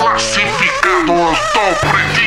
Classificados. 0.00 2.25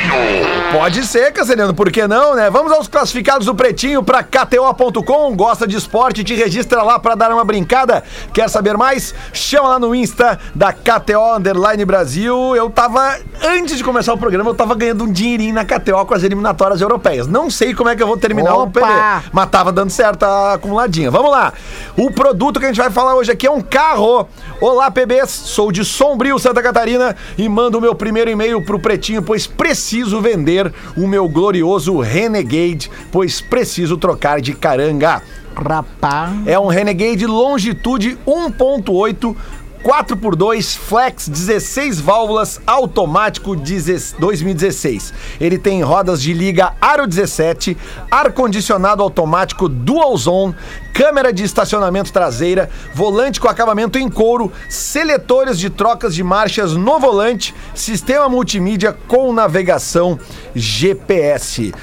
Pode 0.72 1.06
ser, 1.06 1.32
Castelhano, 1.34 1.74
por 1.74 1.91
que 1.91 2.08
não, 2.08 2.36
né? 2.36 2.50
Vamos 2.50 2.72
aos 2.72 2.88
classificados 2.88 3.48
do 3.48 3.56
Pretinho 3.56 4.04
para 4.04 4.24
KTO.com. 4.24 5.36
Gosta 5.36 5.68
de 5.68 5.76
esporte? 5.76 6.24
Te 6.24 6.36
registra 6.36 6.84
lá 6.84 6.99
para 6.99 7.16
dar 7.16 7.32
uma 7.32 7.43
brincada. 7.43 8.03
Quer 8.34 8.49
saber 8.49 8.78
mais? 8.78 9.14
Chama 9.34 9.68
lá 9.68 9.80
no 9.80 9.93
Insta 9.93 10.39
da 10.53 10.72
KTO 10.72 11.36
Underline 11.36 11.84
Brasil. 11.86 12.55
Eu 12.55 12.70
tava, 12.70 13.18
antes 13.43 13.78
de 13.78 13.84
começar 13.84 14.14
o 14.14 14.18
programa, 14.18 14.51
eu 14.51 14.55
tava 14.55 14.76
ganhando 14.76 15.03
um 15.03 15.12
dinheirinho 15.12 15.53
na 15.53 15.66
KTO 15.66 16.05
com 16.05 16.14
as 16.14 16.24
eliminatórias 16.24 16.82
europeias. 16.82 17.28
Não 17.28 17.49
sei 17.49 17.74
como 17.74 17.89
é 17.89 17.95
que 17.95 18.03
eu 18.03 18.07
vou 18.07 18.18
terminar 18.18 18.55
o 18.55 18.64
Opa! 18.64 18.80
PB, 18.80 19.30
mas 19.34 19.49
tava 19.49 19.72
dando 19.72 19.89
certo 19.89 20.24
a 20.24 20.53
acumuladinha. 20.53 21.10
Vamos 21.10 21.32
lá. 21.32 21.51
O 21.97 22.12
produto 22.12 22.60
que 22.60 22.66
a 22.66 22.70
gente 22.70 22.80
vai 22.80 22.91
falar 22.91 23.16
hoje 23.16 23.32
aqui 23.32 23.47
é 23.47 23.51
um 23.51 23.62
carro. 23.62 24.28
Olá, 24.62 24.89
PBs. 24.89 25.30
Sou 25.30 25.72
de 25.72 25.84
Sombrio, 25.84 26.38
Santa 26.38 26.62
Catarina 26.62 27.16
e 27.38 27.49
mando 27.49 27.80
o 27.80 27.82
meu 27.82 27.95
primeiro 27.95 28.30
e-mail 28.30 28.64
pro 28.64 28.80
Pretinho, 28.80 29.22
pois 29.22 29.47
preciso 29.47 29.99
vender 30.04 30.72
o 30.95 31.08
meu 31.08 31.28
glorioso 31.28 32.00
Renegade, 32.00 32.89
pois 33.12 33.41
preciso 33.41 33.97
trocar 33.97 34.39
de 34.39 34.54
caranga. 34.54 35.22
Rapaz. 35.56 36.47
É 36.47 36.58
um 36.58 36.68
Renegade 36.68 37.26
Longitude 37.26 38.18
1.8 38.26 39.36
4x2 39.84 40.77
Flex 40.77 41.27
16 41.27 41.99
válvulas 41.99 42.61
automático 42.65 43.55
10 43.55 44.15
2016. 44.19 45.13
Ele 45.39 45.57
tem 45.57 45.82
rodas 45.82 46.21
de 46.21 46.34
liga 46.34 46.73
Aro 46.82 47.07
17, 47.07 47.77
ar 48.11 48.32
condicionado 48.32 49.01
automático 49.01 49.69
Dual 49.69 50.15
Zone, 50.17 50.55
câmera 50.93 51.32
de 51.32 51.43
estacionamento 51.43 52.11
traseira, 52.11 52.69
volante 52.93 53.39
com 53.39 53.47
acabamento 53.47 53.97
em 53.97 54.09
couro, 54.09 54.51
seletores 54.67 55.57
de 55.57 55.69
trocas 55.69 56.13
de 56.13 56.23
marchas 56.23 56.73
no 56.73 56.99
volante, 56.99 57.55
sistema 57.73 58.27
multimídia 58.27 58.95
com 59.07 59.32
navegação 59.32 60.19
GPS. 60.53 61.73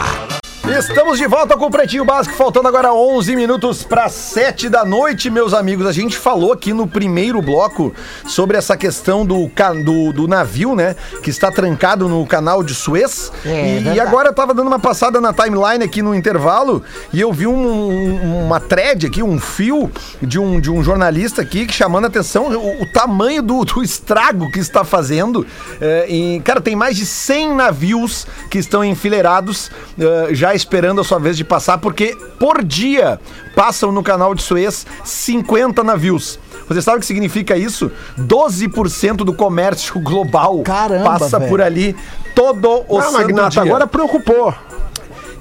Estamos 0.65 1.17
de 1.17 1.27
volta 1.27 1.57
com 1.57 1.65
o 1.65 1.69
Pretinho 1.69 2.05
Básico, 2.05 2.35
faltando 2.35 2.69
agora 2.69 2.93
11 2.93 3.35
minutos 3.35 3.83
para 3.83 4.07
7 4.07 4.69
da 4.69 4.85
noite, 4.85 5.29
meus 5.29 5.53
amigos. 5.53 5.85
A 5.85 5.91
gente 5.91 6.17
falou 6.17 6.53
aqui 6.53 6.71
no 6.73 6.87
primeiro 6.87 7.41
bloco 7.41 7.93
sobre 8.25 8.55
essa 8.57 8.77
questão 8.77 9.25
do, 9.25 9.51
do, 9.83 10.13
do 10.13 10.27
navio, 10.27 10.73
né? 10.73 10.95
Que 11.21 11.29
está 11.29 11.51
trancado 11.51 12.07
no 12.07 12.25
canal 12.25 12.63
de 12.63 12.73
Suez. 12.73 13.29
É, 13.45 13.49
e, 13.49 13.73
verdade. 13.75 13.99
agora 13.99 14.29
eu 14.29 14.33
tava 14.33 14.53
dando 14.53 14.67
uma 14.67 14.79
passada 14.79 15.19
na 15.19 15.33
timeline 15.33 15.83
aqui 15.83 16.01
no 16.01 16.15
intervalo 16.15 16.81
e 17.11 17.19
eu 17.19 17.31
vi 17.33 17.45
um- 17.45 17.53
um- 17.53 18.45
uma 18.45 18.59
thread 18.61 19.05
aqui, 19.05 19.21
um 19.21 19.39
fio 19.41 19.91
de 20.21 20.39
um, 20.39 20.61
de 20.61 20.71
um 20.71 20.81
jornalista 20.81 21.41
aqui 21.41 21.65
que 21.65 21.73
chamando 21.73 22.05
a 22.05 22.07
atenção 22.07 22.45
o, 22.47 22.83
o 22.83 22.85
tamanho 22.85 23.43
do, 23.43 23.65
do 23.65 23.83
estrago 23.83 24.49
que 24.49 24.59
está 24.59 24.85
fazendo. 24.85 25.45
É, 25.81 26.05
e, 26.09 26.39
cara, 26.39 26.61
tem 26.61 26.75
mais 26.75 26.95
de 26.95 27.05
100 27.05 27.53
navios 27.53 28.25
que 28.49 28.57
estão 28.57 28.83
enfileirados 28.83 29.69
é, 29.99 30.33
já 30.33 30.52
esperando 30.55 31.01
a 31.01 31.03
sua 31.03 31.19
vez 31.19 31.35
de 31.37 31.43
passar, 31.43 31.77
porque 31.77 32.15
por 32.39 32.63
dia 32.63 33.19
passam 33.55 33.91
no 33.91 34.01
canal 34.03 34.33
de 34.35 34.41
Suez 34.41 34.85
50 35.03 35.83
navios. 35.83 36.39
Você 36.67 36.81
sabe 36.81 36.97
o 36.97 36.99
que 37.01 37.05
significa 37.05 37.57
isso? 37.57 37.91
12% 38.17 39.17
do 39.17 39.33
comércio 39.33 39.99
global 39.99 40.61
Caramba, 40.63 41.03
passa 41.19 41.37
velho. 41.37 41.49
por 41.49 41.61
ali 41.61 41.95
todo 42.33 42.83
o 42.87 42.97
Ah, 42.97 43.03
santo 43.03 43.13
Magnata, 43.13 43.49
dia. 43.49 43.61
agora 43.63 43.85
preocupou. 43.85 44.53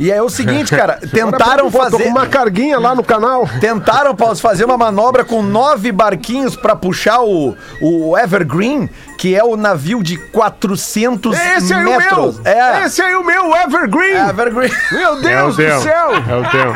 E 0.02 0.10
é 0.10 0.20
o 0.20 0.28
seguinte, 0.28 0.70
cara, 0.74 0.98
tentaram 1.12 1.70
fazer... 1.70 2.02
com 2.02 2.08
uma 2.08 2.26
carguinha 2.26 2.76
lá 2.76 2.92
no 2.92 3.04
canal. 3.04 3.48
Tentaram, 3.60 4.16
Paulo, 4.16 4.34
fazer 4.34 4.64
uma 4.64 4.76
manobra 4.76 5.24
com 5.24 5.40
nove 5.44 5.92
barquinhos 5.92 6.56
pra 6.56 6.74
puxar 6.74 7.20
o, 7.20 7.56
o 7.80 8.18
Evergreen, 8.18 8.90
que 9.16 9.36
é 9.36 9.44
o 9.44 9.56
navio 9.56 10.02
de 10.02 10.16
400 10.16 11.38
Esse 11.38 11.72
aí 11.72 11.86
o 11.86 11.88
metros. 11.88 12.40
meu! 12.40 12.52
É, 12.52 12.84
Esse 12.84 13.00
aí 13.00 13.14
o 13.14 13.22
meu, 13.22 13.54
Evergreen! 13.54 14.28
Evergreen. 14.28 14.72
Meu 14.90 15.00
É 15.00 15.10
o 15.12 15.20
Deus 15.20 15.56
do 15.56 15.62
teu. 15.62 15.80
céu! 15.80 16.10
É 16.14 16.36
o 16.36 16.50
teu. 16.50 16.74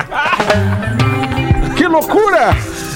Que 1.75 1.89
loucura! 1.89 2.51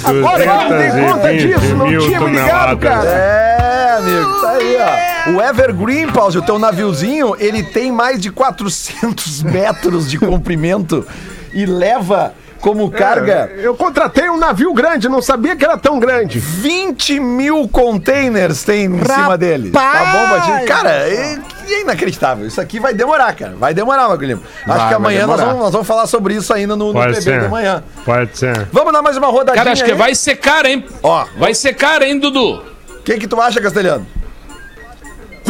Agora 0.05 0.43
que 0.45 0.49
eu 0.49 0.70
me 0.70 0.78
dei 0.78 0.91
conta 0.91 1.28
220 1.28 1.59
disso, 1.61 1.74
não 1.74 1.89
mil 1.89 2.01
tinha 2.03 2.20
me 2.20 2.31
ligado, 2.31 2.78
cara. 2.78 3.09
É, 3.11 3.97
amigo, 3.99 4.41
tá 4.43 4.51
aí, 4.53 4.76
ó. 4.76 5.10
O 5.35 5.41
Evergreen, 5.41 6.09
Paulo, 6.09 6.37
o 6.39 6.43
teu 6.43 6.59
naviozinho, 6.59 7.37
ele 7.39 7.62
tem 7.62 7.93
mais 7.93 8.20
de 8.20 8.31
400 8.31 9.43
metros 9.45 10.11
de 10.11 10.18
comprimento 10.18 11.07
e 11.53 11.64
leva 11.66 12.35
como 12.61 12.91
carga 12.91 13.51
Eu 13.57 13.74
contratei 13.74 14.28
um 14.28 14.37
navio 14.37 14.72
grande, 14.74 15.09
não 15.09 15.22
sabia 15.22 15.57
que 15.57 15.64
era 15.64 15.78
tão 15.78 15.99
grande. 15.99 16.39
20 16.39 17.18
mil 17.20 17.68
containers 17.68 18.62
tem 18.64 18.85
em 18.85 18.99
cima 18.99 19.39
dele. 19.39 19.70
Tá 19.70 20.12
bom, 20.12 20.28
Batinho? 20.28 20.66
Cara, 20.66 20.91
é, 21.09 21.39
é 21.68 21.81
inacreditável. 21.81 22.47
Isso 22.47 22.61
aqui 22.61 22.78
vai 22.78 22.93
demorar, 22.93 23.35
cara. 23.35 23.55
Vai 23.59 23.72
demorar, 23.72 24.09
Magulhinho. 24.09 24.43
Acho 24.66 24.78
Vai, 24.78 24.89
que 24.89 24.95
amanhã 24.95 25.26
nós 25.26 25.41
vamos, 25.41 25.59
nós 25.59 25.72
vamos 25.72 25.87
falar 25.87 26.07
sobre 26.07 26.35
isso 26.35 26.53
ainda 26.53 26.76
no, 26.76 26.93
no 26.93 27.12
de 27.12 27.49
manhã. 27.49 27.83
Pode 28.05 28.37
ser. 28.37 28.68
Vamos 28.72 28.93
dar 28.93 29.01
mais 29.01 29.16
uma 29.16 29.28
rodadinha 29.28 29.64
Cara, 29.64 29.72
acho 29.72 29.85
que 29.85 29.93
aí? 29.93 29.97
vai 29.97 30.14
ser 30.14 30.37
caro, 30.37 30.66
hein? 30.68 30.85
Ó, 31.03 31.24
Vai 31.39 31.55
ser 31.55 31.72
caro, 31.74 32.05
hein, 32.05 32.18
Dudu? 32.18 32.62
o 32.99 33.03
que 33.03 33.16
que 33.16 33.26
tu 33.26 33.41
acha, 33.41 33.61
Castelhano? 33.61 34.07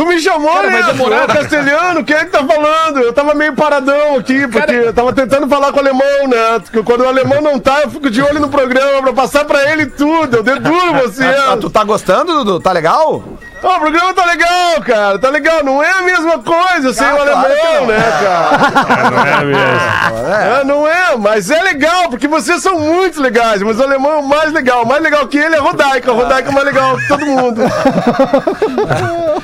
Tu 0.01 0.07
me 0.07 0.19
chamou, 0.19 0.51
Cara, 0.51 0.71
né? 0.71 0.83
demorar. 0.85 1.25
É 1.25 1.27
Castelhano, 1.27 2.03
quem 2.03 2.17
é 2.17 2.25
que 2.25 2.31
tá 2.31 2.43
falando? 2.43 3.01
Eu 3.01 3.13
tava 3.13 3.35
meio 3.35 3.55
paradão 3.55 4.17
aqui, 4.17 4.49
porque 4.49 4.59
Cara- 4.59 4.73
eu 4.73 4.95
tava 4.95 5.13
tentando 5.13 5.47
falar 5.47 5.73
com 5.73 5.77
o 5.77 5.81
alemão, 5.81 6.27
né? 6.27 6.59
Porque 6.61 6.83
quando 6.83 7.03
o 7.03 7.07
alemão 7.09 7.43
não 7.43 7.59
tá, 7.59 7.83
eu 7.83 7.91
fico 7.91 8.09
de 8.09 8.23
olho 8.23 8.41
no 8.41 8.49
programa 8.49 9.03
pra 9.03 9.13
passar 9.13 9.45
pra 9.45 9.71
ele 9.71 9.85
tudo. 9.85 10.39
Eu 10.39 10.43
deduro 10.43 10.95
você. 11.03 11.23
Ah, 11.23 11.59
tu 11.61 11.69
tá 11.69 11.85
gostando, 11.85 12.33
Dudu? 12.33 12.61
Tá 12.61 12.73
legal? 12.73 13.23
Ó, 13.63 13.77
o 13.77 13.81
programa 13.81 14.15
tá 14.15 14.25
legal, 14.25 14.81
cara. 14.85 15.19
Tá 15.19 15.29
legal. 15.31 15.63
Não 15.65 15.83
é 15.83 15.91
a 15.91 16.03
mesma 16.03 16.39
coisa 16.39 16.93
sem 16.93 17.07
Ah, 17.07 17.15
o 17.15 17.17
claro 17.19 17.35
alemão, 17.45 17.75
não. 17.81 17.87
né, 17.87 17.99
cara? 18.23 19.01
É, 19.01 19.11
não 19.11 19.27
é 19.27 19.45
mesmo. 19.45 20.29
É, 20.61 20.65
não 20.65 20.87
é, 20.89 21.17
mas 21.19 21.51
é 21.51 21.63
legal, 21.63 22.09
porque 22.09 22.27
vocês 22.29 22.63
são 22.63 22.79
muito 22.79 23.21
legais, 23.21 23.63
mas 23.63 23.79
o 23.79 23.83
alemão 23.83 24.13
é 24.13 24.17
o 24.17 24.23
mais 24.27 24.53
legal. 24.53 24.83
O 24.83 24.87
mais 24.87 25.03
legal 25.03 25.27
que 25.27 25.39
ele 25.39 25.55
é 25.55 25.59
a 25.59 25.63
Rodaica. 25.63 26.11
A 26.11 26.15
Rodaica 26.15 26.49
é 26.51 26.53
mais 26.53 26.67
legal 26.67 26.97
que 26.97 27.09
todo 27.09 27.27
mundo. 27.27 27.61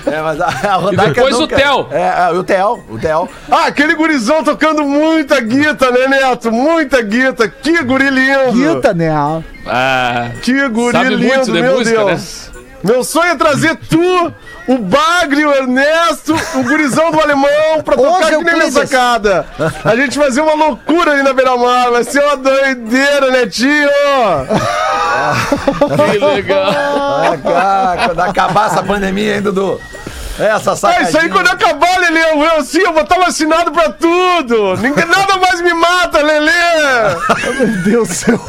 É, 0.07 0.21
mas 0.23 0.41
a, 0.41 0.47
a 0.47 0.75
Rodaica 0.77 1.15
depois 1.15 1.37
o 1.39 1.49
Theo. 1.49 1.89
É, 1.91 2.29
é, 2.29 2.31
o 2.31 2.45
Theo, 2.45 2.85
o 2.89 2.99
Theo. 2.99 3.29
Ah, 3.51 3.67
aquele 3.67 3.95
gurizão 3.95 4.43
tocando 4.45 4.85
muita 4.85 5.41
guita, 5.41 5.91
né, 5.91 6.07
Neto? 6.07 6.53
Muita 6.53 7.03
guita. 7.03 7.49
Que 7.49 7.83
guri 7.83 8.09
lindo. 8.11 8.53
Guita, 8.53 8.95
né? 8.95 9.11
Ah, 9.67 10.29
Que 10.43 10.69
guri 10.69 10.97
Sabe 10.97 11.11
lindo, 11.17 11.27
muito 11.35 11.53
de 11.53 11.61
meu 11.63 11.79
música, 11.79 12.05
Deus. 12.05 12.51
Meu 12.87 13.03
sonho 13.05 13.33
é 13.33 13.35
trazer 13.37 13.77
tu, 13.91 14.33
o 14.69 14.79
Bagre, 14.79 15.45
o 15.45 15.53
Ernesto, 15.55 16.35
o 16.55 16.63
gurizão 16.63 17.11
do 17.11 17.21
alemão 17.21 17.83
pra 17.85 17.97
tocar 17.97 18.23
aqui 18.23 18.31
na 18.33 18.39
minha 18.39 18.53
Euclides. 18.65 18.75
sacada. 18.91 19.45
A 19.85 19.97
gente 19.97 20.17
fazer 20.19 20.41
uma 20.41 20.55
loucura 20.55 21.13
ali 21.13 21.23
na 21.23 21.33
beira-mar. 21.33 21.91
Vai 21.91 22.05
ser 22.05 22.23
uma 22.25 22.37
doideira, 22.37 23.31
Netinho. 23.33 23.89
que 26.13 26.19
legal. 26.25 26.71
Ah, 26.71 27.37
cara, 27.43 28.07
quando 28.07 28.21
acabar 28.21 28.67
essa 28.71 28.83
pandemia, 28.83 29.35
hein, 29.37 29.43
Dudu? 29.43 29.81
Essa 30.39 30.73
É 30.73 30.77
sacadinha. 30.77 31.09
isso 31.09 31.19
aí, 31.19 31.29
quando 31.31 31.49
acabar, 31.49 31.99
Lelê, 31.99 32.21
eu, 32.33 32.45
eu, 32.45 32.57
assim, 32.59 32.81
eu 32.81 32.93
vou 32.93 33.03
estar 33.03 33.19
vacinado 33.19 33.73
pra 33.73 33.89
tudo. 33.91 34.77
Ninguém, 34.77 35.07
nada 35.07 35.39
mais 35.39 35.63
me 35.63 35.73
mata, 35.73 36.21
Lelê. 36.23 36.53
Meu 37.59 37.69
Deus 37.83 38.09
do 38.09 38.15
céu. 38.15 38.39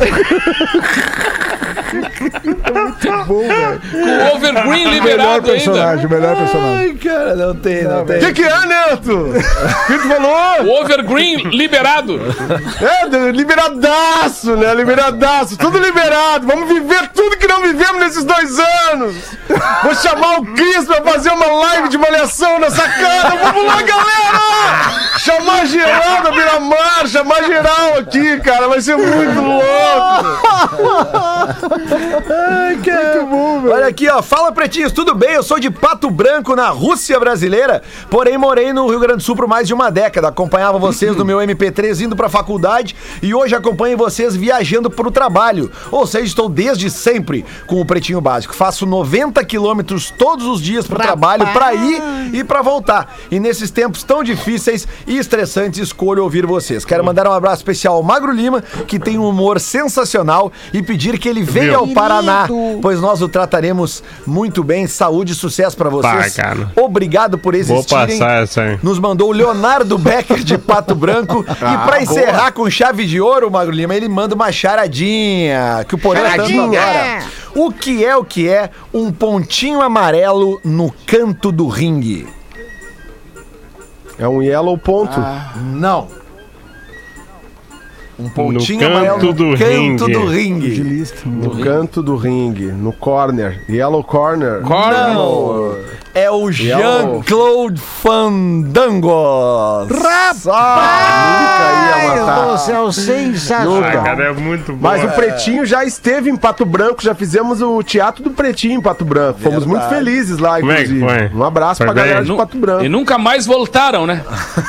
Com 3.28 3.34
o 3.34 4.36
Overgreen 4.36 4.86
Melhor 4.86 4.94
liberado 4.94 5.30
ainda. 5.34 5.52
personagem, 5.52 6.08
melhor 6.08 6.36
personagem. 6.36 6.78
Ai, 6.90 6.94
cara, 6.96 7.36
não 7.36 7.56
tem, 7.56 7.84
não 7.84 8.06
tem. 8.06 8.18
O 8.18 8.20
que, 8.20 8.34
que 8.34 8.44
é, 8.44 8.66
Neto? 8.66 9.16
O 9.30 9.34
que 9.86 10.00
tu 10.00 10.08
falou? 10.08 10.64
O 10.66 10.82
Overgreen 10.82 11.38
liberado. 11.50 12.20
É, 12.82 13.32
liberadaço, 13.32 14.56
né? 14.56 14.74
Liberadaço. 14.74 15.58
Tudo 15.58 15.78
liberado. 15.80 16.48
Vamos 16.48 16.68
viver 16.68 17.08
tudo 17.10 17.38
que 17.38 17.48
não 17.48 17.62
vivemos 17.62 18.02
nesses 18.02 18.24
dois 18.24 18.58
anos. 18.92 19.16
Vou 19.84 19.96
chamar 19.96 20.40
o 20.40 20.46
Cris 20.54 20.86
pra 20.86 21.02
fazer 21.02 21.30
uma 21.32 21.46
live 21.48 21.90
de 21.90 21.98
malhação 21.98 22.60
na 22.60 22.70
sacada. 22.70 23.36
Vamos 23.44 23.66
lá, 23.66 23.82
galera! 23.82 25.18
Chamar 25.18 25.66
geral 25.66 26.22
da 26.24 26.32
Beira-Mar, 26.32 27.08
chamar 27.08 27.44
geral 27.44 27.98
aqui, 28.00 28.40
cara. 28.40 28.68
Vai 28.68 28.82
ser 28.82 28.96
muito 28.98 29.42
louco. 29.42 29.68
Ai, 32.30 32.78
cara. 32.92 33.28
Olha 33.74 33.88
aqui, 33.88 34.10
ó. 34.10 34.22
Fala, 34.22 34.52
pretinhos, 34.52 34.92
tudo 34.92 35.14
bem? 35.14 35.32
Eu 35.34 35.44
sou 35.44 35.60
de 35.60 35.70
Pato 35.70 36.10
Branco, 36.10 36.56
na 36.56 36.70
Rússia 36.70 37.20
brasileira, 37.20 37.82
porém 38.10 38.38
morei 38.38 38.72
no 38.74 38.88
Rio 38.88 39.00
Grande 39.00 39.18
do 39.18 39.24
Sul 39.24 39.36
por 39.36 39.48
mais 39.48 39.68
de 39.68 39.74
uma 39.74 39.90
década. 39.90 40.28
Acompanhava 40.30 40.78
vocês 40.78 41.16
no 41.16 41.26
meu 41.26 41.38
MP3 41.40 42.02
indo 42.02 42.16
pra 42.16 42.30
faculdade 42.30 42.96
e 43.22 43.34
hoje 43.34 43.56
acompanho 43.56 43.98
vocês 43.98 44.36
viajando 44.36 44.90
pro 44.90 45.12
trabalho. 45.12 45.72
Ou 45.92 46.06
seja, 46.08 46.26
estou 46.26 46.50
desde 46.50 46.90
sempre 46.90 47.46
com 47.66 47.82
o 47.82 47.86
Pretinho 47.86 48.22
Básico. 48.22 48.56
Faço 48.56 48.86
90 48.86 49.44
quilômetros 49.46 50.12
todos 50.12 50.46
os 50.46 50.62
dias 50.62 50.88
pro 50.88 50.98
trabalho 50.98 51.46
pra 51.54 51.74
ir 51.74 52.02
e 52.34 52.44
pra 52.44 52.62
voltar. 52.62 53.16
E 53.30 53.40
nesses 53.40 53.72
tempos 53.72 54.04
tão 54.04 54.24
difíceis 54.24 54.88
e 55.06 55.18
estressantes, 55.18 55.80
escolho 55.80 56.24
ouvir 56.24 56.46
vocês. 56.46 56.86
Quero 56.86 57.04
mandar 57.04 57.28
um 57.28 57.34
abraço 57.34 57.58
especial 57.58 57.96
ao 57.96 58.04
Magro 58.04 58.32
Lima, 58.32 58.64
que 58.88 59.00
tem 59.00 59.18
um 59.18 59.28
humor 59.28 59.60
sensacional, 59.60 60.52
e 60.74 60.82
pedir 60.82 61.18
que 61.18 61.28
ele 61.28 61.44
venha 61.44 61.78
ao 61.78 61.88
Paraná. 61.88 62.48
pois 62.82 63.00
nós 63.02 63.22
o 63.22 63.28
trataremos 63.30 64.04
muito 64.26 64.64
bem. 64.64 64.88
Saúde 64.88 65.34
e 65.34 65.36
sucesso 65.36 65.76
pra 65.76 65.90
vocês. 65.90 66.36
Pá, 66.36 66.42
cara. 66.42 66.72
Obrigado 66.76 67.38
por 67.38 67.54
Vou 67.54 67.60
existirem. 67.60 68.20
passar 68.20 68.44
essa 68.44 68.62
aí. 68.62 68.80
Nos 68.82 69.00
mandou 69.00 69.30
o 69.30 69.32
Leonardo 69.32 69.98
Becker 69.98 70.44
de 70.44 70.58
Pato 70.58 70.96
Branco. 70.96 71.46
e 71.50 71.86
pra 71.86 72.02
encerrar 72.02 72.52
com 72.52 72.70
chave 72.70 73.06
de 73.06 73.20
ouro, 73.20 73.50
Magro 73.52 73.74
Lima, 73.74 73.96
ele 73.96 74.08
manda 74.08 74.36
uma 74.36 74.52
charadinha. 74.52 75.86
Que 75.88 75.96
o 75.96 75.98
Porã 75.98 76.22
tanto 76.22 76.32
Charadinha. 76.32 76.82
agora. 76.82 77.24
O 77.56 77.72
que 77.72 78.06
é 78.06 78.16
o 78.16 78.24
que 78.24 78.48
é 78.48 78.70
um 78.94 79.12
pontinho 79.12 79.82
amarelo 79.82 80.60
no 80.64 80.94
canto 81.06 81.52
do 81.52 81.68
ringue? 81.68 82.28
É 84.20 84.28
um 84.28 84.42
yellow 84.42 84.78
ponto. 84.78 85.20
Não. 85.74 86.08
Um 88.20 88.30
pontinho 88.30 88.80
canto 88.80 88.92
amarelo 88.92 89.24
no 89.24 89.34
do 89.34 89.58
canto 89.58 90.06
ringue. 90.06 90.14
do 90.14 90.26
ringue. 90.26 91.04
No 91.26 91.64
canto 91.64 92.02
do 92.02 92.16
ringue, 92.16 92.72
no 92.72 92.92
corner. 92.92 93.64
Yellow 93.70 94.04
corner. 94.04 94.62
Não. 94.62 95.78
É 96.20 96.32
o 96.32 96.52
Jean-Claude 96.52 97.80
Fandangos. 97.80 99.88
Rapaz! 99.92 101.38
Nunca 101.38 102.16
ia 102.16 102.26
matar. 102.26 102.46
do 102.48 102.58
céu, 102.58 102.92
sensacional. 102.92 103.76
Nunca. 103.76 104.00
Ah, 104.00 104.04
cara, 104.04 104.24
é 104.26 104.32
muito 104.34 104.74
bom. 104.74 104.80
Mas 104.88 105.04
o 105.04 105.10
Pretinho 105.10 105.64
já 105.64 105.86
esteve 105.86 106.32
em 106.32 106.36
Pato 106.36 106.66
Branco, 106.66 107.04
já 107.04 107.14
fizemos 107.14 107.62
o 107.62 107.84
Teatro 107.84 108.24
do 108.24 108.32
Pretinho 108.32 108.80
em 108.80 108.82
Pato 108.82 109.06
Branco. 109.06 109.40
Fomos 109.40 109.64
muito 109.66 109.88
felizes 109.90 110.40
lá, 110.40 110.58
é 110.58 110.62
inclusive. 110.62 111.00
foi? 111.02 111.30
Um 111.36 111.44
abraço 111.44 111.78
Foi 111.78 111.86
pra 111.86 111.94
bem? 111.94 112.04
galera 112.04 112.26
de 112.26 112.34
Pato 112.36 112.58
Branco. 112.58 112.84
E 112.84 112.90
nunca 112.90 113.18
mais 113.20 113.46
voltaram, 113.46 114.08
né? 114.08 114.24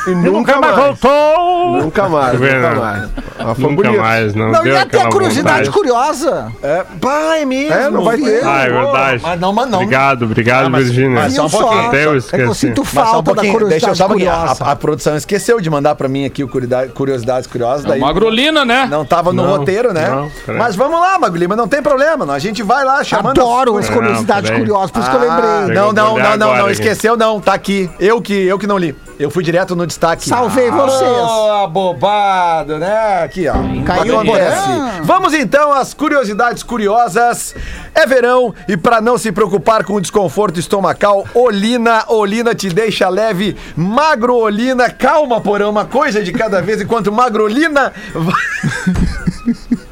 E 0.07 0.11
nunca 0.13 0.59
mais. 0.59 0.75
voltou! 0.75 1.81
Nunca 1.81 2.07
mais, 2.09 2.39
Tá 2.39 2.45
nunca 2.45 2.75
mais. 2.75 3.09
Ah, 3.39 3.55
foi 3.55 3.63
Nunca 3.71 3.83
bonito. 3.83 4.01
mais, 4.01 4.35
não, 4.35 4.51
Não, 4.51 4.63
deu 4.63 4.73
e 4.73 4.75
até 4.75 4.81
aquela 4.97 5.05
a 5.05 5.09
curiosidade 5.11 5.69
vontade. 5.69 5.71
curiosa. 5.71 6.51
É, 6.61 6.83
pá, 6.99 7.37
é 7.37 7.45
mesmo. 7.45 7.73
É, 7.73 7.89
não 7.89 8.03
vai 8.03 8.17
ter. 8.17 8.43
Ah, 8.45 8.63
é 8.65 8.69
verdade. 8.69 9.21
Mas 9.23 9.39
não, 9.39 9.53
mas 9.53 9.69
não. 9.69 9.77
Obrigado, 9.79 10.25
obrigado, 10.25 10.69
Virgínia. 10.75 11.21
mas 11.21 11.33
só 11.47 11.57
um 11.57 11.61
pouquinho. 11.61 11.87
Até 11.87 11.97
eu 11.97 11.99
É 11.99 12.03
que 12.03 12.07
eu 12.09 12.17
esqueci. 12.17 12.53
sinto 12.67 12.81
Mas 12.83 12.89
só 12.93 12.99
um 13.01 13.05
falta 13.05 13.21
da 13.21 13.33
pouquinho, 13.35 13.53
curiosidade 13.53 13.79
deixa 13.85 13.91
eu 13.91 13.95
só 13.95 14.07
curiosa. 14.11 14.63
A, 14.65 14.71
a 14.71 14.75
produção 14.75 15.15
esqueceu 15.15 15.61
de 15.61 15.69
mandar 15.69 15.95
pra 15.95 16.07
mim 16.09 16.25
aqui 16.25 16.43
o 16.43 16.47
curiosidade- 16.47 16.91
curiosidades 16.91 17.47
curiosas. 17.47 17.85
É 17.85 17.89
Daí 17.89 18.01
uma 18.01 18.11
grolina, 18.11 18.65
né? 18.65 18.87
não 18.89 19.05
tava 19.05 19.31
no 19.31 19.43
Não, 19.43 19.57
roteiro, 19.57 19.93
né? 19.93 20.09
não. 20.09 20.55
Mas 20.57 20.75
vamos 20.75 20.99
lá, 20.99 21.17
Magulima, 21.19 21.55
não 21.55 21.67
tem 21.67 21.81
problema. 21.81 22.25
não. 22.25 22.33
A 22.33 22.39
gente 22.39 22.61
vai 22.63 22.83
lá 22.83 23.03
chamando. 23.03 23.39
Adoro 23.39 23.77
as 23.77 23.87
curiosidades 23.89 24.49
curiosas, 24.49 24.91
por 24.91 24.99
isso 25.01 25.09
que 25.09 25.15
eu 25.15 25.31
Ah, 25.31 25.35
lembrei. 25.61 25.75
não, 25.75 25.93
não, 25.93 26.17
não, 26.17 26.37
não, 26.37 26.57
não, 26.57 26.69
esqueceu 26.69 27.15
não, 27.15 27.39
tá 27.39 27.53
aqui. 27.53 27.89
Eu 27.99 28.21
que, 28.21 28.33
eu 28.33 28.57
que 28.57 28.65
não 28.67 28.77
li. 28.77 28.95
Eu 29.19 29.29
fui 29.29 29.43
direto 29.43 29.75
no 29.75 29.85
destaque. 29.85 30.27
Salvei 30.29 30.71
vocês. 30.71 31.09
Oh, 31.11 31.51
abobado, 31.65 32.77
né? 32.77 33.21
Aqui, 33.23 33.47
ó. 33.49 33.53
Caiu 33.85 34.17
Acontece. 34.19 34.65
Porã. 34.65 34.91
Vamos 35.03 35.33
então 35.33 35.73
às 35.73 35.93
curiosidades 35.93 36.63
curiosas. 36.63 37.53
É 37.99 38.05
verão 38.05 38.53
e 38.67 38.77
para 38.77 39.01
não 39.01 39.17
se 39.17 39.31
preocupar 39.31 39.83
com 39.83 39.93
o 39.95 40.01
desconforto 40.01 40.59
estomacal, 40.59 41.25
Olina, 41.33 42.05
Olina 42.07 42.55
te 42.55 42.69
deixa 42.69 43.09
leve. 43.09 43.55
Magro 43.75 44.35
Olina, 44.35 44.89
calma, 44.89 45.41
porão, 45.41 45.69
uma 45.69 45.85
coisa 45.85 46.23
de 46.23 46.31
cada 46.31 46.61
vez, 46.61 46.81
enquanto 46.81 47.11
Magrolina 47.11 47.91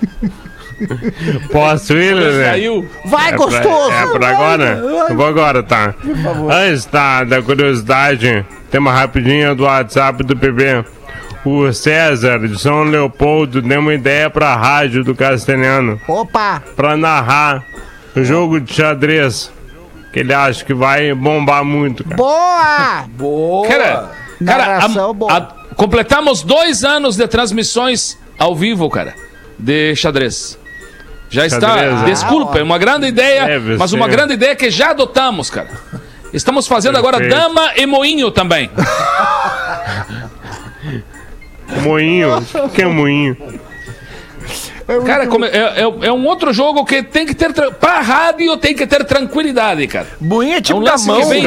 Posso 1.52 1.94
ir? 1.94 2.16
Saiu. 2.46 2.88
Vai, 3.06 3.30
É 3.30 3.36
pra- 3.36 3.46
gostoso! 3.46 3.92
é 3.92 4.06
por 4.08 4.24
agora? 4.24 4.66
Eu 5.10 5.16
vou 5.16 5.26
agora, 5.26 5.64
tá? 5.64 5.94
Antes 6.52 6.86
da, 6.86 7.24
da 7.24 7.42
curiosidade, 7.42 8.46
tem 8.70 8.80
uma 8.80 8.92
rapidinha 8.94 9.56
do 9.56 9.64
WhatsApp 9.64 10.24
do 10.24 10.36
PB. 10.36 10.86
O 11.44 11.72
César 11.74 12.40
de 12.40 12.60
São 12.60 12.84
Leopoldo 12.84 13.62
deu 13.62 13.80
uma 13.80 13.94
ideia 13.94 14.30
pra 14.30 14.56
rádio 14.56 15.04
do 15.04 15.16
Castelhano 15.16 16.00
Opa! 16.08 16.62
pra 16.76 16.98
narrar 16.98 17.64
jogo 18.24 18.60
de 18.60 18.74
xadrez. 18.74 19.52
Que 20.14 20.20
ele 20.22 20.34
acha 20.34 20.64
que 20.64 20.74
vai 20.74 21.14
bombar 21.14 21.64
muito, 21.66 22.04
cara. 22.04 22.16
Boa! 22.16 23.06
Boa! 23.10 23.68
Cara, 23.68 24.12
cara 24.46 24.86
a- 24.86 25.14
boa. 25.14 25.32
a- 25.38 25.42
completamos 25.76 26.42
dois 26.44 26.84
anos 26.84 27.16
de 27.18 27.28
transmissões 27.28 28.18
ao 28.40 28.56
vivo, 28.56 28.90
cara, 28.90 29.14
de 29.60 29.96
xadrez. 29.96 30.58
Já 31.30 31.46
está. 31.46 31.76
Xadrez, 31.78 32.02
é. 32.02 32.06
Desculpa, 32.06 32.58
é 32.58 32.64
uma 32.64 32.78
grande 32.78 33.08
ideia, 33.08 33.46
Deve 33.46 33.76
mas 33.78 33.92
uma 33.92 34.06
ser. 34.06 34.12
grande 34.12 34.34
ideia 34.34 34.56
que 34.56 34.72
já 34.72 34.92
adotamos, 34.92 35.50
cara. 35.50 35.70
Estamos 36.34 36.68
fazendo 36.68 36.98
agora 36.98 37.18
Perfeito. 37.18 37.40
dama 37.42 37.72
e 37.76 37.86
moinho 37.86 38.32
também. 38.32 38.70
Moinho. 41.84 42.38
O 42.64 42.70
que 42.70 42.82
é 42.82 42.86
moinho? 42.86 43.36
Cara, 45.06 45.28
como- 45.28 45.44
é, 45.46 45.50
é- 45.50 46.08
é 46.08 46.12
um 46.14 46.26
outro 46.26 46.54
jogo 46.54 46.86
que 46.86 47.04
tem 47.04 47.26
que 47.26 47.36
ter. 47.36 47.52
tra- 47.52 47.72
Pra 47.72 48.00
rádio 48.00 48.56
tem 48.58 48.74
que 48.74 48.88
ter 48.88 49.04
tranquilidade, 49.04 49.86
cara. 49.88 50.08
Buinha 50.20 50.58
é 50.58 50.62
tipo 50.62 50.78
É 50.78 50.82
um 50.82 50.84
gamão. 50.86 51.20
vem-. 51.30 51.44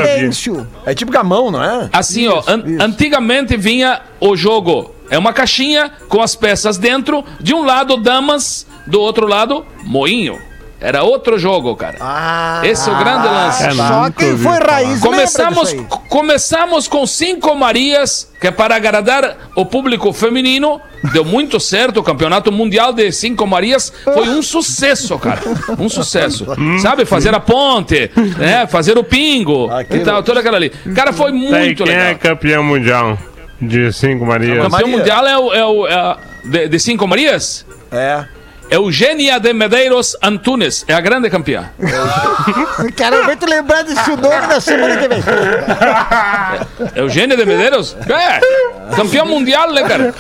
É 0.85 0.95
tipo 0.95 1.11
gamão, 1.11 1.51
não 1.51 1.63
é? 1.63 1.89
Assim, 1.93 2.29
ó, 2.29 2.43
an- 2.47 2.63
antigamente 2.85 3.57
vinha 3.57 4.01
o 4.21 4.37
jogo. 4.37 4.95
É 5.11 5.17
uma 5.19 5.33
caixinha 5.33 5.91
com 6.09 6.21
as 6.21 6.37
peças 6.37 6.77
dentro. 6.79 7.25
De 7.41 7.55
um 7.55 7.65
lado, 7.65 7.97
damas. 7.97 8.67
Do 8.87 9.01
outro 9.01 9.27
lado, 9.27 9.65
moinho. 9.85 10.39
Era 10.81 11.03
outro 11.03 11.39
jogo, 11.39 11.77
cara. 11.77 11.97
Ah, 12.01 12.63
Esse 12.65 12.89
é 12.89 12.93
o 12.93 12.97
grande 12.97 13.29
lance. 13.29 13.63
Cara, 13.63 13.75
Só 13.75 14.11
quem 14.11 14.37
foi 14.39 14.59
raiz 14.59 15.01
Começamos, 15.01 15.77
começamos 16.09 16.89
com 16.89 17.07
cinco 17.07 17.55
Marias, 17.55 18.31
que 18.41 18.47
é 18.47 18.51
para 18.51 18.77
agradar 18.77 19.37
o 19.55 19.67
público 19.67 20.11
feminino. 20.13 20.81
Deu 21.13 21.25
muito 21.25 21.61
certo. 21.61 22.01
O 22.01 22.03
campeonato 22.03 22.51
mundial 22.51 22.93
de 22.95 23.13
cinco 23.13 23.47
Marias 23.47 23.93
foi 24.05 24.29
um 24.31 24.41
sucesso, 24.43 25.19
cara. 25.19 25.41
Um 25.79 25.89
sucesso. 25.89 26.47
Sabe? 26.81 27.05
Fazer 27.05 27.35
a 27.35 27.41
ponte, 27.41 28.11
né? 28.39 28.67
fazer 28.67 28.97
o 28.97 29.05
pingo 29.05 29.71
Aquilo. 29.71 30.01
e 30.01 30.05
tal, 30.05 30.23
toda 30.23 30.41
aquela 30.41 30.57
ali. 30.57 30.71
Cara, 30.95 31.13
foi 31.13 31.31
muito 31.33 31.85
quem 31.85 31.93
legal. 31.95 32.09
é 32.11 32.15
campeão 32.15 32.63
mundial 32.65 33.19
de 33.61 33.93
cinco 33.93 34.25
O 34.25 34.29
Marias? 34.29 34.57
campeão 34.63 34.71
Maria. 34.71 34.97
mundial 34.97 35.27
é 35.27 35.37
o. 35.39 35.53
É 35.53 35.65
o 35.67 35.87
é 35.87 35.95
a- 35.95 36.17
de, 36.43 36.69
de 36.69 36.79
cinco 36.81 37.07
Marias? 37.07 37.67
É. 37.93 38.25
Eugênia 38.71 39.41
de 39.41 39.53
Medeiros 39.53 40.17
Antunes. 40.23 40.85
É 40.87 40.95
a 40.95 41.01
grande 41.01 41.29
campeã. 41.29 41.71
Quero 42.97 43.37
tu 43.37 43.47
lembrar 43.47 43.83
desse 43.83 44.11
nome 44.11 44.47
na 44.47 44.61
semana 44.61 44.97
que 44.97 45.09
vem. 45.09 45.23
Eugênia 46.95 47.37
de 47.37 47.45
Medeiros? 47.45 47.97
É! 48.09 48.95
Campeão 48.95 49.27
mundial, 49.27 49.73
né, 49.73 49.83
cara? 49.83 50.15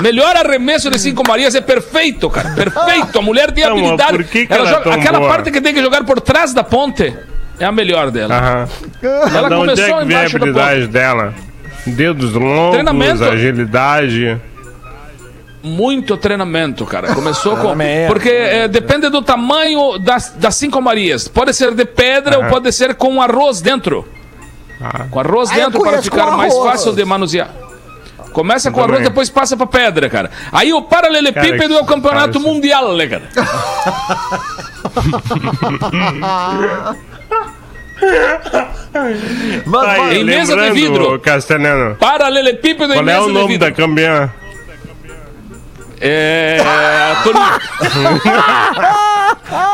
Melhor 0.00 0.36
arremesso 0.36 0.88
de 0.90 0.98
cinco 1.00 1.26
Marias 1.26 1.54
é 1.56 1.60
perfeito, 1.60 2.30
cara. 2.30 2.50
Perfeito. 2.50 3.18
A 3.18 3.22
mulher 3.22 3.50
tem 3.50 3.64
mas 3.64 3.72
habilidade. 3.72 4.12
por 4.18 4.24
que 4.24 4.46
que 4.46 4.52
ela 4.52 4.68
ela 4.68 4.82
é 4.94 4.94
aquela 5.00 5.18
boa? 5.18 5.30
parte 5.30 5.50
que 5.50 5.60
tem 5.60 5.74
que 5.74 5.82
jogar 5.82 6.04
por 6.04 6.20
trás 6.20 6.54
da 6.54 6.62
ponte 6.62 7.12
é 7.58 7.64
a 7.64 7.72
melhor 7.72 8.10
dela. 8.10 8.34
Aham. 8.36 8.68
Ela 9.34 9.48
Da 9.48 9.58
onde 9.58 9.72
é 9.72 9.74
começou 9.88 9.98
que 10.00 10.04
vem 10.06 10.16
a 10.16 10.20
habilidade 10.26 10.86
dela? 10.88 11.34
Dedos 11.86 12.32
longos, 12.32 12.72
Treinamento. 12.72 13.24
agilidade. 13.24 14.40
Muito 15.66 16.16
treinamento, 16.16 16.86
cara. 16.86 17.12
Começou 17.12 17.56
com. 17.56 17.74
Treinamento. 17.74 18.12
Porque 18.12 18.28
é, 18.28 18.68
depende 18.68 19.08
do 19.08 19.20
tamanho 19.20 19.98
das, 19.98 20.30
das 20.36 20.54
cinco 20.54 20.80
Marias. 20.80 21.26
Pode 21.26 21.52
ser 21.52 21.74
de 21.74 21.84
pedra 21.84 22.38
ou 22.38 22.44
pode 22.44 22.70
ser 22.70 22.94
com 22.94 23.20
arroz 23.20 23.60
dentro. 23.60 24.06
Ah. 24.80 25.06
Com 25.10 25.18
arroz 25.18 25.50
Ah, 25.50 25.54
dentro 25.54 25.82
para 25.82 26.00
ficar 26.00 26.36
mais 26.36 26.56
fácil 26.56 26.92
de 26.92 27.04
manusear. 27.04 27.50
Começa 28.32 28.70
com 28.70 28.80
arroz, 28.82 29.02
depois 29.02 29.28
passa 29.28 29.56
pra 29.56 29.66
pedra, 29.66 30.08
cara. 30.08 30.30
Aí 30.52 30.72
o 30.72 30.82
paralelepípedo 30.82 31.74
é 31.74 31.80
o 31.80 31.86
campeonato 31.86 32.38
cara, 32.38 32.52
mundial, 32.52 32.94
né, 32.94 33.06
cara? 33.08 33.22
Mas 39.64 39.88
Aí, 39.88 39.98
vai, 39.98 40.16
em 40.16 40.24
mesa 40.24 40.54
de 40.54 40.60
lembrando, 40.60 40.74
vidro. 40.74 41.20
Castelhano, 41.20 41.96
Paralelepípedo 41.96 42.92
em 42.92 42.96
qual 42.96 43.00
é 43.00 43.02
mesa 43.02 43.22
o 43.22 43.26
de 43.26 43.32
nome 43.32 43.48
vidro. 43.48 43.68
da 43.68 43.74
campeã? 43.74 44.32
É. 46.00 46.58
Toninho. 47.24 47.46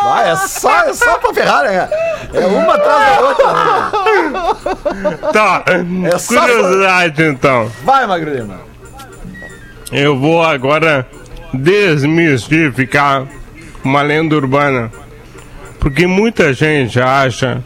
vai, 0.05 0.31
é 0.31 0.37
só, 0.37 0.85
é 0.85 0.95
só 0.95 1.18
pra 1.18 1.35
ferrar, 1.35 1.64
né? 1.64 1.89
É 2.33 2.47
uma 2.47 2.75
atrás 2.75 3.16
da 3.16 3.20
outra. 3.29 3.53
né? 3.53 3.91
Tá, 5.33 5.64
É 6.14 6.18
só- 6.18 6.41
curiosidade 6.41 7.23
então. 7.25 7.70
Vai, 7.85 8.07
Magro 8.07 8.33
Lima. 8.35 8.61
Eu 9.91 10.18
vou 10.18 10.43
agora 10.43 11.07
desmistificar 11.53 13.27
uma 13.85 14.01
lenda 14.03 14.35
urbana. 14.37 14.91
Porque 15.81 16.07
muita 16.07 16.53
gente 16.55 17.01
acha 17.01 17.62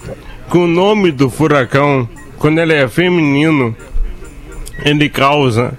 que 0.50 0.56
o 0.56 0.66
nome 0.66 1.12
do 1.12 1.28
furacão, 1.28 2.08
quando 2.38 2.58
ele 2.58 2.72
é 2.74 2.88
feminino, 2.88 3.76
ele 4.84 5.08
causa 5.10 5.74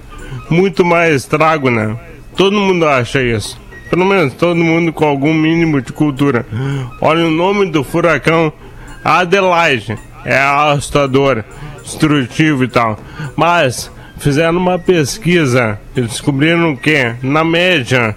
muito 0.50 0.86
mais 0.86 1.16
estrago, 1.16 1.70
né? 1.72 1.98
Todo 2.38 2.62
mundo 2.62 2.88
acha 2.88 3.22
isso. 3.22 3.60
Pelo 3.90 4.06
menos 4.06 4.34
todo 4.34 4.56
mundo 4.56 4.94
com 4.94 5.06
algum 5.06 5.34
mínimo 5.34 5.82
de 5.82 5.92
cultura. 5.92 6.46
Olha 7.02 7.26
o 7.26 7.32
nome 7.32 7.66
do 7.72 7.84
furacão, 7.84 8.54
Adelaide. 9.04 9.98
É 10.24 10.38
assustador, 10.40 11.44
destrutivo 11.84 12.64
e 12.64 12.68
tal. 12.68 13.00
Mas 13.36 13.92
fizeram 14.20 14.58
uma 14.58 14.78
pesquisa 14.78 15.80
e 15.96 16.02
descobriram 16.02 16.76
que, 16.76 17.16
na 17.24 17.44
média, 17.44 18.16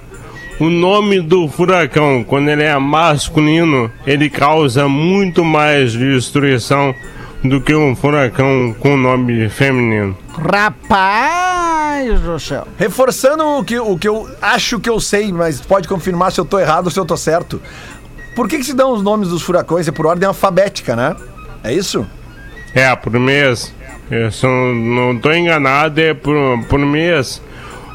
o 0.59 0.69
nome 0.69 1.21
do 1.21 1.49
furacão, 1.49 2.23
quando 2.23 2.49
ele 2.49 2.65
é 2.65 2.77
masculino, 2.79 3.91
ele 4.07 4.29
causa 4.29 4.87
muito 4.89 5.43
mais 5.43 5.93
destruição 5.93 6.95
do 7.43 7.61
que 7.61 7.75
um 7.75 7.97
furacão 7.97 8.75
com 8.79 8.97
nome 8.97 9.49
feminino. 9.49 10.15
Rapaz 10.37 11.60
do 12.23 12.39
céu. 12.39 12.67
Reforçando 12.79 13.45
o 13.59 13.65
que, 13.65 13.79
o 13.79 13.99
que 13.99 14.09
eu 14.09 14.29
acho 14.41 14.79
que 14.81 14.89
eu 14.89 15.01
sei, 15.01 15.33
mas 15.33 15.61
pode 15.61 15.87
confirmar 15.89 16.33
se 16.33 16.41
eu 16.41 16.45
tô 16.45 16.59
errado 16.59 16.87
ou 16.87 16.91
se 16.91 16.99
eu 16.99 17.05
tô 17.05 17.17
certo. 17.17 17.61
Por 18.35 18.49
que, 18.49 18.59
que 18.59 18.65
se 18.65 18.75
dão 18.75 18.93
os 18.93 19.03
nomes 19.03 19.29
dos 19.29 19.43
furacões? 19.43 19.87
É 19.89 19.93
por 19.93 20.07
ordem 20.07 20.27
alfabética, 20.27 20.95
né? 20.97 21.17
É 21.63 21.73
isso? 21.73 22.07
É, 22.75 22.95
por 22.97 23.13
mês. 23.19 23.75
Eu 24.11 24.31
só 24.33 24.49
não 24.49 25.19
tô 25.19 25.33
enganado, 25.33 26.01
é 26.01 26.15
por, 26.15 26.35
por 26.69 26.79
mês. 26.79 27.43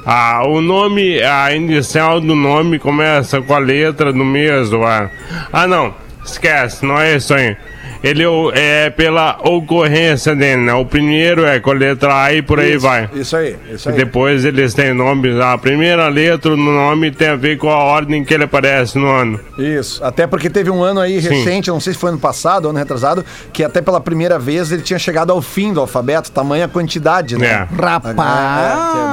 Ah, 0.06 0.44
o 0.46 0.62
nome, 0.62 1.22
a 1.22 1.54
inicial 1.56 2.22
do 2.22 2.36
nome 2.36 2.78
começa 2.78 3.42
com 3.42 3.54
a 3.54 3.58
letra 3.60 4.14
do 4.14 4.24
mês. 4.24 4.72
ou 4.72 4.86
a- 4.86 5.10
Ah, 5.52 5.66
não. 5.68 5.94
Esquece, 6.24 6.86
não 6.86 7.00
é 7.00 7.16
isso 7.16 7.34
aí. 7.34 7.56
Ele 8.04 8.24
é 8.54 8.86
é 8.86 8.90
pela 8.90 9.38
ocorrência 9.44 10.36
dele, 10.36 10.62
né? 10.64 10.74
O 10.74 10.86
primeiro 10.86 11.46
é 11.46 11.60
com 11.60 11.72
a 11.72 11.74
letra 11.74 12.24
A 12.24 12.34
e 12.34 12.42
por 12.42 12.60
aí 12.60 12.72
Isso, 12.74 12.80
vai. 12.82 13.10
Isso 13.14 13.36
aí, 13.38 13.56
isso 13.72 13.90
E 13.90 13.92
aí. 13.92 13.98
depois 13.98 14.44
eles 14.46 14.74
têm 14.74 14.94
nomes. 14.94 15.40
A 15.40 15.58
primeira 15.58 16.08
letra 16.08 16.52
do 16.52 16.58
nome 16.58 17.12
tem 17.12 17.30
a 17.30 17.36
ver 17.36 17.58
com 17.58 17.70
a 17.70 17.78
ordem 17.78 18.24
que 18.24 18.34
ele 18.34 18.44
aparece 18.44 18.98
no 18.98 19.08
ano. 19.08 19.40
Isso. 19.58 20.04
Até 20.04 20.28
porque 20.28 20.50
teve 20.50 20.70
um 20.70 20.84
ano 20.84 21.00
aí 21.00 21.22
Sim. 21.22 21.30
recente, 21.30 21.70
não 21.70 21.80
sei 21.80 21.94
se 21.94 22.00
foi 22.00 22.10
ano 22.10 22.20
passado, 22.20 22.70
ano 22.70 22.78
retrasado, 22.78 23.26
que 23.54 23.64
até 23.64 23.82
pela 23.82 24.00
primeira 24.02 24.38
vez 24.38 24.72
ele 24.72 24.82
tinha 24.82 25.00
chegado 25.00 25.32
ao 25.32 25.42
fim 25.42 25.74
do 25.74 25.80
alfabeto, 25.80 26.32
tamanha 26.32 26.68
quantidade, 26.68 27.38
né? 27.38 27.68
É. 27.72 27.76
Rapaz. 27.82 28.16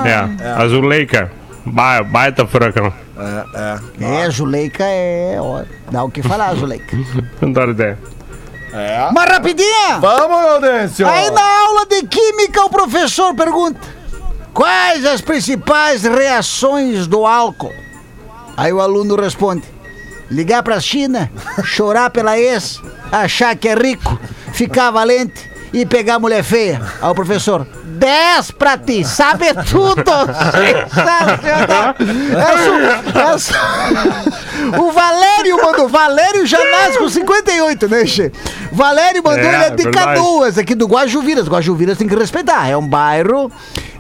É, 0.07 0.49
Azuleika. 0.63 1.31
Ba- 1.65 2.03
Baita 2.03 2.45
furacão. 2.47 2.93
É, 3.17 4.05
é. 4.05 4.25
É, 4.27 4.31
Zuleika 4.31 4.83
é. 4.85 5.37
ó, 5.39 5.63
dá 5.91 6.03
o 6.03 6.11
que 6.11 6.23
falar, 6.23 6.55
Zuleika. 6.57 6.97
Não 7.41 7.53
dá 7.53 7.65
ideia. 7.67 7.99
Mas 9.13 9.31
rapidinha! 9.31 9.99
Vamos, 10.01 10.43
Gaudêncio! 10.43 11.07
Aí 11.07 11.31
na 11.31 11.61
aula 11.67 11.87
de 11.87 12.03
química 12.07 12.65
o 12.65 12.71
professor 12.71 13.35
pergunta: 13.35 13.81
Quais 14.55 15.05
as 15.05 15.21
principais 15.21 16.03
reações 16.03 17.07
do 17.07 17.27
álcool? 17.27 17.73
Aí 18.57 18.73
o 18.73 18.81
aluno 18.81 19.17
responde: 19.17 19.65
Ligar 20.31 20.63
pra 20.63 20.81
China, 20.81 21.31
chorar 21.65 22.11
pela 22.11 22.39
ex, 22.39 22.81
achar 23.11 23.55
que 23.57 23.69
é 23.69 23.75
rico, 23.75 24.19
ficar 24.53 24.91
valente 24.91 25.51
e 25.73 25.85
pegar 25.85 26.19
mulher 26.19 26.43
feia. 26.43 26.81
Aí 27.01 27.11
o 27.11 27.15
professor: 27.15 27.67
10 28.07 28.51
pra 28.53 28.77
ti, 28.77 29.05
sabe 29.05 29.47
tudo! 29.71 30.11
Sensacional! 30.51 31.95
Essa- 33.15 33.53
essa- 33.53 34.79
O 34.81 34.91
Valério 34.91 35.57
mandou. 35.63 35.89
Valério 35.89 36.45
já 36.45 36.59
nasce 36.65 36.99
com 36.99 37.09
58, 37.09 37.89
né, 37.89 38.05
Che? 38.05 38.33
Valério 38.73 39.23
mandou, 39.23 39.39
É, 39.45 39.55
ele 39.55 39.65
é 39.65 39.71
de 39.71 39.83
verdade. 39.85 40.15
Canoas, 40.17 40.59
aqui 40.59 40.75
do 40.75 40.87
Guajuviras. 40.87 41.47
Guajuviras 41.49 41.97
tem 41.99 42.09
que 42.09 42.15
respeitar. 42.17 42.69
É 42.69 42.77
um 42.77 42.87
bairro. 42.87 43.51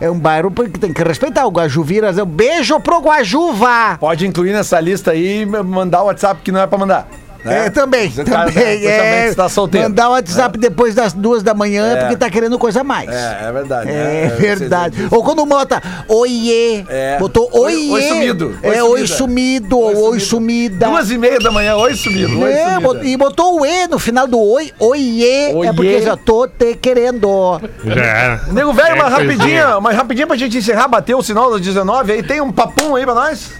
É 0.00 0.10
um 0.10 0.18
bairro 0.18 0.50
que 0.50 0.78
tem 0.80 0.92
que 0.92 1.02
respeitar. 1.04 1.46
O 1.46 1.50
Guajuviras 1.50 2.18
é 2.18 2.22
um 2.24 2.26
beijo 2.26 2.80
pro 2.80 2.98
Guajuva. 3.00 3.96
Pode 4.00 4.26
incluir 4.26 4.52
nessa 4.52 4.80
lista 4.80 5.12
aí 5.12 5.42
e 5.42 5.46
mandar 5.46 6.02
o 6.02 6.06
WhatsApp 6.06 6.40
que 6.42 6.50
não 6.50 6.60
é 6.60 6.66
pra 6.66 6.78
mandar. 6.78 7.06
Né? 7.44 7.66
É, 7.66 7.70
também, 7.70 8.10
Você 8.10 8.24
tá- 8.24 8.44
também. 8.46 8.86
é, 8.86 9.28
se 9.30 9.36
tá 9.36 9.48
solteiro. 9.48 9.88
Mandar 9.88 10.08
o 10.08 10.12
WhatsApp 10.12 10.58
depois 10.58 10.94
das 10.94 11.12
duas 11.12 11.42
da 11.42 11.54
manhã 11.54 11.86
É. 11.92 11.96
porque 12.00 12.16
tá 12.16 12.30
querendo 12.30 12.58
coisa 12.58 12.80
a 12.80 12.84
mais. 12.84 13.08
É, 13.10 13.38
é 13.48 13.52
verdade. 13.52 13.90
É 13.90 13.92
né? 13.92 14.26
verdade. 14.38 14.96
Vocês- 14.96 15.12
Ou 15.12 15.22
quando 15.24 15.44
bota 15.46 15.82
oiê, 16.08 16.84
É. 16.88 17.18
botou 17.18 17.48
Oi- 17.52 17.74
oiê. 17.74 17.90
oi 17.90 18.02
sumido. 18.02 18.58
Oi 18.62 18.74
É, 18.76 18.82
oi 18.84 19.06
sumido, 19.06 19.78
ou 19.78 20.10
oi 20.12 20.20
sumida. 20.20 20.86
Duas 20.86 21.10
e 21.10 21.18
meia 21.18 21.38
da 21.38 21.50
manhã, 21.50 21.76
oi 21.76 21.94
sumido. 21.94 22.40
Oi 22.40 22.52
É, 22.52 22.76
e 23.04 23.16
botou 23.16 23.60
o 23.60 23.66
E 23.66 23.86
no 23.88 23.98
final 23.98 24.26
do 24.26 24.38
oi, 24.40 24.70
oiê, 24.78 25.52
Oiê. 25.54 25.68
é 25.68 25.72
porque 25.72 26.00
já 26.02 26.16
tô 26.16 26.46
te 26.46 26.74
querendo. 26.76 27.60
Já. 27.84 28.40
Nego 28.52 28.72
velho, 28.72 28.94
uma 28.96 29.06
É, 29.06 29.08
rapidinha, 29.08 29.78
uma 29.78 29.92
rapidinha 29.92 30.26
pra 30.26 30.36
gente 30.36 30.56
encerrar, 30.58 30.88
bateu 30.88 31.18
o 31.18 31.22
sinal 31.22 31.50
das 31.50 31.60
19 31.60 32.12
aí, 32.12 32.22
tem 32.22 32.40
um 32.40 32.52
papum 32.52 32.94
aí 32.96 33.04
pra 33.04 33.14
nós? 33.14 33.50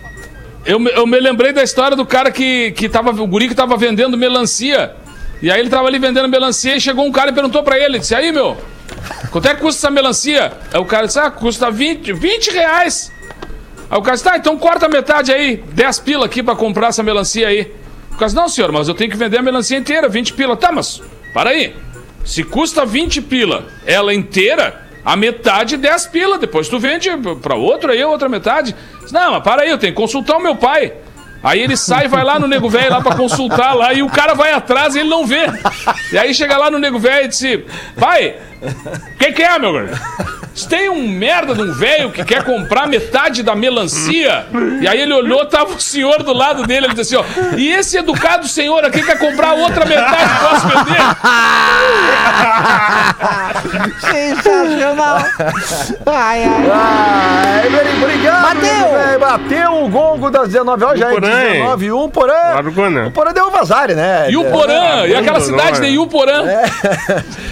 Eu, 0.64 0.78
me- 0.78 0.90
eu 0.92 1.06
me 1.06 1.18
lembrei 1.18 1.52
da 1.52 1.62
história 1.62 1.96
do 1.96 2.06
cara 2.06 2.30
que, 2.30 2.70
que 2.72 2.88
tava. 2.88 3.10
O 3.10 3.26
guri 3.26 3.48
que 3.48 3.54
tava 3.54 3.76
vendendo 3.76 4.16
melancia. 4.16 4.94
E 5.42 5.50
aí 5.50 5.58
ele 5.60 5.68
tava 5.68 5.88
ali 5.88 5.98
vendendo 5.98 6.28
melancia 6.28 6.76
e 6.76 6.80
chegou 6.80 7.04
um 7.04 7.10
cara 7.12 7.30
e 7.30 7.34
perguntou 7.34 7.62
pra 7.62 7.78
ele: 7.78 7.98
disse, 7.98 8.14
aí, 8.14 8.30
meu, 8.30 8.56
quanto 9.30 9.48
é 9.48 9.54
que 9.54 9.60
custa 9.60 9.80
essa 9.86 9.90
melancia? 9.90 10.52
Aí 10.72 10.80
o 10.80 10.84
cara 10.84 11.06
disse: 11.06 11.18
ah, 11.18 11.30
custa 11.30 11.70
20, 11.70 12.12
20 12.12 12.50
reais. 12.52 13.12
Aí 13.90 13.98
o 13.98 14.02
cara 14.02 14.14
disse: 14.14 14.24
tá, 14.24 14.36
então 14.36 14.56
corta 14.56 14.88
metade 14.88 15.32
aí, 15.32 15.56
10 15.72 15.98
pila 16.00 16.26
aqui 16.26 16.42
pra 16.42 16.54
comprar 16.54 16.88
essa 16.88 17.02
melancia 17.02 17.48
aí. 17.48 17.72
O 18.12 18.14
cara 18.14 18.26
disse: 18.26 18.36
não, 18.36 18.48
senhor, 18.48 18.70
mas 18.70 18.86
eu 18.86 18.94
tenho 18.94 19.10
que 19.10 19.16
vender 19.16 19.38
a 19.38 19.42
melancia 19.42 19.76
inteira, 19.76 20.08
20 20.08 20.32
pila. 20.34 20.56
Tá, 20.56 20.70
mas, 20.70 21.02
para 21.34 21.50
aí. 21.50 21.74
Se 22.24 22.44
custa 22.44 22.86
20 22.86 23.20
pila 23.22 23.66
ela 23.84 24.14
inteira, 24.14 24.86
a 25.05 25.16
metade 25.16 25.76
10 25.76 26.07
pila. 26.07 26.38
Depois 26.38 26.68
tu 26.68 26.78
vende 26.78 27.09
pra 27.40 27.55
outro 27.55 27.92
aí, 27.92 28.03
outra 28.05 28.28
metade. 28.28 28.74
Diz, 29.00 29.12
Não, 29.12 29.32
mas 29.32 29.42
para 29.42 29.62
aí, 29.62 29.70
eu 29.70 29.78
tenho 29.78 29.92
que 29.92 30.00
consultar 30.00 30.36
o 30.36 30.42
meu 30.42 30.57
pai. 30.57 30.92
Aí 31.42 31.61
ele 31.61 31.76
sai, 31.76 32.07
vai 32.07 32.22
lá 32.22 32.38
no 32.38 32.46
nego 32.46 32.70
velho 32.70 32.90
lá 32.90 33.00
pra 33.00 33.16
consultar 33.16 33.74
lá 33.74 33.92
e 33.92 34.00
o 34.00 34.09
cara 34.09 34.32
vai 34.32 34.53
atrás 34.53 34.94
e 34.94 35.00
ele 35.00 35.09
não 35.09 35.26
vê. 35.26 35.46
E 36.12 36.16
aí 36.16 36.32
chega 36.32 36.57
lá 36.57 36.70
no 36.70 36.78
nego 36.78 37.00
velho 37.00 37.24
e 37.24 37.28
disse: 37.28 37.64
Pai, 37.98 38.36
o 38.62 39.18
que, 39.18 39.32
que 39.32 39.42
é, 39.42 39.59
meu 39.59 39.72
velho? 39.72 39.90
Diz, 40.55 40.66
Tem 40.66 40.88
um 40.88 41.09
merda 41.09 41.55
de 41.55 41.62
um 41.62 41.72
velho 41.72 42.11
que 42.11 42.24
quer 42.24 42.42
comprar 42.44 42.86
metade 42.86 43.42
da 43.42 43.55
melancia. 43.55 44.46
E 44.80 44.88
aí 44.88 45.00
ele 45.00 45.12
olhou, 45.12 45.44
tava 45.46 45.74
o 45.74 45.80
senhor 45.80 46.22
do 46.22 46.32
lado 46.32 46.66
dele. 46.66 46.86
Ele 46.86 46.94
disse 46.94 47.16
assim: 47.16 47.24
ó, 47.24 47.57
E 47.57 47.72
esse 47.72 47.96
educado 47.96 48.46
senhor 48.48 48.84
aqui 48.84 49.03
quer 49.03 49.18
comprar 49.18 49.50
a 49.50 49.55
outra 49.55 49.84
metade, 49.84 50.30
posso 50.40 50.68
vender? 50.68 51.03
Sensacional. 54.00 55.18
Ai, 56.07 56.44
ai. 56.44 56.70
Ai, 56.72 58.03
obrigado. 58.03 58.42
Bateu. 58.42 59.18
Bateu 59.20 59.84
o 59.84 59.88
gongo 59.88 60.30
das 60.30 60.48
19 60.48 60.84
horas, 60.84 61.00
já 61.00 61.09
é 61.09 61.14
Porã, 61.14 61.42
hein? 61.42 61.53
19 61.53 61.92
1 61.92 62.09
Porã. 62.11 62.34
O 63.07 63.11
Porã 63.11 63.32
deu 63.32 63.46
o 63.46 63.50
vazare, 63.50 63.94
né? 63.94 64.30
E 64.30 64.36
o 64.36 64.44
Porã, 64.50 65.07
e 65.07 65.14
aquela 65.14 65.40
cidade 65.40 65.76
de 65.76 65.82
né? 65.82 65.90
Iuporã. 65.90 66.42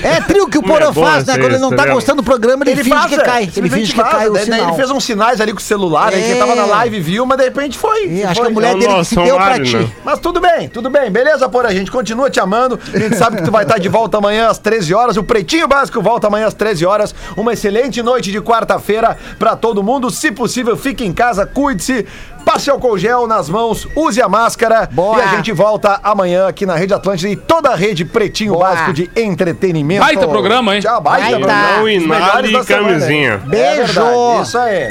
É 0.02 0.20
trio 0.26 0.48
que 0.48 0.58
o 0.58 0.64
é 0.64 0.66
Porã 0.66 0.92
bom 0.92 1.04
faz, 1.04 1.24
né? 1.24 1.34
Quando 1.38 1.52
ele 1.52 1.58
não 1.58 1.70
tá 1.70 1.86
gostando 1.86 2.22
do 2.22 2.24
programa, 2.24 2.64
ele, 2.64 2.80
Ele 2.80 2.89
finge 2.90 3.08
que 3.08 3.16
cai. 3.18 3.50
Ele 3.56 3.70
finge 3.70 3.92
que 3.94 4.02
cai 4.02 4.28
o 4.28 4.32
daí- 4.32 4.44
daí 4.46 4.58
sinal. 4.58 4.68
Ele 4.68 4.76
fez 4.76 4.90
uns 4.90 5.04
sinais 5.04 5.40
ali 5.40 5.52
com 5.52 5.58
o 5.58 5.62
celular, 5.62 6.12
aí 6.12 6.22
quem 6.22 6.32
É. 6.32 6.38
tava 6.38 6.54
na 6.54 6.64
live 6.66 7.00
viu, 7.00 7.24
mas 7.26 7.38
de 7.38 7.44
repente 7.44 7.78
foi. 7.78 8.06
E 8.08 8.22
acho 8.24 8.34
foi. 8.34 8.44
que 8.46 8.50
a 8.50 8.54
mulher 8.54 8.74
É 8.76 8.78
dele 8.78 9.04
se 9.04 9.14
deu 9.14 9.36
pra 9.36 9.60
ti. 9.62 9.76
né? 9.76 9.88
Mas 10.04 10.18
tudo 10.18 10.40
bem, 10.40 10.68
tudo 10.68 10.90
bem. 10.90 11.10
Beleza, 11.10 11.48
Porã? 11.48 11.68
A 11.68 11.72
gente 11.74 11.90
continua 11.90 12.28
te 12.30 12.40
amando. 12.40 12.78
A 12.92 12.98
gente 12.98 13.16
sabe 13.16 13.36
que 13.36 13.42
tu 13.44 13.50
vai 13.50 13.62
estar 13.64 13.78
de 13.78 13.88
volta 13.88 14.18
amanhã 14.18 14.48
às 14.48 14.58
13 14.58 14.92
horas. 14.94 15.16
O 15.16 15.22
Pretinho 15.24 15.66
Básico 15.68 16.00
volta 16.02 16.26
amanhã 16.26 16.46
às 16.46 16.54
13 16.54 16.84
horas. 16.86 17.14
Uma 17.36 17.52
excelente 17.52 18.02
noite 18.02 18.30
de 18.32 18.40
quarta-feira 18.40 19.16
pra 19.38 19.56
todo 19.56 19.82
mundo. 19.82 20.10
Se 20.10 20.30
possível, 20.32 20.76
fique 20.76 21.04
em 21.04 21.12
casa, 21.12 21.46
cuide-se. 21.46 22.06
Passe 22.44 22.70
álcool 22.70 22.96
gel 22.96 23.26
nas 23.26 23.50
mãos, 23.50 23.86
use 23.94 24.20
a 24.20 24.26
máscara. 24.28 24.88
Boa. 24.90 25.18
E 25.18 25.20
a 25.20 25.26
gente 25.36 25.52
volta 25.52 26.00
amanhã 26.02 26.48
aqui 26.48 26.64
na 26.64 26.74
Rede 26.74 26.94
Atlântida 26.94 27.28
e 27.28 27.36
toda 27.36 27.68
a 27.68 27.76
rede 27.76 28.02
Pretinho 28.04 28.54
Boa. 28.54 28.70
Básico 28.70 28.92
de 28.94 29.10
entretenimento. 29.14 30.00
Baita 30.00 30.26
programa, 30.26 30.74
hein? 30.74 30.80
Tchau, 30.80 31.00
baita, 31.02 31.22
Baita. 31.22 31.38
programa. 31.38 31.68
Não 31.76 31.82
Os 31.84 31.84
melhores 31.84 32.06
inale 32.06 32.52
da 32.52 32.62
semana. 32.64 32.79
Camisinha. 32.84 33.38
Beijo! 33.38 33.92
verdade, 33.92 34.42
Isso 34.42 34.58
aí. 34.58 34.88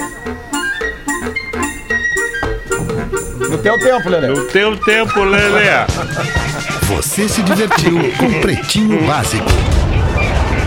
No 3.50 3.58
teu 3.58 3.78
tempo, 3.80 4.10
Lelê. 4.10 4.28
No 4.28 4.46
teu 4.46 4.78
tempo, 4.78 5.24
Lelê. 5.24 5.86
Você 6.88 7.28
se 7.28 7.42
divertiu 7.42 7.98
com 8.18 8.42
Pretinho 8.42 9.06
Básico. 9.06 9.50